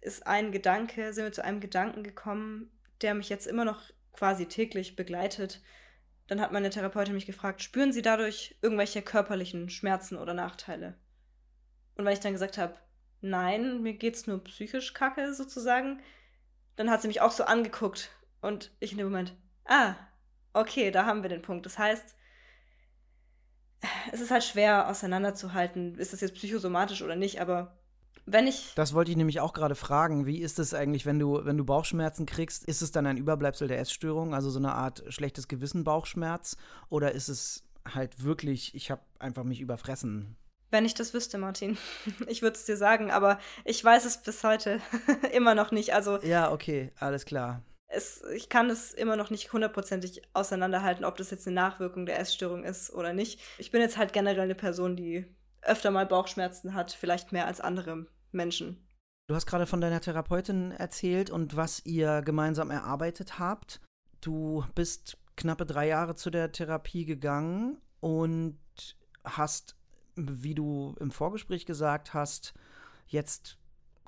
ist 0.00 0.26
ein 0.26 0.52
Gedanke, 0.52 1.12
sind 1.12 1.24
wir 1.24 1.32
zu 1.32 1.44
einem 1.44 1.60
Gedanken 1.60 2.02
gekommen, 2.02 2.70
der 3.00 3.14
mich 3.14 3.28
jetzt 3.28 3.46
immer 3.46 3.64
noch 3.64 3.82
quasi 4.12 4.46
täglich 4.46 4.96
begleitet, 4.96 5.62
dann 6.26 6.40
hat 6.40 6.52
meine 6.52 6.70
Therapeutin 6.70 7.14
mich 7.14 7.26
gefragt, 7.26 7.62
spüren 7.62 7.92
Sie 7.92 8.02
dadurch 8.02 8.56
irgendwelche 8.62 9.02
körperlichen 9.02 9.68
Schmerzen 9.68 10.16
oder 10.16 10.34
Nachteile? 10.34 10.94
Und 11.96 12.04
wenn 12.04 12.12
ich 12.12 12.20
dann 12.20 12.32
gesagt 12.32 12.58
habe, 12.58 12.76
nein, 13.20 13.82
mir 13.82 13.94
geht's 13.94 14.26
nur 14.26 14.42
psychisch 14.44 14.94
kacke 14.94 15.34
sozusagen, 15.34 16.00
dann 16.76 16.90
hat 16.90 17.02
sie 17.02 17.08
mich 17.08 17.20
auch 17.20 17.30
so 17.30 17.44
angeguckt 17.44 18.10
und 18.40 18.72
ich 18.80 18.92
in 18.92 18.98
dem 18.98 19.06
Moment, 19.06 19.34
ah, 19.64 19.94
okay, 20.52 20.90
da 20.90 21.06
haben 21.06 21.22
wir 21.22 21.30
den 21.30 21.42
Punkt. 21.42 21.66
Das 21.66 21.78
heißt, 21.78 22.14
es 24.12 24.20
ist 24.20 24.30
halt 24.30 24.44
schwer 24.44 24.88
auseinanderzuhalten, 24.88 25.96
ist 25.96 26.12
das 26.12 26.20
jetzt 26.20 26.34
psychosomatisch 26.34 27.02
oder 27.02 27.16
nicht, 27.16 27.40
aber 27.40 27.76
wenn 28.26 28.46
ich. 28.46 28.72
Das 28.74 28.94
wollte 28.94 29.10
ich 29.10 29.16
nämlich 29.16 29.40
auch 29.40 29.52
gerade 29.52 29.74
fragen. 29.74 30.24
Wie 30.24 30.38
ist 30.38 30.58
es 30.58 30.72
eigentlich, 30.72 31.04
wenn 31.04 31.18
du, 31.18 31.44
wenn 31.44 31.58
du 31.58 31.64
Bauchschmerzen 31.64 32.24
kriegst? 32.24 32.64
Ist 32.64 32.80
es 32.80 32.90
dann 32.90 33.06
ein 33.06 33.18
Überbleibsel 33.18 33.68
der 33.68 33.78
Essstörung, 33.80 34.34
also 34.34 34.50
so 34.50 34.58
eine 34.58 34.72
Art 34.72 35.04
schlechtes 35.08 35.46
Gewissen 35.46 35.84
Bauchschmerz? 35.84 36.56
Oder 36.88 37.12
ist 37.12 37.28
es 37.28 37.64
halt 37.86 38.24
wirklich, 38.24 38.74
ich 38.74 38.90
habe 38.90 39.02
einfach 39.18 39.44
mich 39.44 39.60
überfressen? 39.60 40.36
Wenn 40.74 40.86
ich 40.86 40.94
das 40.94 41.14
wüsste, 41.14 41.38
Martin. 41.38 41.78
Ich 42.26 42.42
würde 42.42 42.56
es 42.56 42.64
dir 42.64 42.76
sagen, 42.76 43.12
aber 43.12 43.38
ich 43.64 43.84
weiß 43.84 44.04
es 44.06 44.20
bis 44.20 44.42
heute 44.42 44.80
immer 45.32 45.54
noch 45.54 45.70
nicht. 45.70 45.94
Also. 45.94 46.18
Ja, 46.22 46.50
okay, 46.50 46.90
alles 46.98 47.24
klar. 47.26 47.62
Es, 47.86 48.24
ich 48.34 48.48
kann 48.48 48.68
es 48.70 48.92
immer 48.92 49.14
noch 49.14 49.30
nicht 49.30 49.52
hundertprozentig 49.52 50.22
auseinanderhalten, 50.32 51.04
ob 51.04 51.16
das 51.16 51.30
jetzt 51.30 51.46
eine 51.46 51.54
Nachwirkung 51.54 52.06
der 52.06 52.18
Essstörung 52.18 52.64
ist 52.64 52.92
oder 52.92 53.12
nicht. 53.12 53.40
Ich 53.58 53.70
bin 53.70 53.82
jetzt 53.82 53.96
halt 53.96 54.12
generell 54.12 54.40
eine 54.40 54.56
Person, 54.56 54.96
die 54.96 55.26
öfter 55.62 55.92
mal 55.92 56.06
Bauchschmerzen 56.06 56.74
hat, 56.74 56.90
vielleicht 56.90 57.30
mehr 57.30 57.46
als 57.46 57.60
andere 57.60 58.08
Menschen. 58.32 58.84
Du 59.28 59.36
hast 59.36 59.46
gerade 59.46 59.66
von 59.66 59.80
deiner 59.80 60.00
Therapeutin 60.00 60.72
erzählt 60.72 61.30
und 61.30 61.54
was 61.54 61.86
ihr 61.86 62.22
gemeinsam 62.22 62.72
erarbeitet 62.72 63.38
habt. 63.38 63.80
Du 64.20 64.64
bist 64.74 65.18
knappe 65.36 65.66
drei 65.66 65.86
Jahre 65.86 66.16
zu 66.16 66.30
der 66.30 66.50
Therapie 66.50 67.04
gegangen 67.04 67.80
und 68.00 68.58
hast, 69.24 69.76
wie 70.16 70.54
du 70.54 70.94
im 71.00 71.10
Vorgespräch 71.10 71.66
gesagt 71.66 72.14
hast, 72.14 72.54
jetzt 73.06 73.58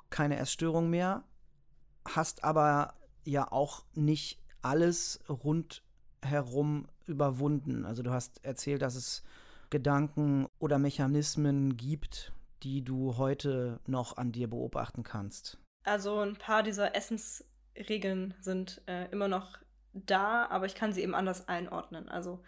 keine 0.09 0.37
Essstörung 0.37 0.89
mehr, 0.89 1.23
hast 2.05 2.43
aber 2.43 2.93
ja 3.23 3.51
auch 3.51 3.83
nicht 3.93 4.39
alles 4.61 5.19
rundherum 5.27 6.87
überwunden. 7.05 7.85
Also 7.85 8.03
du 8.03 8.11
hast 8.11 8.43
erzählt, 8.43 8.81
dass 8.81 8.95
es 8.95 9.23
Gedanken 9.69 10.47
oder 10.59 10.79
Mechanismen 10.79 11.75
gibt, 11.75 12.31
die 12.63 12.83
du 12.83 13.17
heute 13.17 13.79
noch 13.85 14.17
an 14.17 14.31
dir 14.31 14.49
beobachten 14.49 15.03
kannst? 15.03 15.57
Also 15.83 16.19
ein 16.19 16.35
paar 16.35 16.63
dieser 16.63 16.95
Essensregeln 16.95 18.33
sind 18.41 18.81
äh, 18.87 19.09
immer 19.11 19.27
noch 19.27 19.57
da, 19.93 20.45
aber 20.47 20.65
ich 20.65 20.75
kann 20.75 20.93
sie 20.93 21.01
eben 21.01 21.15
anders 21.15 21.47
einordnen. 21.47 22.09
Also 22.09 22.41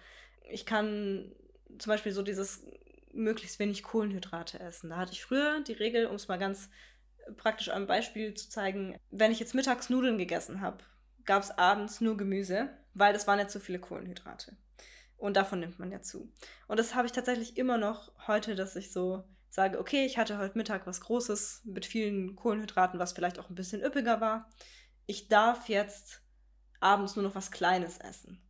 ich 0.49 0.65
kann 0.65 1.31
zum 1.77 1.91
Beispiel 1.91 2.11
so 2.11 2.21
dieses 2.21 2.65
möglichst 3.13 3.59
wenig 3.59 3.83
Kohlenhydrate 3.83 4.59
essen. 4.59 4.89
Da 4.89 4.97
hatte 4.97 5.13
ich 5.13 5.23
früher 5.23 5.61
die 5.61 5.73
Regel, 5.73 6.05
um 6.07 6.15
es 6.15 6.27
mal 6.27 6.37
ganz 6.37 6.69
praktisch 7.37 7.69
am 7.69 7.87
Beispiel 7.87 8.33
zu 8.33 8.49
zeigen, 8.49 8.97
wenn 9.11 9.31
ich 9.31 9.39
jetzt 9.39 9.55
mittags 9.55 9.89
Nudeln 9.89 10.17
gegessen 10.17 10.61
habe, 10.61 10.83
gab 11.25 11.43
es 11.43 11.51
abends 11.51 12.01
nur 12.01 12.17
Gemüse, 12.17 12.69
weil 12.93 13.13
das 13.13 13.27
waren 13.27 13.39
ja 13.39 13.47
zu 13.47 13.59
viele 13.59 13.79
Kohlenhydrate. 13.79 14.57
Und 15.17 15.35
davon 15.35 15.59
nimmt 15.59 15.79
man 15.79 15.91
ja 15.91 16.01
zu. 16.01 16.31
Und 16.67 16.79
das 16.79 16.95
habe 16.95 17.05
ich 17.05 17.11
tatsächlich 17.11 17.57
immer 17.57 17.77
noch 17.77 18.11
heute, 18.27 18.55
dass 18.55 18.75
ich 18.75 18.91
so 18.91 19.23
sage, 19.49 19.79
okay, 19.79 20.05
ich 20.05 20.17
hatte 20.17 20.37
heute 20.37 20.57
Mittag 20.57 20.87
was 20.87 21.01
Großes 21.01 21.63
mit 21.65 21.85
vielen 21.85 22.35
Kohlenhydraten, 22.35 22.99
was 22.99 23.13
vielleicht 23.13 23.39
auch 23.39 23.49
ein 23.49 23.55
bisschen 23.55 23.83
üppiger 23.83 24.21
war. 24.21 24.49
Ich 25.07 25.27
darf 25.27 25.67
jetzt 25.67 26.21
abends 26.79 27.15
nur 27.15 27.23
noch 27.23 27.35
was 27.35 27.51
Kleines 27.51 27.97
essen. 27.97 28.41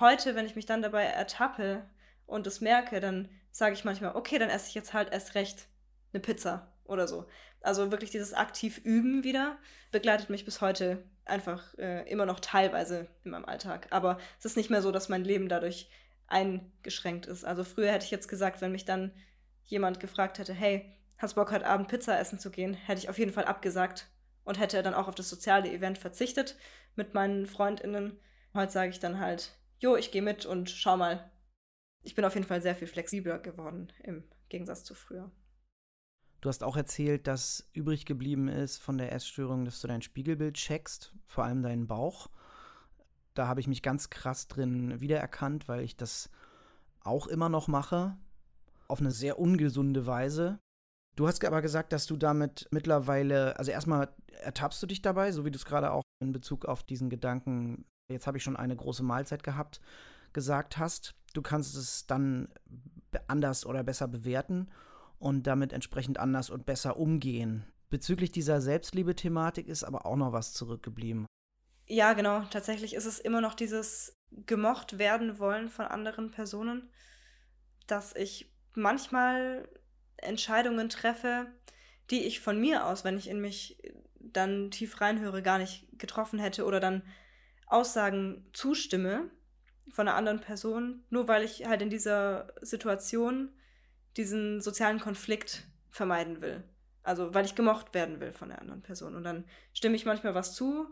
Heute, 0.00 0.34
wenn 0.34 0.46
ich 0.46 0.56
mich 0.56 0.66
dann 0.66 0.82
dabei 0.82 1.04
ertappe 1.04 1.88
und 2.26 2.46
es 2.46 2.60
merke, 2.60 3.00
dann 3.00 3.28
sage 3.54 3.74
ich 3.74 3.84
manchmal, 3.84 4.16
okay, 4.16 4.38
dann 4.40 4.50
esse 4.50 4.68
ich 4.68 4.74
jetzt 4.74 4.92
halt 4.92 5.12
erst 5.12 5.36
recht 5.36 5.68
eine 6.12 6.20
Pizza 6.20 6.74
oder 6.82 7.06
so. 7.06 7.24
Also 7.60 7.92
wirklich 7.92 8.10
dieses 8.10 8.34
aktiv 8.34 8.78
Üben 8.78 9.22
wieder 9.22 9.58
begleitet 9.92 10.28
mich 10.28 10.44
bis 10.44 10.60
heute 10.60 11.04
einfach 11.24 11.62
äh, 11.78 12.02
immer 12.10 12.26
noch 12.26 12.40
teilweise 12.40 13.06
in 13.22 13.30
meinem 13.30 13.44
Alltag. 13.44 13.86
Aber 13.90 14.18
es 14.40 14.44
ist 14.44 14.56
nicht 14.56 14.70
mehr 14.70 14.82
so, 14.82 14.90
dass 14.90 15.08
mein 15.08 15.22
Leben 15.22 15.48
dadurch 15.48 15.88
eingeschränkt 16.26 17.26
ist. 17.26 17.44
Also 17.44 17.62
früher 17.62 17.92
hätte 17.92 18.04
ich 18.04 18.10
jetzt 18.10 18.26
gesagt, 18.26 18.60
wenn 18.60 18.72
mich 18.72 18.86
dann 18.86 19.12
jemand 19.62 20.00
gefragt 20.00 20.38
hätte, 20.40 20.52
hey, 20.52 20.92
hast 21.16 21.34
Bock 21.34 21.52
heute 21.52 21.66
Abend 21.66 21.86
Pizza 21.86 22.18
essen 22.18 22.40
zu 22.40 22.50
gehen, 22.50 22.74
hätte 22.74 22.98
ich 22.98 23.08
auf 23.08 23.18
jeden 23.20 23.32
Fall 23.32 23.44
abgesagt 23.44 24.08
und 24.42 24.58
hätte 24.58 24.82
dann 24.82 24.94
auch 24.94 25.06
auf 25.06 25.14
das 25.14 25.30
soziale 25.30 25.70
Event 25.70 25.96
verzichtet 25.96 26.56
mit 26.96 27.14
meinen 27.14 27.46
Freundinnen. 27.46 28.18
Heute 28.52 28.72
sage 28.72 28.90
ich 28.90 28.98
dann 28.98 29.20
halt, 29.20 29.52
jo, 29.78 29.94
ich 29.94 30.10
gehe 30.10 30.22
mit 30.22 30.44
und 30.44 30.70
schau 30.70 30.96
mal. 30.96 31.30
Ich 32.04 32.14
bin 32.14 32.24
auf 32.24 32.34
jeden 32.34 32.46
Fall 32.46 32.62
sehr 32.62 32.76
viel 32.76 32.86
flexibler 32.86 33.38
geworden 33.38 33.88
im 34.02 34.24
Gegensatz 34.50 34.84
zu 34.84 34.94
früher. 34.94 35.30
Du 36.42 36.50
hast 36.50 36.62
auch 36.62 36.76
erzählt, 36.76 37.26
dass 37.26 37.70
übrig 37.72 38.04
geblieben 38.04 38.48
ist 38.48 38.76
von 38.76 38.98
der 38.98 39.12
Essstörung, 39.12 39.64
dass 39.64 39.80
du 39.80 39.88
dein 39.88 40.02
Spiegelbild 40.02 40.54
checkst, 40.54 41.14
vor 41.26 41.44
allem 41.44 41.62
deinen 41.62 41.86
Bauch. 41.86 42.28
Da 43.32 43.48
habe 43.48 43.60
ich 43.60 43.66
mich 43.66 43.82
ganz 43.82 44.10
krass 44.10 44.46
drin 44.46 45.00
wiedererkannt, 45.00 45.66
weil 45.68 45.80
ich 45.80 45.96
das 45.96 46.30
auch 47.00 47.26
immer 47.26 47.48
noch 47.48 47.66
mache, 47.66 48.18
auf 48.88 49.00
eine 49.00 49.10
sehr 49.10 49.38
ungesunde 49.38 50.06
Weise. 50.06 50.58
Du 51.16 51.26
hast 51.26 51.42
aber 51.44 51.62
gesagt, 51.62 51.94
dass 51.94 52.06
du 52.06 52.16
damit 52.16 52.68
mittlerweile, 52.70 53.58
also 53.58 53.70
erstmal 53.70 54.12
ertappst 54.42 54.82
du 54.82 54.86
dich 54.86 55.00
dabei, 55.00 55.32
so 55.32 55.46
wie 55.46 55.50
du 55.50 55.56
es 55.56 55.64
gerade 55.64 55.92
auch 55.92 56.02
in 56.20 56.32
Bezug 56.32 56.66
auf 56.66 56.82
diesen 56.82 57.08
Gedanken, 57.08 57.86
jetzt 58.10 58.26
habe 58.26 58.36
ich 58.36 58.42
schon 58.42 58.56
eine 58.56 58.76
große 58.76 59.02
Mahlzeit 59.02 59.42
gehabt, 59.42 59.80
gesagt 60.34 60.76
hast. 60.76 61.14
Du 61.34 61.42
kannst 61.42 61.76
es 61.76 62.06
dann 62.06 62.48
anders 63.28 63.66
oder 63.66 63.84
besser 63.84 64.08
bewerten 64.08 64.70
und 65.18 65.46
damit 65.46 65.72
entsprechend 65.72 66.18
anders 66.18 66.48
und 66.48 66.64
besser 66.64 66.96
umgehen. 66.96 67.64
Bezüglich 67.90 68.32
dieser 68.32 68.60
Selbstliebe-Thematik 68.60 69.68
ist 69.68 69.84
aber 69.84 70.06
auch 70.06 70.16
noch 70.16 70.32
was 70.32 70.52
zurückgeblieben. 70.52 71.26
Ja, 71.86 72.14
genau. 72.14 72.42
Tatsächlich 72.50 72.94
ist 72.94 73.04
es 73.04 73.18
immer 73.18 73.40
noch 73.40 73.54
dieses 73.54 74.16
gemocht 74.30 74.98
werden 74.98 75.38
wollen 75.38 75.68
von 75.68 75.84
anderen 75.84 76.30
Personen, 76.30 76.90
dass 77.86 78.16
ich 78.16 78.52
manchmal 78.74 79.68
Entscheidungen 80.16 80.88
treffe, 80.88 81.46
die 82.10 82.24
ich 82.24 82.40
von 82.40 82.60
mir 82.60 82.86
aus, 82.86 83.04
wenn 83.04 83.18
ich 83.18 83.28
in 83.28 83.40
mich 83.40 83.80
dann 84.18 84.70
tief 84.70 85.00
reinhöre, 85.00 85.42
gar 85.42 85.58
nicht 85.58 85.86
getroffen 85.98 86.38
hätte 86.38 86.64
oder 86.64 86.80
dann 86.80 87.02
Aussagen 87.66 88.48
zustimme 88.52 89.30
von 89.94 90.08
einer 90.08 90.16
anderen 90.16 90.40
Person, 90.40 91.04
nur 91.10 91.28
weil 91.28 91.42
ich 91.44 91.66
halt 91.66 91.82
in 91.82 91.90
dieser 91.90 92.52
Situation 92.60 93.50
diesen 94.16 94.60
sozialen 94.60 95.00
Konflikt 95.00 95.66
vermeiden 95.90 96.40
will. 96.40 96.64
Also 97.02 97.34
weil 97.34 97.44
ich 97.44 97.54
gemocht 97.54 97.94
werden 97.94 98.20
will 98.20 98.32
von 98.32 98.48
der 98.48 98.60
anderen 98.60 98.82
Person. 98.82 99.14
Und 99.14 99.24
dann 99.24 99.44
stimme 99.72 99.96
ich 99.96 100.06
manchmal 100.06 100.34
was 100.34 100.54
zu, 100.54 100.86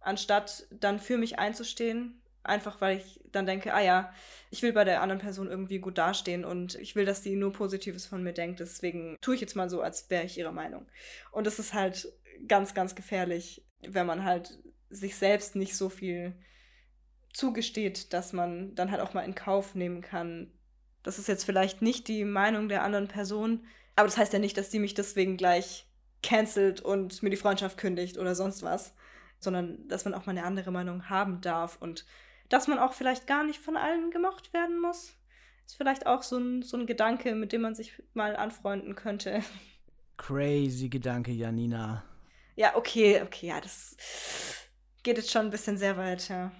anstatt 0.00 0.66
dann 0.70 0.98
für 0.98 1.18
mich 1.18 1.38
einzustehen 1.38 2.20
Einfach 2.42 2.80
weil 2.80 2.98
ich 2.98 3.20
dann 3.32 3.44
denke, 3.44 3.74
ah 3.74 3.82
ja, 3.82 4.14
ich 4.50 4.62
will 4.62 4.72
bei 4.72 4.84
der 4.84 5.02
anderen 5.02 5.20
Person 5.20 5.48
irgendwie 5.48 5.78
gut 5.78 5.98
dastehen 5.98 6.46
und 6.46 6.74
ich 6.76 6.96
will, 6.96 7.04
dass 7.04 7.20
die 7.20 7.36
nur 7.36 7.52
Positives 7.52 8.06
von 8.06 8.22
mir 8.22 8.32
denkt. 8.32 8.60
Deswegen 8.60 9.18
tue 9.20 9.34
ich 9.34 9.42
jetzt 9.42 9.56
mal 9.56 9.68
so, 9.68 9.82
als 9.82 10.08
wäre 10.08 10.24
ich 10.24 10.38
ihrer 10.38 10.52
Meinung. 10.52 10.86
Und 11.32 11.46
es 11.46 11.58
ist 11.58 11.74
halt 11.74 12.10
ganz, 12.48 12.72
ganz 12.72 12.94
gefährlich, 12.94 13.66
wenn 13.86 14.06
man 14.06 14.24
halt 14.24 14.58
sich 14.88 15.16
selbst 15.16 15.54
nicht 15.54 15.76
so 15.76 15.90
viel 15.90 16.34
zugesteht, 17.32 18.12
dass 18.12 18.32
man 18.32 18.74
dann 18.74 18.90
halt 18.90 19.00
auch 19.00 19.14
mal 19.14 19.22
in 19.22 19.34
Kauf 19.34 19.74
nehmen 19.74 20.00
kann. 20.00 20.52
Das 21.02 21.18
ist 21.18 21.28
jetzt 21.28 21.44
vielleicht 21.44 21.82
nicht 21.82 22.08
die 22.08 22.24
Meinung 22.24 22.68
der 22.68 22.82
anderen 22.82 23.08
Person, 23.08 23.66
aber 23.96 24.06
das 24.06 24.18
heißt 24.18 24.32
ja 24.32 24.38
nicht, 24.38 24.56
dass 24.56 24.70
die 24.70 24.78
mich 24.78 24.94
deswegen 24.94 25.36
gleich 25.36 25.86
cancelt 26.22 26.80
und 26.80 27.22
mir 27.22 27.30
die 27.30 27.36
Freundschaft 27.36 27.78
kündigt 27.78 28.18
oder 28.18 28.34
sonst 28.34 28.62
was, 28.62 28.94
sondern 29.38 29.88
dass 29.88 30.04
man 30.04 30.14
auch 30.14 30.26
mal 30.26 30.32
eine 30.32 30.44
andere 30.44 30.70
Meinung 30.70 31.08
haben 31.08 31.40
darf 31.40 31.78
und 31.80 32.04
dass 32.48 32.68
man 32.68 32.78
auch 32.78 32.92
vielleicht 32.92 33.26
gar 33.26 33.44
nicht 33.44 33.60
von 33.60 33.76
allen 33.76 34.10
gemocht 34.10 34.52
werden 34.52 34.80
muss. 34.80 35.14
Ist 35.64 35.76
vielleicht 35.76 36.06
auch 36.06 36.22
so 36.22 36.36
ein, 36.36 36.62
so 36.62 36.76
ein 36.76 36.86
Gedanke, 36.86 37.34
mit 37.34 37.52
dem 37.52 37.62
man 37.62 37.74
sich 37.74 38.02
mal 38.12 38.36
anfreunden 38.36 38.96
könnte. 38.96 39.40
Crazy 40.16 40.88
Gedanke, 40.88 41.30
Janina. 41.30 42.04
Ja, 42.56 42.76
okay, 42.76 43.22
okay, 43.22 43.46
ja, 43.46 43.60
das 43.60 43.96
geht 45.02 45.16
jetzt 45.16 45.30
schon 45.30 45.46
ein 45.46 45.50
bisschen 45.50 45.78
sehr 45.78 45.96
weit, 45.96 46.28
ja. 46.28 46.52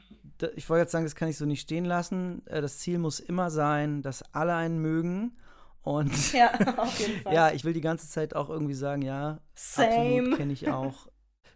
Ich 0.57 0.69
wollte 0.69 0.83
jetzt 0.83 0.93
sagen, 0.93 1.05
das 1.05 1.15
kann 1.15 1.29
ich 1.29 1.39
so 1.39 1.47
nicht 1.47 1.61
stehen 1.61 1.85
lassen. 1.85 2.47
Äh, 2.47 2.61
das 2.61 2.79
Ziel 2.79 2.99
muss 2.99 3.21
immer 3.21 3.51
sein, 3.51 4.03
dass 4.03 4.23
alle 4.33 4.55
einen 4.55 4.79
mögen. 4.79 5.37
Und 5.83 6.33
ja, 6.33 6.53
auf 6.77 6.99
jeden 6.99 7.21
Fall. 7.23 7.35
ja, 7.35 7.51
ich 7.53 7.65
will 7.65 7.73
die 7.73 7.81
ganze 7.81 8.09
Zeit 8.09 8.35
auch 8.35 8.51
irgendwie 8.51 8.75
sagen, 8.75 9.03
ja, 9.03 9.41
Same. 9.55 10.37
kenne 10.37 10.53
ich 10.53 10.69
auch. 10.71 11.09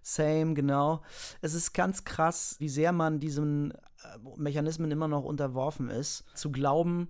Same, 0.02 0.54
genau. 0.54 1.02
Es 1.40 1.54
ist 1.54 1.72
ganz 1.72 2.04
krass, 2.04 2.56
wie 2.58 2.68
sehr 2.68 2.92
man 2.92 3.20
diesen 3.20 3.72
äh, 3.72 3.76
Mechanismen 4.36 4.90
immer 4.90 5.08
noch 5.08 5.24
unterworfen 5.24 5.88
ist, 5.88 6.24
zu 6.34 6.52
glauben, 6.52 7.08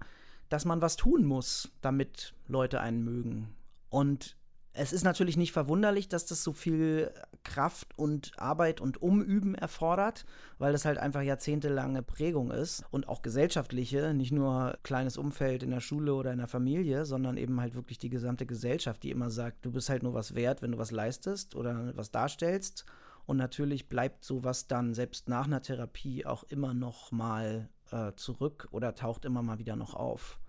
dass 0.49 0.65
man 0.65 0.81
was 0.81 0.97
tun 0.97 1.25
muss, 1.25 1.73
damit 1.81 2.35
Leute 2.47 2.81
einen 2.81 3.03
mögen. 3.03 3.55
Und 3.89 4.37
es 4.77 4.93
ist 4.93 5.05
natürlich 5.05 5.37
nicht 5.37 5.53
verwunderlich, 5.53 6.09
dass 6.09 6.27
das 6.27 6.43
so 6.43 6.53
viel 6.53 7.13
Kraft 7.45 7.97
und 7.97 8.33
Arbeit 8.37 8.81
und 8.81 9.01
Umüben 9.01 9.55
erfordert, 9.55 10.27
weil 10.59 10.73
das 10.73 10.85
halt 10.85 10.99
einfach 10.99 11.23
jahrzehntelange 11.23 12.03
Prägung 12.03 12.51
ist 12.51 12.85
und 12.91 13.09
auch 13.09 13.23
gesellschaftliche, 13.23 14.13
nicht 14.15 14.33
nur 14.33 14.77
kleines 14.83 15.17
Umfeld 15.17 15.63
in 15.63 15.71
der 15.71 15.81
Schule 15.81 16.15
oder 16.15 16.33
in 16.33 16.39
der 16.39 16.49
Familie, 16.49 17.05
sondern 17.05 17.37
eben 17.37 17.61
halt 17.61 17.77
wirklich 17.77 17.99
die 17.99 18.11
gesamte 18.11 18.47
Gesellschaft, 18.47 19.05
die 19.05 19.11
immer 19.11 19.31
sagt, 19.31 19.65
du 19.65 19.71
bist 19.71 19.89
halt 19.89 20.03
nur 20.03 20.13
was 20.13 20.35
wert, 20.35 20.61
wenn 20.61 20.73
du 20.73 20.79
was 20.79 20.91
leistest 20.91 21.55
oder 21.55 21.93
was 21.95 22.11
darstellst. 22.11 22.85
Und 23.27 23.37
natürlich 23.37 23.89
bleibt 23.89 24.25
sowas 24.25 24.67
dann 24.67 24.93
selbst 24.93 25.29
nach 25.29 25.47
einer 25.47 25.63
Therapie 25.63 26.27
auch 26.27 26.43
immer 26.45 26.75
noch 26.75 27.13
mal 27.13 27.69
äh, 27.93 28.13
zurück 28.17 28.69
oder 28.73 28.95
taucht 28.97 29.25
immer 29.25 29.43
mal 29.43 29.59
wieder 29.59 29.77
noch 29.77 29.95
auf. 29.95 30.41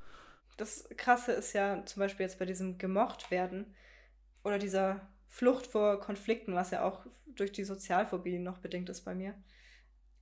Das 0.58 0.90
Krasse 0.98 1.34
ist 1.34 1.54
ja 1.54 1.86
zum 1.86 2.00
Beispiel 2.00 2.26
jetzt 2.26 2.40
bei 2.40 2.46
diesem 2.46 2.78
gemocht 2.78 3.30
werden, 3.30 3.76
oder 4.46 4.60
dieser 4.60 5.02
Flucht 5.28 5.68
vor 5.68 6.00
Konflikten, 6.00 6.54
was 6.54 6.72
ja 6.72 6.84
auch 6.84 7.06
durch 7.26 7.52
die 7.52 7.66
Sozialphobie 7.66 8.40
noch 8.40 8.60
bedingt 8.60 8.90
ist 8.90 9.02
bei 9.02 9.14
mir, 9.14 9.34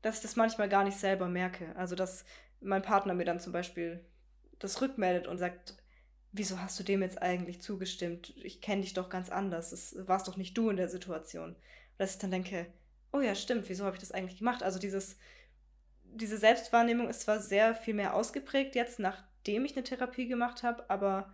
dass 0.01 0.15
ich 0.15 0.21
das 0.23 0.35
manchmal 0.35 0.69
gar 0.69 0.83
nicht 0.83 0.97
selber 0.97 1.27
merke. 1.27 1.75
Also, 1.75 1.95
dass 1.95 2.25
mein 2.61 2.81
Partner 2.81 3.13
mir 3.13 3.25
dann 3.25 3.39
zum 3.39 3.53
Beispiel 3.53 4.03
das 4.59 4.81
rückmeldet 4.81 5.27
und 5.27 5.37
sagt, 5.37 5.75
wieso 6.31 6.59
hast 6.59 6.79
du 6.79 6.83
dem 6.83 7.01
jetzt 7.01 7.21
eigentlich 7.21 7.61
zugestimmt? 7.61 8.33
Ich 8.37 8.61
kenne 8.61 8.81
dich 8.81 8.93
doch 8.93 9.09
ganz 9.09 9.29
anders. 9.29 9.69
Das 9.69 9.95
warst 10.07 10.27
doch 10.27 10.37
nicht 10.37 10.57
du 10.57 10.69
in 10.69 10.77
der 10.77 10.89
Situation. 10.89 11.55
Dass 11.97 12.13
ich 12.13 12.17
dann 12.19 12.31
denke, 12.31 12.65
oh 13.11 13.19
ja, 13.19 13.35
stimmt, 13.35 13.69
wieso 13.69 13.85
habe 13.85 13.95
ich 13.95 14.01
das 14.01 14.11
eigentlich 14.11 14.39
gemacht? 14.39 14.63
Also 14.63 14.79
dieses, 14.79 15.17
diese 16.03 16.37
Selbstwahrnehmung 16.37 17.09
ist 17.09 17.21
zwar 17.21 17.39
sehr 17.39 17.75
viel 17.75 17.93
mehr 17.93 18.15
ausgeprägt 18.15 18.73
jetzt, 18.75 18.99
nachdem 18.99 19.65
ich 19.65 19.75
eine 19.75 19.83
Therapie 19.83 20.27
gemacht 20.27 20.63
habe, 20.63 20.89
aber 20.89 21.33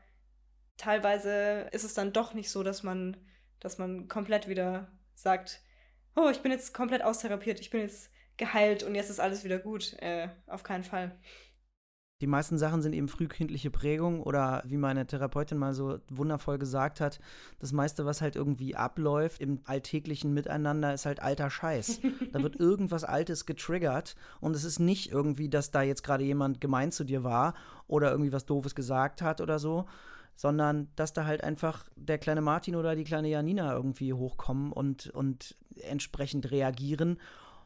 teilweise 0.80 1.68
ist 1.72 1.84
es 1.84 1.94
dann 1.94 2.14
doch 2.14 2.34
nicht 2.34 2.50
so, 2.50 2.64
dass 2.64 2.82
man, 2.82 3.16
dass 3.60 3.78
man 3.78 4.08
komplett 4.08 4.48
wieder 4.48 4.92
sagt, 5.14 5.62
oh, 6.16 6.30
ich 6.32 6.40
bin 6.40 6.52
jetzt 6.52 6.74
komplett 6.74 7.04
austherapiert, 7.04 7.60
ich 7.60 7.70
bin 7.70 7.82
jetzt 7.82 8.10
geheilt 8.38 8.84
und 8.84 8.96
jetzt 8.96 9.12
ist 9.12 9.20
alles 9.20 9.44
wieder 9.44 9.60
gut. 9.60 9.94
Äh, 10.00 10.30
auf 10.48 10.64
keinen 10.64 10.84
Fall. 10.84 11.16
Die 12.22 12.28
meisten 12.28 12.58
Sachen 12.58 12.82
sind 12.82 12.92
eben 12.92 13.08
frühkindliche 13.08 13.72
Prägung 13.72 14.22
oder 14.22 14.62
wie 14.66 14.76
meine 14.76 15.08
Therapeutin 15.08 15.58
mal 15.58 15.74
so 15.74 16.00
wundervoll 16.10 16.58
gesagt 16.58 17.00
hat, 17.00 17.22
das 17.60 17.72
meiste, 17.72 18.06
was 18.06 18.22
halt 18.22 18.36
irgendwie 18.36 18.76
abläuft 18.76 19.42
im 19.42 19.62
alltäglichen 19.64 20.34
Miteinander, 20.34 20.94
ist 20.94 21.06
halt 21.06 21.22
alter 21.22 21.50
Scheiß. 21.50 22.02
da 22.34 22.44
wird 22.44 22.56
irgendwas 22.60 23.06
Altes 23.06 23.46
getriggert 23.46 24.18
und 24.42 24.54
es 24.54 24.66
ist 24.66 24.80
nicht 24.80 25.14
irgendwie, 25.14 25.48
dass 25.48 25.72
da 25.72 25.82
jetzt 25.82 26.04
gerade 26.04 26.26
jemand 26.26 26.60
gemein 26.60 26.92
zu 26.92 27.06
dir 27.06 27.24
war 27.24 27.54
oder 27.88 28.12
irgendwie 28.12 28.34
was 28.34 28.46
Doofes 28.46 28.76
gesagt 28.76 29.22
hat 29.22 29.40
oder 29.40 29.58
so, 29.58 29.86
sondern 30.40 30.88
dass 30.96 31.12
da 31.12 31.26
halt 31.26 31.44
einfach 31.44 31.84
der 31.98 32.18
kleine 32.18 32.40
Martin 32.40 32.78
oder 32.78 32.96
die 32.96 33.04
kleine 33.04 33.28
Janina 33.28 33.74
irgendwie 33.74 34.14
hochkommen 34.14 34.72
und, 34.72 35.08
und 35.08 35.58
entsprechend 35.82 36.50
reagieren 36.50 37.20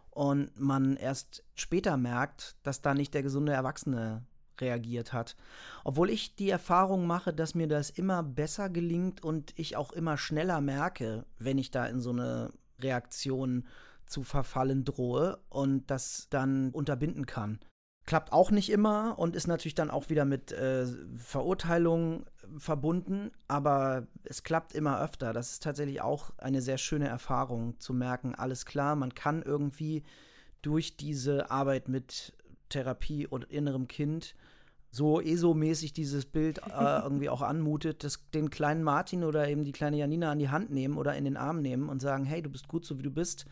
und 0.09 0.59
man 0.59 0.97
erst 0.97 1.43
später 1.53 1.97
merkt, 1.97 2.55
dass 2.63 2.81
da 2.81 2.95
nicht 2.95 3.13
der 3.13 3.21
gesunde 3.21 3.53
Erwachsene 3.53 4.25
reagiert 4.59 5.13
hat. 5.13 5.35
Obwohl 5.83 6.09
ich 6.09 6.35
die 6.35 6.49
Erfahrung 6.49 7.05
mache, 7.05 7.31
dass 7.31 7.53
mir 7.53 7.67
das 7.67 7.91
immer 7.91 8.23
besser 8.23 8.71
gelingt 8.71 9.23
und 9.23 9.53
ich 9.55 9.75
auch 9.75 9.91
immer 9.91 10.17
schneller 10.17 10.59
merke, 10.59 11.27
wenn 11.37 11.59
ich 11.59 11.69
da 11.69 11.85
in 11.85 12.01
so 12.01 12.09
eine 12.09 12.53
Reaktion 12.79 13.67
zu 14.07 14.23
verfallen 14.23 14.83
drohe 14.83 15.37
und 15.49 15.91
das 15.91 16.25
dann 16.31 16.71
unterbinden 16.71 17.27
kann. 17.27 17.59
Klappt 18.05 18.33
auch 18.33 18.51
nicht 18.51 18.69
immer 18.69 19.17
und 19.17 19.35
ist 19.35 19.47
natürlich 19.47 19.75
dann 19.75 19.89
auch 19.89 20.09
wieder 20.09 20.25
mit 20.25 20.51
äh, 20.51 20.85
Verurteilung 21.17 22.25
verbunden, 22.57 23.31
aber 23.47 24.07
es 24.23 24.43
klappt 24.43 24.73
immer 24.73 25.01
öfter. 25.01 25.31
Das 25.31 25.51
ist 25.51 25.63
tatsächlich 25.63 26.01
auch 26.01 26.31
eine 26.37 26.61
sehr 26.61 26.77
schöne 26.77 27.07
Erfahrung, 27.07 27.79
zu 27.79 27.93
merken, 27.93 28.35
alles 28.35 28.65
klar, 28.65 28.95
man 28.95 29.15
kann 29.15 29.41
irgendwie 29.41 30.03
durch 30.61 30.97
diese 30.97 31.49
Arbeit 31.49 31.87
mit 31.87 32.33
Therapie 32.69 33.27
und 33.27 33.45
innerem 33.45 33.87
Kind 33.87 34.35
so 34.89 35.19
ESO-mäßig 35.19 35.93
dieses 35.93 36.25
Bild 36.25 36.59
äh, 36.59 36.69
irgendwie 37.03 37.29
auch 37.29 37.41
anmutet, 37.41 38.03
dass 38.03 38.29
den 38.31 38.49
kleinen 38.49 38.83
Martin 38.83 39.23
oder 39.23 39.47
eben 39.47 39.63
die 39.63 39.71
kleine 39.71 39.97
Janina 39.97 40.31
an 40.31 40.39
die 40.39 40.49
Hand 40.49 40.71
nehmen 40.71 40.97
oder 40.97 41.15
in 41.15 41.25
den 41.25 41.37
Arm 41.37 41.61
nehmen 41.61 41.89
und 41.89 42.01
sagen, 42.01 42.25
hey, 42.25 42.41
du 42.41 42.49
bist 42.49 42.67
gut 42.67 42.85
so 42.85 42.99
wie 42.99 43.03
du 43.03 43.11
bist 43.11 43.45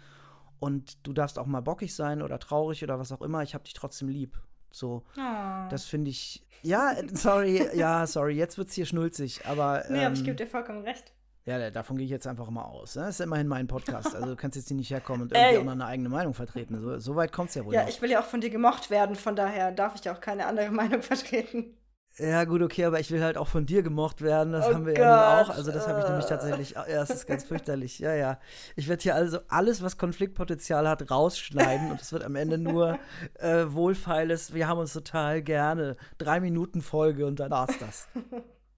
und 0.61 1.05
du 1.07 1.11
darfst 1.11 1.39
auch 1.39 1.47
mal 1.47 1.61
bockig 1.61 1.93
sein 1.95 2.21
oder 2.21 2.37
traurig 2.37 2.83
oder 2.83 2.99
was 2.99 3.11
auch 3.11 3.21
immer, 3.21 3.41
ich 3.41 3.55
hab 3.55 3.63
dich 3.63 3.73
trotzdem 3.73 4.07
lieb. 4.07 4.39
So, 4.69 5.03
oh. 5.17 5.69
das 5.69 5.85
finde 5.85 6.11
ich. 6.11 6.45
Ja, 6.61 6.93
sorry, 7.13 7.67
ja, 7.75 8.05
sorry, 8.05 8.35
jetzt 8.35 8.59
wird 8.59 8.69
es 8.69 8.75
hier 8.75 8.85
schnulzig, 8.85 9.45
aber. 9.47 9.83
Nee, 9.89 10.05
aber 10.05 10.13
ich 10.13 10.19
ähm, 10.19 10.25
gebe 10.25 10.37
dir 10.37 10.47
vollkommen 10.47 10.83
recht. 10.83 11.13
Ja, 11.45 11.71
davon 11.71 11.97
gehe 11.97 12.05
ich 12.05 12.11
jetzt 12.11 12.27
einfach 12.27 12.51
mal 12.51 12.63
aus. 12.63 12.95
Ne? 12.95 13.01
Das 13.01 13.19
ist 13.19 13.25
immerhin 13.25 13.47
mein 13.47 13.65
Podcast. 13.65 14.15
Also 14.15 14.27
du 14.27 14.35
kannst 14.35 14.55
jetzt 14.55 14.67
hier 14.67 14.77
nicht 14.77 14.91
herkommen 14.91 15.23
und 15.23 15.31
irgendwie 15.31 15.55
Ey. 15.55 15.57
auch 15.57 15.63
noch 15.63 15.71
eine 15.71 15.87
eigene 15.87 16.09
Meinung 16.09 16.35
vertreten. 16.35 16.79
So, 16.79 16.99
so 16.99 17.15
weit 17.15 17.31
kommt 17.31 17.49
es 17.49 17.55
ja 17.55 17.65
wohl. 17.65 17.73
Ja, 17.73 17.81
noch. 17.81 17.89
ich 17.89 17.99
will 18.03 18.11
ja 18.11 18.21
auch 18.21 18.25
von 18.25 18.41
dir 18.41 18.51
gemocht 18.51 18.91
werden, 18.91 19.15
von 19.15 19.35
daher 19.35 19.71
darf 19.71 19.95
ich 19.95 20.05
ja 20.05 20.13
auch 20.13 20.21
keine 20.21 20.45
andere 20.45 20.69
Meinung 20.71 21.01
vertreten. 21.01 21.75
Ja, 22.17 22.43
gut, 22.43 22.61
okay, 22.61 22.85
aber 22.85 22.99
ich 22.99 23.09
will 23.09 23.23
halt 23.23 23.37
auch 23.37 23.47
von 23.47 23.65
dir 23.65 23.83
gemocht 23.83 24.21
werden. 24.21 24.51
Das 24.51 24.67
oh 24.67 24.73
haben 24.73 24.85
wir 24.85 24.93
Gott. 24.93 25.03
ja 25.03 25.41
auch. 25.41 25.49
Also, 25.49 25.71
das 25.71 25.87
habe 25.87 26.01
ich 26.01 26.07
nämlich 26.07 26.25
tatsächlich. 26.25 26.71
Ja, 26.71 26.85
das 26.85 27.09
ist 27.09 27.25
ganz 27.25 27.43
fürchterlich. 27.45 27.99
Ja, 27.99 28.13
ja. 28.13 28.39
Ich 28.75 28.89
werde 28.89 29.01
hier 29.01 29.15
also 29.15 29.39
alles, 29.47 29.81
was 29.81 29.97
Konfliktpotenzial 29.97 30.87
hat, 30.87 31.09
rausschneiden 31.09 31.89
und 31.91 32.01
es 32.01 32.11
wird 32.11 32.23
am 32.23 32.35
Ende 32.35 32.57
nur 32.57 32.99
äh, 33.35 33.65
wohlfeiles. 33.67 34.53
Wir 34.53 34.67
haben 34.67 34.79
uns 34.79 34.93
total 34.93 35.41
gerne. 35.41 35.95
Drei 36.17 36.41
Minuten 36.41 36.81
Folge 36.81 37.25
und 37.25 37.39
dann 37.39 37.51
war's 37.51 37.77
das. 37.79 38.07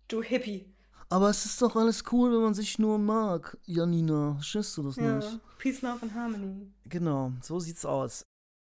Du 0.10 0.22
Hippie. 0.22 0.72
Aber 1.10 1.30
es 1.30 1.46
ist 1.46 1.62
doch 1.62 1.76
alles 1.76 2.04
cool, 2.12 2.34
wenn 2.34 2.42
man 2.42 2.54
sich 2.54 2.78
nur 2.78 3.00
mag, 3.00 3.58
Janina. 3.66 4.34
Verstehst 4.36 4.78
du 4.78 4.84
das 4.84 4.98
ja. 4.98 5.16
nicht? 5.16 5.40
Peace, 5.58 5.82
Love 5.82 6.00
and 6.02 6.14
Harmony. 6.14 6.72
Genau, 6.86 7.32
so 7.42 7.60
sieht's 7.60 7.86
aus. 7.86 8.26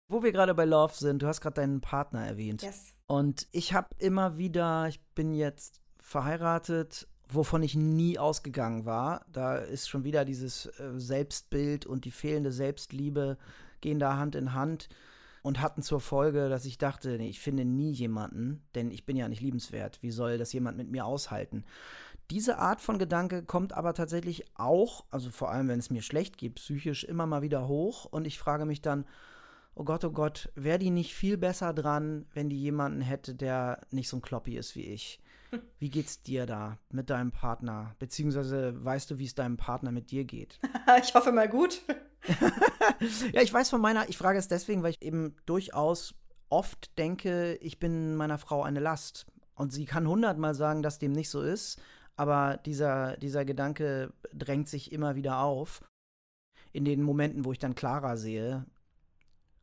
Wo 0.09 0.23
wir 0.23 0.31
gerade 0.31 0.53
bei 0.55 0.65
Love 0.65 0.93
sind, 0.95 1.21
du 1.21 1.27
hast 1.27 1.41
gerade 1.41 1.55
deinen 1.55 1.81
Partner 1.81 2.25
erwähnt. 2.25 2.61
Yes. 2.61 2.93
Und 3.07 3.47
ich 3.51 3.73
habe 3.73 3.89
immer 3.99 4.37
wieder, 4.37 4.87
ich 4.87 5.01
bin 5.15 5.33
jetzt 5.33 5.81
verheiratet, 5.99 7.07
wovon 7.29 7.61
ich 7.61 7.75
nie 7.75 8.17
ausgegangen 8.17 8.85
war. 8.85 9.25
Da 9.31 9.57
ist 9.57 9.89
schon 9.89 10.03
wieder 10.03 10.23
dieses 10.23 10.67
äh, 10.79 10.93
Selbstbild 10.95 11.85
und 11.85 12.05
die 12.05 12.11
fehlende 12.11 12.51
Selbstliebe 12.51 13.37
gehen 13.81 13.99
da 13.99 14.17
Hand 14.17 14.35
in 14.35 14.53
Hand 14.53 14.87
und 15.41 15.61
hatten 15.61 15.81
zur 15.81 15.99
Folge, 15.99 16.49
dass 16.49 16.65
ich 16.65 16.77
dachte, 16.77 17.17
nee, 17.17 17.29
ich 17.29 17.39
finde 17.39 17.65
nie 17.65 17.91
jemanden, 17.91 18.63
denn 18.75 18.91
ich 18.91 19.05
bin 19.05 19.17
ja 19.17 19.27
nicht 19.27 19.41
liebenswert. 19.41 20.01
Wie 20.01 20.11
soll 20.11 20.37
das 20.37 20.53
jemand 20.53 20.77
mit 20.77 20.89
mir 20.89 21.05
aushalten? 21.05 21.65
Diese 22.31 22.57
Art 22.57 22.81
von 22.81 22.97
Gedanke 22.97 23.43
kommt 23.43 23.71
aber 23.73 23.93
tatsächlich 23.93 24.45
auch, 24.55 25.05
also 25.09 25.29
vor 25.29 25.51
allem 25.51 25.69
wenn 25.69 25.79
es 25.79 25.89
mir 25.89 26.01
schlecht 26.01 26.37
geht, 26.37 26.55
psychisch 26.55 27.05
immer 27.05 27.25
mal 27.25 27.41
wieder 27.41 27.67
hoch 27.67 28.05
und 28.05 28.27
ich 28.27 28.37
frage 28.37 28.65
mich 28.65 28.81
dann, 28.81 29.05
oh 29.77 29.83
Gott, 29.83 30.03
oh 30.03 30.11
Gott, 30.11 30.49
wäre 30.55 30.79
die 30.79 30.89
nicht 30.89 31.13
viel 31.13 31.37
besser 31.37 31.73
dran, 31.73 32.25
wenn 32.33 32.49
die 32.49 32.59
jemanden 32.59 33.01
hätte, 33.01 33.35
der 33.35 33.81
nicht 33.91 34.09
so 34.09 34.17
ein 34.17 34.21
Kloppi 34.21 34.57
ist 34.57 34.75
wie 34.75 34.85
ich? 34.85 35.19
Wie 35.79 35.89
geht's 35.89 36.21
dir 36.21 36.45
da 36.45 36.77
mit 36.89 37.09
deinem 37.09 37.31
Partner? 37.31 37.95
Beziehungsweise 37.99 38.83
weißt 38.83 39.09
du, 39.09 39.17
wie 39.17 39.23
es 39.23 39.33
deinem 39.33 39.55
Partner 39.55 39.93
mit 39.93 40.11
dir 40.11 40.25
geht? 40.25 40.59
ich 41.01 41.15
hoffe 41.15 41.31
mal 41.31 41.47
gut. 41.47 41.83
ja, 43.31 43.41
ich 43.41 43.53
weiß 43.53 43.69
von 43.69 43.79
meiner, 43.79 44.09
ich 44.09 44.17
frage 44.17 44.39
es 44.39 44.49
deswegen, 44.49 44.83
weil 44.83 44.91
ich 44.91 45.01
eben 45.01 45.37
durchaus 45.45 46.15
oft 46.49 46.97
denke, 46.97 47.55
ich 47.61 47.79
bin 47.79 48.17
meiner 48.17 48.37
Frau 48.37 48.61
eine 48.63 48.81
Last. 48.81 49.25
Und 49.55 49.71
sie 49.71 49.85
kann 49.85 50.05
hundertmal 50.05 50.53
sagen, 50.53 50.83
dass 50.83 50.99
dem 50.99 51.13
nicht 51.13 51.29
so 51.29 51.41
ist, 51.41 51.81
aber 52.17 52.57
dieser, 52.57 53.15
dieser 53.15 53.45
Gedanke 53.45 54.11
drängt 54.33 54.67
sich 54.67 54.91
immer 54.91 55.15
wieder 55.15 55.39
auf. 55.39 55.81
In 56.73 56.83
den 56.83 57.03
Momenten, 57.03 57.45
wo 57.45 57.53
ich 57.53 57.59
dann 57.59 57.73
klarer 57.73 58.17
sehe, 58.17 58.65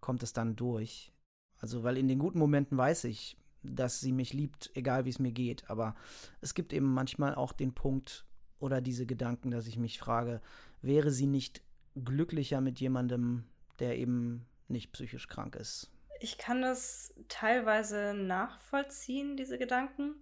kommt 0.05 0.22
es 0.22 0.34
dann 0.34 0.55
durch. 0.55 1.11
Also, 1.57 1.82
weil 1.82 1.96
in 1.96 2.09
den 2.09 2.18
guten 2.18 2.38
Momenten 2.38 2.76
weiß 2.76 3.05
ich, 3.05 3.38
dass 3.62 4.00
sie 4.00 4.12
mich 4.12 4.34
liebt, 4.34 4.70
egal 4.74 5.07
wie 5.07 5.09
es 5.09 5.18
mir 5.18 5.32
geht. 5.32 5.70
Aber 5.70 5.94
es 6.42 6.52
gibt 6.52 6.74
eben 6.74 6.92
manchmal 6.92 7.34
auch 7.34 7.55
den 7.55 7.72
Punkt 7.72 8.26
oder 8.59 8.82
diese 8.82 9.07
Gedanken, 9.07 9.50
dass 9.50 9.66
ich 9.66 9.78
mich 9.78 9.98
frage, 9.98 10.42
wäre 10.82 11.11
sie 11.11 11.26
nicht 11.26 11.62
glücklicher 11.94 12.61
mit 12.61 12.80
jemandem, 12.80 13.44
der 13.78 13.96
eben 13.96 14.44
nicht 14.68 14.92
psychisch 14.92 15.26
krank 15.26 15.57
ist? 15.57 15.90
Ich 16.20 16.36
kann 16.36 16.61
das 16.61 17.14
teilweise 17.28 18.12
nachvollziehen, 18.12 19.38
diese 19.38 19.57
Gedanken. 19.57 20.16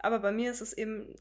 Aber 0.00 0.18
bei 0.18 0.32
mir 0.32 0.50
ist 0.50 0.62
es 0.62 0.72
eben 0.72 1.14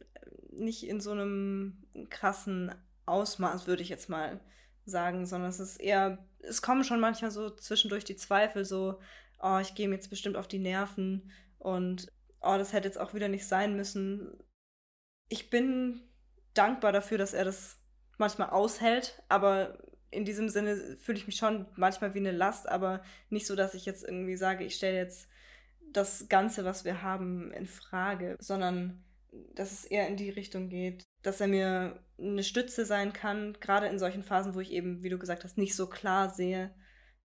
nicht 0.49 0.87
in 0.87 1.01
so 1.01 1.11
einem 1.11 1.83
krassen 2.09 2.73
Ausmaß, 3.05 3.67
würde 3.67 3.83
ich 3.83 3.89
jetzt 3.89 4.09
mal 4.09 4.39
sagen, 4.87 5.25
sondern 5.25 5.49
es 5.49 5.59
ist 5.59 5.77
eher, 5.77 6.25
es 6.39 6.61
kommen 6.61 6.83
schon 6.83 6.99
manchmal 6.99 7.31
so 7.31 7.49
zwischendurch 7.49 8.03
die 8.03 8.15
Zweifel, 8.15 8.65
so, 8.65 8.99
oh, 9.41 9.59
ich 9.61 9.75
gehe 9.75 9.87
mir 9.87 9.95
jetzt 9.95 10.09
bestimmt 10.09 10.37
auf 10.37 10.47
die 10.47 10.59
Nerven 10.59 11.31
und 11.59 12.11
oh, 12.41 12.57
das 12.57 12.73
hätte 12.73 12.87
jetzt 12.87 12.99
auch 12.99 13.13
wieder 13.13 13.27
nicht 13.27 13.47
sein 13.47 13.75
müssen. 13.75 14.37
Ich 15.29 15.49
bin 15.49 16.01
dankbar 16.53 16.91
dafür, 16.91 17.17
dass 17.17 17.33
er 17.33 17.45
das 17.45 17.79
manchmal 18.17 18.49
aushält, 18.49 19.21
aber 19.29 19.77
in 20.09 20.25
diesem 20.25 20.49
Sinne 20.49 20.97
fühle 20.97 21.17
ich 21.17 21.27
mich 21.27 21.35
schon 21.35 21.67
manchmal 21.75 22.13
wie 22.13 22.19
eine 22.19 22.31
Last, 22.31 22.67
aber 22.67 23.03
nicht 23.29 23.45
so, 23.45 23.55
dass 23.55 23.73
ich 23.73 23.85
jetzt 23.85 24.03
irgendwie 24.03 24.37
sage, 24.37 24.63
ich 24.63 24.75
stelle 24.75 24.95
jetzt 24.95 25.29
das 25.91 26.27
Ganze, 26.29 26.65
was 26.65 26.85
wir 26.85 27.01
haben, 27.01 27.51
in 27.51 27.67
Frage, 27.67 28.35
sondern 28.39 29.03
dass 29.53 29.71
es 29.71 29.85
eher 29.85 30.07
in 30.07 30.17
die 30.17 30.29
Richtung 30.29 30.69
geht, 30.69 31.03
dass 31.21 31.41
er 31.41 31.47
mir 31.47 31.99
eine 32.19 32.43
Stütze 32.43 32.85
sein 32.85 33.13
kann, 33.13 33.53
gerade 33.59 33.87
in 33.87 33.99
solchen 33.99 34.23
Phasen, 34.23 34.55
wo 34.55 34.59
ich 34.59 34.71
eben, 34.71 35.03
wie 35.03 35.09
du 35.09 35.17
gesagt 35.17 35.43
hast, 35.43 35.57
nicht 35.57 35.75
so 35.75 35.87
klar 35.87 36.29
sehe 36.29 36.73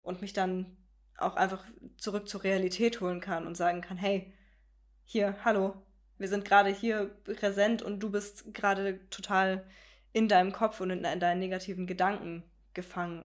und 0.03 0.22
mich 0.22 0.33
dann 0.33 0.76
auch 1.18 1.37
einfach 1.37 1.64
zurück 1.99 2.28
zur 2.28 2.45
Realität 2.45 3.01
holen 3.01 3.20
kann 3.20 3.47
und 3.47 3.57
sagen 3.57 3.83
kann, 3.83 3.99
hey, 3.99 4.33
hier, 5.05 5.37
hallo, 5.45 5.74
wir 6.18 6.28
sind 6.28 6.45
gerade 6.45 6.70
hier 6.70 7.07
präsent 7.24 7.83
und 7.83 8.01
du 8.01 8.11
bist 8.11 8.55
gerade 8.55 9.07
total 9.11 9.66
in 10.12 10.28
deinem 10.28 10.53
Kopf 10.53 10.81
und 10.81 10.91
in, 10.91 11.05
in 11.05 11.20
deinen 11.20 11.41
negativen 11.41 11.87
Gedanken 11.87 12.43
gefangen. 12.74 13.22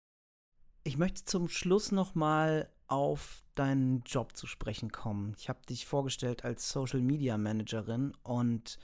Ich 0.84 0.98
möchte 0.98 1.26
zum 1.26 1.50
Schluss 1.50 1.92
noch 1.92 2.16
mal 2.16 2.70
auf 2.88 3.44
deinen 3.56 4.04
Job 4.04 4.36
zu 4.36 4.46
sprechen 4.48 4.92
kommen. 4.92 5.34
Ich 5.38 5.50
habe 5.50 5.66
dich 5.68 5.86
vorgestellt 5.86 6.46
als 6.46 6.70
Social 6.70 7.02
Media 7.02 7.38
Managerin 7.38 8.14
und 8.24 8.78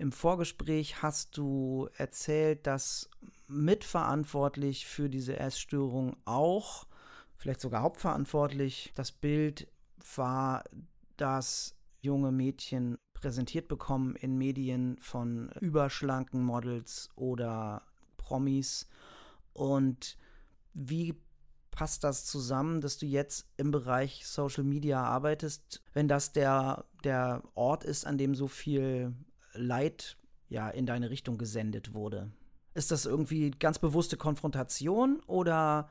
im 0.00 0.12
Vorgespräch 0.12 1.02
hast 1.02 1.36
du 1.36 1.90
erzählt, 1.94 2.66
dass 2.66 3.10
mitverantwortlich 3.48 4.86
für 4.86 5.10
diese 5.10 5.38
Essstörung 5.38 6.16
auch, 6.24 6.86
vielleicht 7.36 7.60
sogar 7.60 7.82
hauptverantwortlich, 7.82 8.92
das 8.94 9.12
Bild 9.12 9.68
war, 10.16 10.64
dass 11.18 11.76
junge 12.00 12.32
Mädchen 12.32 12.96
präsentiert 13.12 13.68
bekommen 13.68 14.16
in 14.16 14.38
Medien 14.38 14.96
von 15.02 15.50
überschlanken 15.60 16.42
Models 16.42 17.10
oder 17.14 17.82
Promis. 18.16 18.88
Und 19.52 20.16
wie 20.72 21.14
passt 21.72 22.04
das 22.04 22.24
zusammen, 22.24 22.80
dass 22.80 22.96
du 22.96 23.04
jetzt 23.04 23.46
im 23.58 23.70
Bereich 23.70 24.26
Social 24.26 24.64
Media 24.64 25.02
arbeitest, 25.02 25.82
wenn 25.92 26.08
das 26.08 26.32
der, 26.32 26.86
der 27.04 27.42
Ort 27.54 27.84
ist, 27.84 28.06
an 28.06 28.16
dem 28.16 28.34
so 28.34 28.48
viel 28.48 29.14
Leid 29.54 30.16
ja 30.48 30.68
in 30.68 30.86
deine 30.86 31.10
Richtung 31.10 31.38
gesendet 31.38 31.94
wurde. 31.94 32.30
Ist 32.74 32.90
das 32.90 33.06
irgendwie 33.06 33.50
ganz 33.50 33.78
bewusste 33.78 34.16
Konfrontation 34.16 35.20
oder 35.26 35.88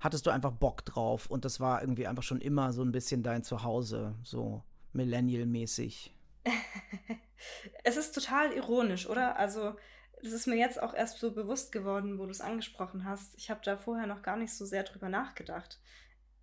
hattest 0.00 0.26
du 0.26 0.30
einfach 0.30 0.52
Bock 0.52 0.84
drauf 0.84 1.26
und 1.26 1.44
das 1.44 1.60
war 1.60 1.80
irgendwie 1.80 2.06
einfach 2.06 2.22
schon 2.22 2.40
immer 2.40 2.72
so 2.72 2.82
ein 2.82 2.92
bisschen 2.92 3.22
dein 3.22 3.42
Zuhause, 3.42 4.14
so 4.22 4.62
millennial-mäßig? 4.92 6.14
es 7.84 7.96
ist 7.96 8.14
total 8.14 8.52
ironisch, 8.52 9.08
oder? 9.08 9.38
Also, 9.38 9.74
das 10.22 10.32
ist 10.32 10.46
mir 10.46 10.56
jetzt 10.56 10.82
auch 10.82 10.94
erst 10.94 11.18
so 11.18 11.32
bewusst 11.32 11.72
geworden, 11.72 12.18
wo 12.18 12.24
du 12.24 12.30
es 12.30 12.40
angesprochen 12.40 13.04
hast. 13.04 13.34
Ich 13.36 13.50
habe 13.50 13.60
da 13.64 13.76
vorher 13.76 14.06
noch 14.06 14.22
gar 14.22 14.36
nicht 14.36 14.54
so 14.54 14.64
sehr 14.64 14.82
drüber 14.82 15.08
nachgedacht. 15.08 15.80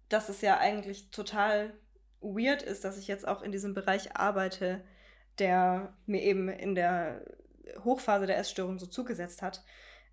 Dass 0.10 0.30
es 0.30 0.42
ja 0.42 0.58
eigentlich 0.58 1.10
total 1.12 1.74
weird 2.20 2.62
ist, 2.62 2.84
dass 2.84 2.98
ich 2.98 3.08
jetzt 3.08 3.28
auch 3.28 3.42
in 3.42 3.52
diesem 3.52 3.74
Bereich 3.74 4.16
arbeite, 4.16 4.84
der 5.42 5.98
mir 6.06 6.22
eben 6.22 6.50
in 6.50 6.76
der 6.76 7.26
Hochphase 7.84 8.28
der 8.28 8.38
Essstörung 8.38 8.78
so 8.78 8.86
zugesetzt 8.86 9.42
hat. 9.42 9.64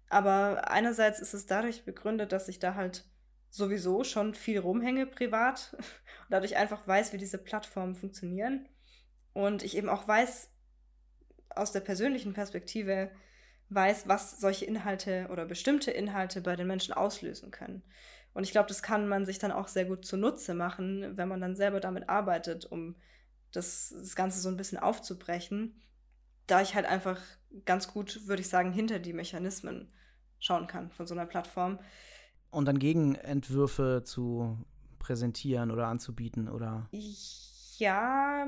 Aber 0.09 0.71
einerseits 0.71 1.21
ist 1.21 1.35
es 1.35 1.45
dadurch 1.45 1.85
begründet, 1.85 2.33
dass 2.33 2.49
ich 2.49 2.59
da 2.59 2.75
halt 2.75 3.05
sowieso 3.51 4.05
schon 4.05 4.35
viel 4.35 4.59
rumhänge 4.59 5.07
privat 5.07 5.73
und 5.75 6.31
dadurch 6.31 6.57
einfach 6.57 6.89
weiß, 6.89 7.13
wie 7.13 7.19
diese 7.19 7.37
Plattformen 7.37 7.95
funktionieren. 7.95 8.69
Und 9.35 9.63
ich 9.63 9.77
eben 9.77 9.91
auch 9.91 10.09
weiß, 10.09 10.51
aus 11.51 11.73
der 11.73 11.81
persönlichen 11.81 12.33
Perspektive, 12.33 13.11
weiß, 13.69 14.09
was 14.09 14.41
solche 14.41 14.65
Inhalte 14.65 15.29
oder 15.31 15.45
bestimmte 15.45 15.91
Inhalte 15.91 16.41
bei 16.41 16.57
den 16.57 16.67
Menschen 16.67 16.95
auslösen 16.95 17.51
können. 17.51 17.83
Und 18.33 18.45
ich 18.45 18.53
glaube, 18.53 18.69
das 18.69 18.83
kann 18.83 19.09
man 19.09 19.27
sich 19.27 19.39
dann 19.39 19.53
auch 19.53 19.69
sehr 19.69 19.85
gut 19.85 20.07
zunutze 20.07 20.55
machen, 20.55 21.19
wenn 21.19 21.29
man 21.29 21.43
dann 21.43 21.55
selber 21.55 21.81
damit 21.81 22.09
arbeitet, 22.09 22.65
um 22.65 22.97
das, 23.53 23.95
das 23.97 24.17
Ganze 24.17 24.41
so 24.41 24.49
ein 24.49 24.57
bisschen 24.57 24.79
aufzubrechen, 24.79 25.81
da 26.47 26.63
ich 26.63 26.75
halt 26.75 26.87
einfach 26.87 27.21
ganz 27.65 27.89
gut, 27.89 28.27
würde 28.27 28.43
ich 28.43 28.49
sagen, 28.49 28.73
hinter 28.73 28.99
die 28.99 29.13
Mechanismen 29.13 29.93
schauen 30.39 30.67
kann 30.67 30.91
von 30.91 31.07
so 31.07 31.15
einer 31.15 31.27
Plattform. 31.27 31.79
Und 32.51 32.65
dann 32.67 32.79
Gegenentwürfe 32.79 34.03
zu 34.05 34.59
präsentieren 34.99 35.71
oder 35.71 35.87
anzubieten, 35.87 36.49
oder? 36.49 36.89
Ja, 37.79 38.47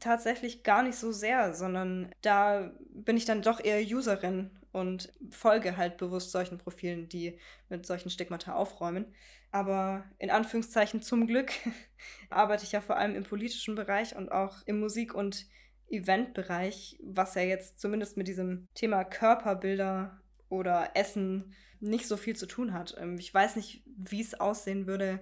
tatsächlich 0.00 0.62
gar 0.62 0.82
nicht 0.82 0.96
so 0.96 1.12
sehr, 1.12 1.54
sondern 1.54 2.10
da 2.22 2.72
bin 2.92 3.16
ich 3.16 3.24
dann 3.24 3.42
doch 3.42 3.62
eher 3.62 3.80
Userin 3.80 4.50
und 4.72 5.12
folge 5.30 5.76
halt 5.76 5.96
bewusst 5.96 6.30
solchen 6.30 6.58
Profilen, 6.58 7.08
die 7.08 7.38
mit 7.68 7.86
solchen 7.86 8.10
Stigmata 8.10 8.54
aufräumen. 8.54 9.06
Aber 9.50 10.04
in 10.18 10.30
Anführungszeichen 10.30 11.02
zum 11.02 11.26
Glück 11.26 11.52
arbeite 12.30 12.64
ich 12.64 12.72
ja 12.72 12.80
vor 12.80 12.96
allem 12.96 13.14
im 13.14 13.24
politischen 13.24 13.74
Bereich 13.74 14.14
und 14.14 14.30
auch 14.30 14.58
im 14.66 14.80
Musik- 14.80 15.14
und 15.14 15.46
Eventbereich, 15.90 16.98
was 17.02 17.34
ja 17.34 17.42
jetzt 17.42 17.80
zumindest 17.80 18.16
mit 18.16 18.28
diesem 18.28 18.68
Thema 18.74 19.04
Körperbilder 19.04 20.20
oder 20.50 20.90
Essen 20.94 21.54
nicht 21.80 22.06
so 22.06 22.16
viel 22.16 22.36
zu 22.36 22.46
tun 22.46 22.72
hat. 22.72 22.96
Ähm, 22.98 23.16
ich 23.18 23.32
weiß 23.32 23.56
nicht, 23.56 23.82
wie 23.86 24.20
es 24.20 24.38
aussehen 24.38 24.86
würde, 24.86 25.20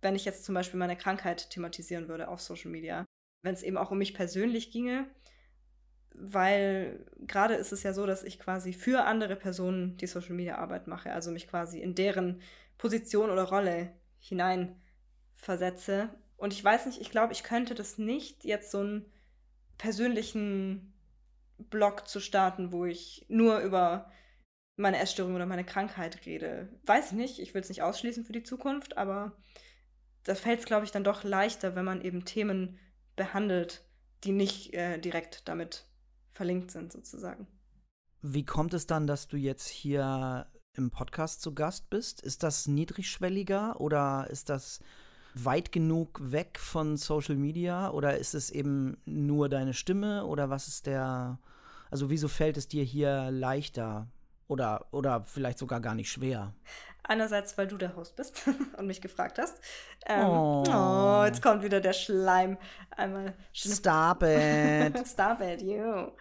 wenn 0.00 0.16
ich 0.16 0.24
jetzt 0.24 0.44
zum 0.44 0.54
Beispiel 0.54 0.78
meine 0.78 0.96
Krankheit 0.96 1.50
thematisieren 1.50 2.08
würde 2.08 2.28
auf 2.28 2.40
Social 2.40 2.70
Media. 2.70 3.04
Wenn 3.42 3.54
es 3.54 3.62
eben 3.62 3.76
auch 3.76 3.90
um 3.90 3.98
mich 3.98 4.14
persönlich 4.14 4.70
ginge, 4.70 5.06
weil 6.14 7.06
gerade 7.18 7.54
ist 7.54 7.72
es 7.72 7.82
ja 7.82 7.92
so, 7.92 8.06
dass 8.06 8.24
ich 8.24 8.40
quasi 8.40 8.72
für 8.72 9.04
andere 9.04 9.36
Personen 9.36 9.96
die 9.98 10.06
Social 10.06 10.34
Media 10.34 10.56
Arbeit 10.56 10.88
mache, 10.88 11.12
also 11.12 11.30
mich 11.30 11.46
quasi 11.46 11.80
in 11.80 11.94
deren 11.94 12.40
Position 12.78 13.30
oder 13.30 13.44
Rolle 13.44 13.92
hinein 14.18 14.80
versetze. 15.34 16.10
Und 16.36 16.52
ich 16.52 16.64
weiß 16.64 16.86
nicht, 16.86 17.00
ich 17.00 17.10
glaube, 17.10 17.32
ich 17.32 17.42
könnte 17.42 17.74
das 17.74 17.98
nicht, 17.98 18.44
jetzt 18.44 18.70
so 18.70 18.78
einen 18.78 19.12
persönlichen 19.76 20.94
Blog 21.58 22.08
zu 22.08 22.20
starten, 22.20 22.72
wo 22.72 22.84
ich 22.84 23.26
nur 23.28 23.58
über 23.58 24.10
meine 24.76 24.98
Essstörung 24.98 25.34
oder 25.34 25.46
meine 25.46 25.64
Krankheit 25.64 26.24
rede. 26.24 26.68
Weiß 26.86 27.06
ich 27.06 27.16
nicht, 27.16 27.38
ich 27.40 27.52
will 27.52 27.60
es 27.60 27.68
nicht 27.68 27.82
ausschließen 27.82 28.24
für 28.24 28.32
die 28.32 28.44
Zukunft, 28.44 28.96
aber 28.96 29.36
da 30.22 30.34
fällt 30.34 30.60
es, 30.60 30.66
glaube 30.66 30.84
ich, 30.84 30.92
dann 30.92 31.04
doch 31.04 31.24
leichter, 31.24 31.74
wenn 31.74 31.84
man 31.84 32.00
eben 32.00 32.24
Themen 32.24 32.78
behandelt, 33.16 33.84
die 34.24 34.32
nicht 34.32 34.74
äh, 34.74 34.98
direkt 34.98 35.48
damit 35.48 35.86
verlinkt 36.32 36.70
sind, 36.70 36.92
sozusagen. 36.92 37.48
Wie 38.22 38.44
kommt 38.44 38.74
es 38.74 38.86
dann, 38.86 39.06
dass 39.06 39.26
du 39.26 39.36
jetzt 39.36 39.68
hier 39.68 40.46
im 40.78 40.90
Podcast 40.90 41.42
zu 41.42 41.54
Gast 41.54 41.90
bist? 41.90 42.22
Ist 42.22 42.42
das 42.42 42.66
niedrigschwelliger 42.66 43.80
oder 43.80 44.28
ist 44.30 44.48
das 44.48 44.80
weit 45.34 45.72
genug 45.72 46.20
weg 46.22 46.58
von 46.58 46.96
Social 46.96 47.36
Media 47.36 47.90
oder 47.90 48.16
ist 48.16 48.34
es 48.34 48.50
eben 48.50 48.96
nur 49.04 49.48
deine 49.48 49.74
Stimme 49.74 50.24
oder 50.24 50.48
was 50.48 50.68
ist 50.68 50.86
der, 50.86 51.38
also 51.90 52.08
wieso 52.10 52.28
fällt 52.28 52.56
es 52.56 52.68
dir 52.68 52.82
hier 52.82 53.30
leichter 53.30 54.06
oder, 54.46 54.86
oder 54.92 55.24
vielleicht 55.24 55.58
sogar 55.58 55.80
gar 55.80 55.94
nicht 55.94 56.10
schwer? 56.10 56.54
Einerseits, 57.02 57.56
weil 57.56 57.66
du 57.66 57.78
der 57.78 57.96
Host 57.96 58.16
bist 58.16 58.42
und 58.76 58.86
mich 58.86 59.00
gefragt 59.00 59.38
hast. 59.38 59.60
Ähm, 60.06 60.26
oh. 60.26 60.64
oh. 60.68 61.24
jetzt 61.24 61.42
kommt 61.42 61.62
wieder 61.62 61.80
der 61.80 61.94
Schleim. 61.94 62.58
Einmal. 62.90 63.34
Stop 63.52 64.22
it. 64.22 65.06
Stop 65.06 65.40
it, 65.40 65.62
you. 65.62 66.12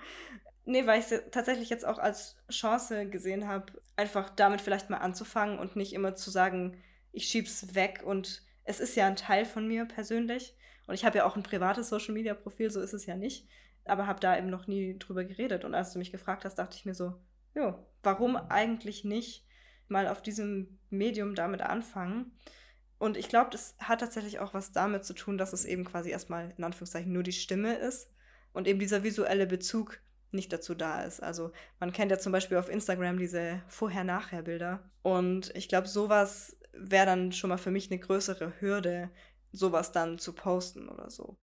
Nee, 0.70 0.86
weil 0.86 1.00
ich 1.00 1.10
es 1.10 1.24
tatsächlich 1.32 1.70
jetzt 1.70 1.86
auch 1.86 1.98
als 1.98 2.36
Chance 2.52 3.10
gesehen 3.10 3.48
habe, 3.48 3.72
einfach 3.96 4.30
damit 4.30 4.60
vielleicht 4.60 4.90
mal 4.90 4.98
anzufangen 4.98 5.60
und 5.60 5.78
nicht 5.78 5.94
immer 5.94 6.14
zu 6.16 6.30
sagen, 6.30 6.84
ich 7.14 7.30
schieb's 7.30 7.74
weg 7.74 8.02
und 8.04 8.44
es 8.66 8.82
ist 8.82 8.98
ja 8.98 9.08
ein 9.08 9.16
Teil 9.16 9.46
von 9.46 9.66
mir 9.66 9.86
persönlich. 9.86 10.58
Und 10.86 10.96
ich 10.96 11.06
habe 11.06 11.20
ja 11.20 11.26
auch 11.26 11.38
ein 11.38 11.44
privates 11.44 11.88
Social 11.88 12.14
Media 12.14 12.34
Profil, 12.34 12.70
so 12.70 12.82
ist 12.82 12.92
es 12.92 13.06
ja 13.06 13.16
nicht. 13.16 13.48
Aber 13.86 14.08
habe 14.08 14.20
da 14.20 14.38
eben 14.38 14.50
noch 14.50 14.68
nie 14.68 15.00
drüber 15.00 15.24
geredet. 15.24 15.64
Und 15.64 15.74
als 15.74 15.94
du 15.94 16.00
mich 16.00 16.12
gefragt 16.12 16.44
hast, 16.44 16.56
dachte 16.56 16.76
ich 16.76 16.86
mir 16.86 16.94
so, 16.94 17.14
jo, 17.56 17.74
warum 18.04 18.36
eigentlich 18.36 19.06
nicht 19.06 19.48
mal 19.88 20.10
auf 20.10 20.22
diesem 20.22 20.80
Medium 20.90 21.34
damit 21.34 21.62
anfangen? 21.62 22.38
Und 22.98 23.16
ich 23.16 23.30
glaube, 23.30 23.52
das 23.52 23.78
hat 23.80 24.02
tatsächlich 24.02 24.40
auch 24.40 24.54
was 24.54 24.74
damit 24.74 25.06
zu 25.06 25.14
tun, 25.14 25.38
dass 25.38 25.54
es 25.54 25.64
eben 25.64 25.86
quasi 25.86 26.10
erstmal 26.10 26.54
in 26.58 26.64
Anführungszeichen 26.66 27.14
nur 27.14 27.24
die 27.24 27.32
Stimme 27.32 27.76
ist 27.76 28.12
und 28.52 28.68
eben 28.68 28.80
dieser 28.80 29.04
visuelle 29.04 29.48
Bezug 29.48 30.02
nicht 30.32 30.52
dazu 30.52 30.76
da 30.76 31.04
ist. 31.04 31.22
Also 31.22 31.52
man 31.80 31.92
kennt 31.92 32.12
ja 32.12 32.20
zum 32.20 32.32
Beispiel 32.32 32.58
auf 32.58 32.70
Instagram 32.70 33.18
diese 33.18 33.62
Vorher-Nachher-Bilder. 33.68 34.80
Und 35.02 35.56
ich 35.56 35.70
glaube, 35.70 35.88
sowas 35.88 36.58
wäre 36.74 37.06
dann 37.06 37.32
schon 37.32 37.50
mal 37.50 37.58
für 37.58 37.72
mich 37.72 37.90
eine 37.90 38.00
größere 38.00 38.54
Hürde, 38.60 39.10
sowas 39.52 39.92
dann 39.92 40.20
zu 40.20 40.34
posten 40.34 40.90
oder 40.90 41.10
so. 41.10 41.38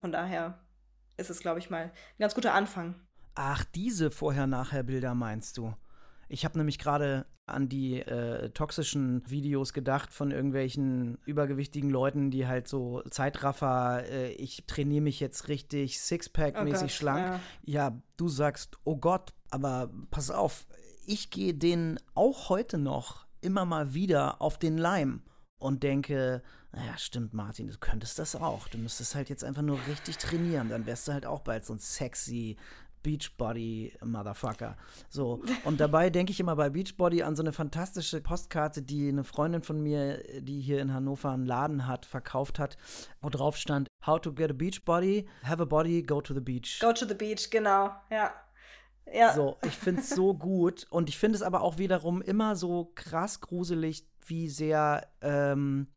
Von 0.00 0.12
daher 0.12 0.64
ist 1.16 1.30
es, 1.30 1.40
glaube 1.40 1.58
ich, 1.60 1.70
mal 1.70 1.84
ein 1.84 1.92
ganz 2.18 2.34
guter 2.34 2.54
Anfang. 2.54 3.00
Ach, 3.34 3.64
diese 3.74 4.10
Vorher-Nachher-Bilder 4.10 5.14
meinst 5.14 5.56
du? 5.58 5.74
Ich 6.34 6.44
habe 6.44 6.58
nämlich 6.58 6.80
gerade 6.80 7.26
an 7.46 7.68
die 7.68 8.00
äh, 8.00 8.50
toxischen 8.50 9.22
Videos 9.30 9.72
gedacht 9.72 10.12
von 10.12 10.32
irgendwelchen 10.32 11.16
übergewichtigen 11.26 11.90
Leuten, 11.90 12.32
die 12.32 12.48
halt 12.48 12.66
so 12.66 13.02
Zeitraffer, 13.08 14.02
äh, 14.10 14.32
ich 14.32 14.64
trainiere 14.66 15.04
mich 15.04 15.20
jetzt 15.20 15.46
richtig 15.46 15.96
Sixpack-mäßig 16.00 16.86
oh 16.86 16.88
schlank. 16.88 17.40
Ja. 17.62 17.90
ja, 17.90 18.02
du 18.16 18.28
sagst, 18.28 18.78
oh 18.82 18.96
Gott, 18.96 19.32
aber 19.50 19.92
pass 20.10 20.32
auf, 20.32 20.66
ich 21.06 21.30
gehe 21.30 21.54
denen 21.54 22.00
auch 22.16 22.48
heute 22.48 22.78
noch 22.78 23.26
immer 23.40 23.64
mal 23.64 23.94
wieder 23.94 24.42
auf 24.42 24.58
den 24.58 24.76
Leim 24.76 25.22
und 25.58 25.84
denke, 25.84 26.42
naja, 26.72 26.98
stimmt, 26.98 27.32
Martin, 27.32 27.68
du 27.68 27.78
könntest 27.78 28.18
das 28.18 28.34
auch. 28.34 28.66
Du 28.66 28.78
müsstest 28.78 29.14
halt 29.14 29.28
jetzt 29.28 29.44
einfach 29.44 29.62
nur 29.62 29.78
richtig 29.86 30.18
trainieren. 30.18 30.68
Dann 30.68 30.86
wärst 30.86 31.06
du 31.06 31.12
halt 31.12 31.26
auch 31.26 31.42
bald 31.42 31.64
so 31.64 31.74
ein 31.74 31.78
sexy 31.78 32.56
Beachbody 33.04 33.92
Motherfucker. 34.04 34.76
So. 35.08 35.42
Und 35.64 35.78
dabei 35.78 36.10
denke 36.10 36.32
ich 36.32 36.40
immer 36.40 36.56
bei 36.56 36.70
Beachbody 36.70 37.22
an 37.22 37.36
so 37.36 37.44
eine 37.44 37.52
fantastische 37.52 38.20
Postkarte, 38.20 38.82
die 38.82 39.08
eine 39.08 39.22
Freundin 39.22 39.62
von 39.62 39.80
mir, 39.80 40.20
die 40.40 40.60
hier 40.60 40.80
in 40.80 40.92
Hannover 40.92 41.30
einen 41.30 41.46
Laden 41.46 41.86
hat, 41.86 42.06
verkauft 42.06 42.58
hat, 42.58 42.76
wo 43.20 43.28
drauf 43.28 43.56
stand: 43.56 43.86
How 44.04 44.20
to 44.20 44.32
get 44.32 44.50
a 44.50 44.54
Beachbody, 44.54 45.28
have 45.44 45.62
a 45.62 45.66
body, 45.66 46.02
go 46.02 46.20
to 46.20 46.34
the 46.34 46.40
beach. 46.40 46.80
Go 46.80 46.92
to 46.92 47.06
the 47.06 47.14
beach, 47.14 47.50
genau, 47.50 47.90
ja. 48.10 48.32
Ja. 49.12 49.34
So, 49.34 49.58
ich 49.62 49.76
finde 49.76 50.00
es 50.00 50.10
so 50.10 50.34
gut. 50.34 50.86
Und 50.90 51.08
ich 51.10 51.18
finde 51.18 51.36
es 51.36 51.42
aber 51.42 51.60
auch 51.60 51.76
wiederum 51.76 52.22
immer 52.22 52.56
so 52.56 52.90
krass 52.94 53.40
gruselig, 53.40 54.08
wie 54.26 54.48
sehr, 54.48 55.06
ähm, 55.20 55.88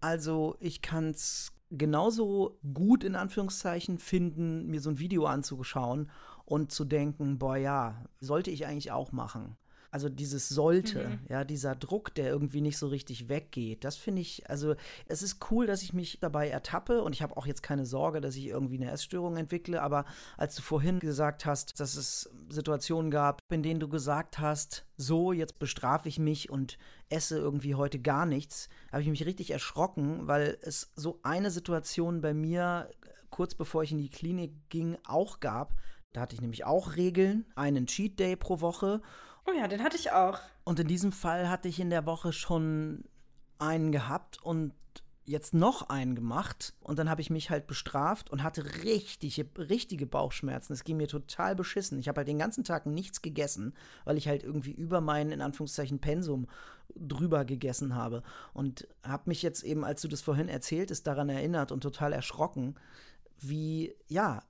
also 0.00 0.56
ich 0.58 0.80
kann 0.80 1.10
es 1.10 1.52
genauso 1.70 2.58
gut 2.74 3.04
in 3.04 3.14
Anführungszeichen 3.14 3.98
finden, 3.98 4.66
mir 4.66 4.80
so 4.80 4.90
ein 4.90 4.98
Video 4.98 5.26
anzuschauen 5.26 6.10
und 6.50 6.72
zu 6.72 6.84
denken, 6.84 7.38
boah 7.38 7.56
ja, 7.56 8.04
sollte 8.18 8.50
ich 8.50 8.66
eigentlich 8.66 8.90
auch 8.90 9.12
machen. 9.12 9.56
Also 9.92 10.08
dieses 10.08 10.48
sollte, 10.48 11.06
mhm. 11.06 11.18
ja, 11.28 11.44
dieser 11.44 11.76
Druck, 11.76 12.12
der 12.14 12.28
irgendwie 12.28 12.60
nicht 12.60 12.76
so 12.76 12.88
richtig 12.88 13.28
weggeht, 13.28 13.84
das 13.84 13.96
finde 13.96 14.22
ich, 14.22 14.48
also 14.50 14.74
es 15.06 15.22
ist 15.22 15.38
cool, 15.50 15.66
dass 15.66 15.82
ich 15.82 15.92
mich 15.92 16.18
dabei 16.20 16.48
ertappe 16.48 17.02
und 17.02 17.12
ich 17.12 17.22
habe 17.22 17.36
auch 17.36 17.46
jetzt 17.46 17.62
keine 17.62 17.86
Sorge, 17.86 18.20
dass 18.20 18.34
ich 18.34 18.46
irgendwie 18.46 18.76
eine 18.76 18.90
Essstörung 18.90 19.36
entwickle, 19.36 19.80
aber 19.80 20.04
als 20.36 20.56
du 20.56 20.62
vorhin 20.62 20.98
gesagt 20.98 21.46
hast, 21.46 21.78
dass 21.78 21.96
es 21.96 22.30
Situationen 22.48 23.12
gab, 23.12 23.40
in 23.48 23.62
denen 23.62 23.80
du 23.80 23.88
gesagt 23.88 24.40
hast, 24.40 24.84
so, 24.96 25.32
jetzt 25.32 25.60
bestrafe 25.60 26.08
ich 26.08 26.18
mich 26.18 26.50
und 26.50 26.78
esse 27.08 27.38
irgendwie 27.38 27.76
heute 27.76 28.00
gar 28.00 28.26
nichts, 28.26 28.68
habe 28.90 29.02
ich 29.02 29.08
mich 29.08 29.24
richtig 29.24 29.52
erschrocken, 29.52 30.26
weil 30.26 30.58
es 30.62 30.92
so 30.96 31.20
eine 31.22 31.50
Situation 31.50 32.20
bei 32.20 32.34
mir 32.34 32.88
kurz 33.30 33.54
bevor 33.54 33.82
ich 33.82 33.92
in 33.92 33.98
die 33.98 34.10
Klinik 34.10 34.52
ging 34.68 34.96
auch 35.04 35.40
gab, 35.40 35.74
da 36.12 36.22
hatte 36.22 36.34
ich 36.34 36.40
nämlich 36.40 36.64
auch 36.64 36.96
Regeln, 36.96 37.46
einen 37.54 37.86
Cheat 37.86 38.18
Day 38.18 38.36
pro 38.36 38.60
Woche. 38.60 39.00
Oh 39.46 39.52
ja, 39.52 39.68
den 39.68 39.82
hatte 39.82 39.96
ich 39.96 40.12
auch. 40.12 40.38
Und 40.64 40.80
in 40.80 40.88
diesem 40.88 41.12
Fall 41.12 41.48
hatte 41.48 41.68
ich 41.68 41.80
in 41.80 41.90
der 41.90 42.06
Woche 42.06 42.32
schon 42.32 43.04
einen 43.58 43.92
gehabt 43.92 44.42
und 44.42 44.72
jetzt 45.30 45.54
noch 45.54 45.88
einen 45.88 46.16
gemacht 46.16 46.74
und 46.80 46.98
dann 46.98 47.08
habe 47.08 47.20
ich 47.20 47.30
mich 47.30 47.50
halt 47.50 47.66
bestraft 47.66 48.30
und 48.30 48.42
hatte 48.42 48.82
richtige, 48.82 49.46
richtige 49.56 50.06
Bauchschmerzen. 50.06 50.72
Es 50.72 50.82
ging 50.82 50.96
mir 50.96 51.06
total 51.06 51.54
beschissen. 51.54 52.00
Ich 52.00 52.08
habe 52.08 52.18
halt 52.18 52.28
den 52.28 52.38
ganzen 52.38 52.64
Tag 52.64 52.86
nichts 52.86 53.22
gegessen, 53.22 53.74
weil 54.04 54.18
ich 54.18 54.26
halt 54.26 54.42
irgendwie 54.42 54.72
über 54.72 55.00
mein, 55.00 55.30
in 55.30 55.40
Anführungszeichen, 55.40 56.00
Pensum 56.00 56.48
drüber 56.96 57.44
gegessen 57.44 57.94
habe. 57.94 58.24
Und 58.52 58.88
habe 59.04 59.24
mich 59.26 59.42
jetzt 59.42 59.62
eben, 59.62 59.84
als 59.84 60.02
du 60.02 60.08
das 60.08 60.20
vorhin 60.20 60.48
erzähltest, 60.48 61.06
daran 61.06 61.28
erinnert 61.28 61.70
und 61.70 61.82
total 61.82 62.12
erschrocken, 62.12 62.74
wie, 63.38 63.94
ja, 64.08 64.42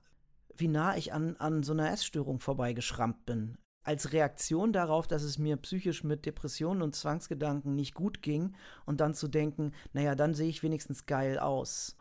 wie 0.55 0.67
nah 0.67 0.95
ich 0.95 1.13
an, 1.13 1.35
an 1.37 1.63
so 1.63 1.73
einer 1.73 1.91
Essstörung 1.91 2.39
vorbeigeschrammt 2.39 3.25
bin. 3.25 3.57
Als 3.83 4.13
Reaktion 4.13 4.73
darauf, 4.73 5.07
dass 5.07 5.23
es 5.23 5.39
mir 5.39 5.57
psychisch 5.57 6.03
mit 6.03 6.25
Depressionen 6.25 6.83
und 6.83 6.95
Zwangsgedanken 6.95 7.75
nicht 7.75 7.95
gut 7.95 8.21
ging 8.21 8.55
und 8.85 9.01
dann 9.01 9.15
zu 9.15 9.27
denken, 9.27 9.73
naja, 9.93 10.13
dann 10.13 10.35
sehe 10.35 10.49
ich 10.49 10.61
wenigstens 10.61 11.07
geil 11.07 11.39
aus. 11.39 11.97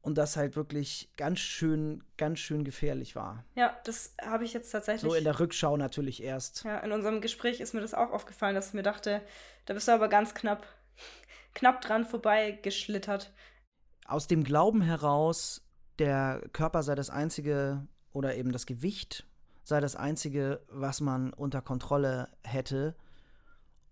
Und 0.00 0.16
das 0.16 0.36
halt 0.36 0.56
wirklich 0.56 1.10
ganz 1.16 1.40
schön, 1.40 2.02
ganz 2.16 2.38
schön 2.38 2.64
gefährlich 2.64 3.16
war. 3.16 3.44
Ja, 3.56 3.76
das 3.84 4.14
habe 4.22 4.44
ich 4.44 4.52
jetzt 4.52 4.70
tatsächlich. 4.70 5.10
So 5.10 5.16
in 5.16 5.24
der 5.24 5.40
Rückschau 5.40 5.76
natürlich 5.76 6.22
erst. 6.22 6.64
Ja, 6.64 6.78
in 6.78 6.92
unserem 6.92 7.20
Gespräch 7.20 7.60
ist 7.60 7.74
mir 7.74 7.80
das 7.80 7.92
auch 7.92 8.12
aufgefallen, 8.12 8.54
dass 8.54 8.68
ich 8.68 8.74
mir 8.74 8.84
dachte, 8.84 9.20
da 9.66 9.74
bist 9.74 9.88
du 9.88 9.92
aber 9.92 10.08
ganz 10.08 10.32
knapp, 10.32 10.64
knapp 11.54 11.80
dran 11.80 12.06
vorbeigeschlittert. 12.06 13.34
Aus 14.06 14.28
dem 14.28 14.44
Glauben 14.44 14.80
heraus, 14.80 15.65
der 15.98 16.42
Körper 16.52 16.82
sei 16.82 16.94
das 16.94 17.10
einzige 17.10 17.86
oder 18.12 18.34
eben 18.36 18.52
das 18.52 18.66
Gewicht 18.66 19.26
sei 19.66 19.80
das 19.80 19.96
einzige, 19.96 20.60
was 20.68 21.00
man 21.00 21.32
unter 21.32 21.60
Kontrolle 21.60 22.28
hätte. 22.44 22.94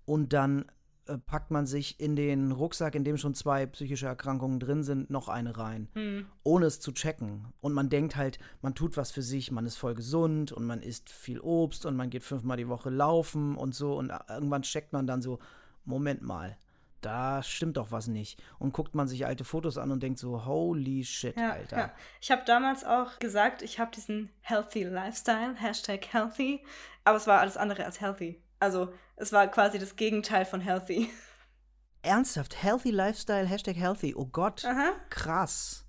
Und 0.04 0.32
dann 0.32 0.66
äh, 1.06 1.18
packt 1.18 1.50
man 1.50 1.66
sich 1.66 1.98
in 1.98 2.14
den 2.14 2.52
Rucksack, 2.52 2.94
in 2.94 3.02
dem 3.02 3.16
schon 3.16 3.34
zwei 3.34 3.66
psychische 3.66 4.06
Erkrankungen 4.06 4.60
drin 4.60 4.84
sind, 4.84 5.10
noch 5.10 5.28
eine 5.28 5.58
rein, 5.58 5.88
mhm. 5.94 6.26
ohne 6.44 6.66
es 6.66 6.78
zu 6.78 6.92
checken. 6.92 7.52
Und 7.60 7.72
man 7.72 7.88
denkt 7.88 8.14
halt, 8.14 8.38
man 8.62 8.76
tut 8.76 8.96
was 8.96 9.10
für 9.10 9.22
sich, 9.22 9.50
man 9.50 9.66
ist 9.66 9.76
voll 9.76 9.96
gesund 9.96 10.52
und 10.52 10.64
man 10.64 10.80
isst 10.80 11.10
viel 11.10 11.40
Obst 11.40 11.86
und 11.86 11.96
man 11.96 12.08
geht 12.08 12.22
fünfmal 12.22 12.56
die 12.56 12.68
Woche 12.68 12.90
laufen 12.90 13.56
und 13.56 13.74
so. 13.74 13.98
Und 13.98 14.10
äh, 14.10 14.18
irgendwann 14.28 14.62
checkt 14.62 14.92
man 14.92 15.08
dann 15.08 15.22
so, 15.22 15.40
Moment 15.84 16.22
mal, 16.22 16.56
da 17.04 17.42
stimmt 17.42 17.76
doch 17.76 17.90
was 17.90 18.06
nicht. 18.08 18.42
Und 18.58 18.72
guckt 18.72 18.94
man 18.94 19.08
sich 19.08 19.26
alte 19.26 19.44
Fotos 19.44 19.78
an 19.78 19.90
und 19.90 20.02
denkt 20.02 20.18
so, 20.18 20.44
holy 20.44 21.04
shit, 21.04 21.36
ja, 21.36 21.52
Alter. 21.52 21.76
Ja. 21.76 21.92
Ich 22.20 22.30
habe 22.30 22.42
damals 22.46 22.84
auch 22.84 23.18
gesagt, 23.18 23.62
ich 23.62 23.78
habe 23.78 23.90
diesen 23.90 24.30
healthy 24.40 24.84
Lifestyle, 24.84 25.54
Hashtag 25.56 26.12
healthy, 26.12 26.64
aber 27.04 27.16
es 27.16 27.26
war 27.26 27.40
alles 27.40 27.56
andere 27.56 27.84
als 27.84 28.00
healthy. 28.00 28.40
Also 28.60 28.92
es 29.16 29.32
war 29.32 29.46
quasi 29.48 29.78
das 29.78 29.96
Gegenteil 29.96 30.44
von 30.44 30.60
healthy. 30.60 31.10
Ernsthaft, 32.02 32.62
healthy 32.62 32.90
Lifestyle, 32.90 33.46
Hashtag 33.46 33.76
healthy, 33.76 34.14
oh 34.14 34.26
Gott, 34.26 34.64
Aha. 34.64 34.92
krass. 35.10 35.84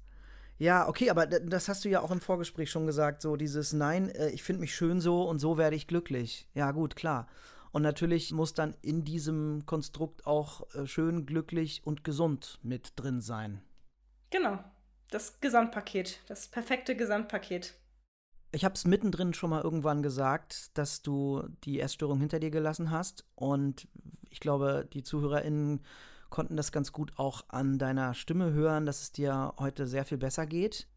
Ja, 0.58 0.88
okay, 0.88 1.10
aber 1.10 1.28
das 1.28 1.68
hast 1.68 1.84
du 1.84 1.90
ja 1.90 2.00
auch 2.00 2.12
im 2.12 2.22
Vorgespräch 2.22 2.72
schon 2.72 2.86
gesagt, 2.88 3.22
so 3.22 3.36
dieses 3.36 3.74
Nein, 3.74 4.10
äh, 4.10 4.30
ich 4.30 4.44
finde 4.44 4.62
mich 4.62 4.74
schön 4.74 5.02
so 5.02 5.24
und 5.24 5.40
so 5.40 5.58
werde 5.58 5.76
ich 5.76 5.88
glücklich. 5.88 6.48
Ja, 6.54 6.72
gut, 6.72 6.96
klar. 6.96 7.28
Und 7.76 7.82
natürlich 7.82 8.32
muss 8.32 8.54
dann 8.54 8.74
in 8.82 9.04
diesem 9.04 9.66
Konstrukt 9.66 10.26
auch 10.26 10.74
äh, 10.76 10.88
schön, 10.88 11.26
glücklich 11.26 11.86
und 11.86 12.06
gesund 12.06 12.58
mit 12.64 12.94
drin 12.96 13.20
sein. 13.20 13.62
Genau, 14.30 14.64
das 15.10 15.42
Gesamtpaket, 15.42 16.22
das 16.28 16.48
perfekte 16.48 16.96
Gesamtpaket. 16.96 17.74
Ich 18.54 18.64
habe 18.64 18.76
es 18.76 18.86
mittendrin 18.86 19.34
schon 19.34 19.50
mal 19.50 19.62
irgendwann 19.62 20.04
gesagt, 20.04 20.78
dass 20.78 21.02
du 21.02 21.44
die 21.66 21.82
Essstörung 21.82 22.22
hinter 22.22 22.40
dir 22.40 22.50
gelassen 22.50 22.92
hast. 22.92 23.26
Und 23.36 23.90
ich 24.30 24.40
glaube, 24.40 24.88
die 24.94 25.04
ZuhörerInnen 25.04 25.82
konnten 26.30 26.56
das 26.56 26.72
ganz 26.72 26.94
gut 26.94 27.12
auch 27.18 27.44
an 27.50 27.78
deiner 27.78 28.14
Stimme 28.14 28.54
hören, 28.54 28.86
dass 28.86 29.02
es 29.02 29.12
dir 29.12 29.54
heute 29.60 29.86
sehr 29.86 30.06
viel 30.06 30.18
besser 30.18 30.46
geht. 30.46 30.88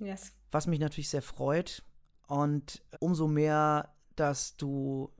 Yes. 0.00 0.34
Was 0.50 0.66
mich 0.66 0.80
natürlich 0.80 1.08
sehr 1.08 1.22
freut. 1.22 1.82
Und 2.28 2.82
umso 3.00 3.26
mehr, 3.26 3.94
dass 4.16 4.58
du, 4.58 5.10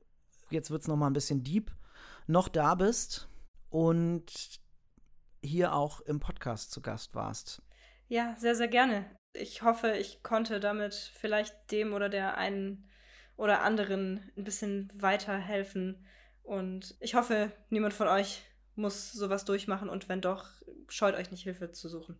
jetzt 0.51 0.71
wird 0.71 0.83
es 0.83 0.89
nochmal 0.89 1.11
ein 1.11 1.15
bisschen 1.15 1.43
deep, 1.43 1.73
noch 2.27 2.49
da 2.49 2.75
bist 2.75 3.29
und 3.71 4.61
hier 5.43 5.75
auch 5.75 6.01
im 6.01 6.21
Podcast 6.21 6.73
zu 6.73 6.81
Gast 6.81 7.15
warst. 7.15 7.63
Ja, 8.09 8.35
sehr, 8.39 8.55
sehr 8.55 8.69
gerne. 8.69 9.05
Ich 9.33 9.63
hoffe, 9.63 9.93
ich 9.93 10.23
konnte 10.23 10.61
damit 10.61 10.95
vielleicht 10.95 11.71
dem 11.71 11.93
oder 11.93 12.09
der 12.09 12.37
einen 12.39 12.89
oder 13.37 13.63
anderen 13.63 14.21
ein 14.37 14.45
bisschen 14.45 14.93
weiterhelfen. 14.95 16.05
Und 16.43 16.97
ich 17.01 17.15
hoffe, 17.15 17.53
niemand 17.71 17.93
von 17.93 18.09
euch 18.09 18.43
muss 18.77 19.13
sowas 19.13 19.45
durchmachen 19.45 19.89
und 19.89 20.09
wenn 20.09 20.21
doch, 20.21 20.47
scheut 20.89 21.15
euch 21.15 21.31
nicht 21.31 21.43
Hilfe 21.43 21.73
zu 21.73 21.89
suchen. 21.89 22.19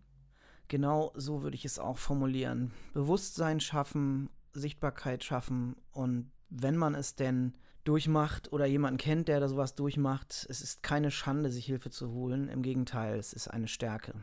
Genau 0.69 1.13
so 1.15 1.43
würde 1.43 1.55
ich 1.55 1.65
es 1.65 1.79
auch 1.79 1.99
formulieren. 1.99 2.73
Bewusstsein 2.93 3.61
schaffen, 3.61 4.31
Sichtbarkeit 4.53 5.23
schaffen 5.23 5.77
und 5.93 6.33
wenn 6.49 6.77
man 6.77 6.95
es 6.95 7.15
denn 7.15 7.57
durchmacht 7.87 8.53
oder 8.53 8.67
jemanden 8.67 8.99
kennt, 8.99 9.29
der 9.29 9.41
da 9.41 9.49
sowas 9.49 9.75
durchmacht, 9.75 10.47
es 10.49 10.61
ist 10.61 10.83
keine 10.83 11.11
Schande, 11.11 11.51
sich 11.51 11.67
Hilfe 11.67 11.91
zu 11.91 12.11
holen. 12.11 12.49
Im 12.49 12.63
Gegenteil, 12.63 13.19
es 13.19 13.33
ist 13.33 13.49
eine 13.49 13.69
Stärke. 13.69 14.15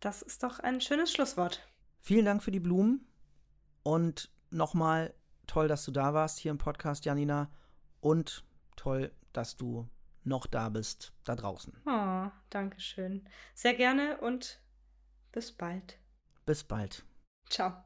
Das 0.00 0.22
ist 0.22 0.42
doch 0.42 0.58
ein 0.58 0.80
schönes 0.80 1.12
Schlusswort. 1.12 1.66
Vielen 2.00 2.24
Dank 2.24 2.42
für 2.42 2.50
die 2.50 2.60
Blumen 2.60 3.06
und 3.82 4.30
nochmal 4.50 5.14
toll, 5.46 5.68
dass 5.68 5.84
du 5.84 5.90
da 5.90 6.14
warst 6.14 6.38
hier 6.38 6.50
im 6.50 6.58
Podcast, 6.58 7.04
Janina. 7.04 7.50
Und 8.00 8.44
toll, 8.76 9.12
dass 9.32 9.56
du 9.56 9.88
noch 10.22 10.46
da 10.46 10.68
bist, 10.68 11.12
da 11.24 11.34
draußen. 11.34 11.72
Oh, 11.86 12.30
danke 12.50 12.80
schön. 12.80 13.28
Sehr 13.54 13.74
gerne 13.74 14.18
und 14.20 14.60
bis 15.32 15.52
bald. 15.52 15.98
Bis 16.44 16.62
bald. 16.64 17.04
Ciao. 17.48 17.85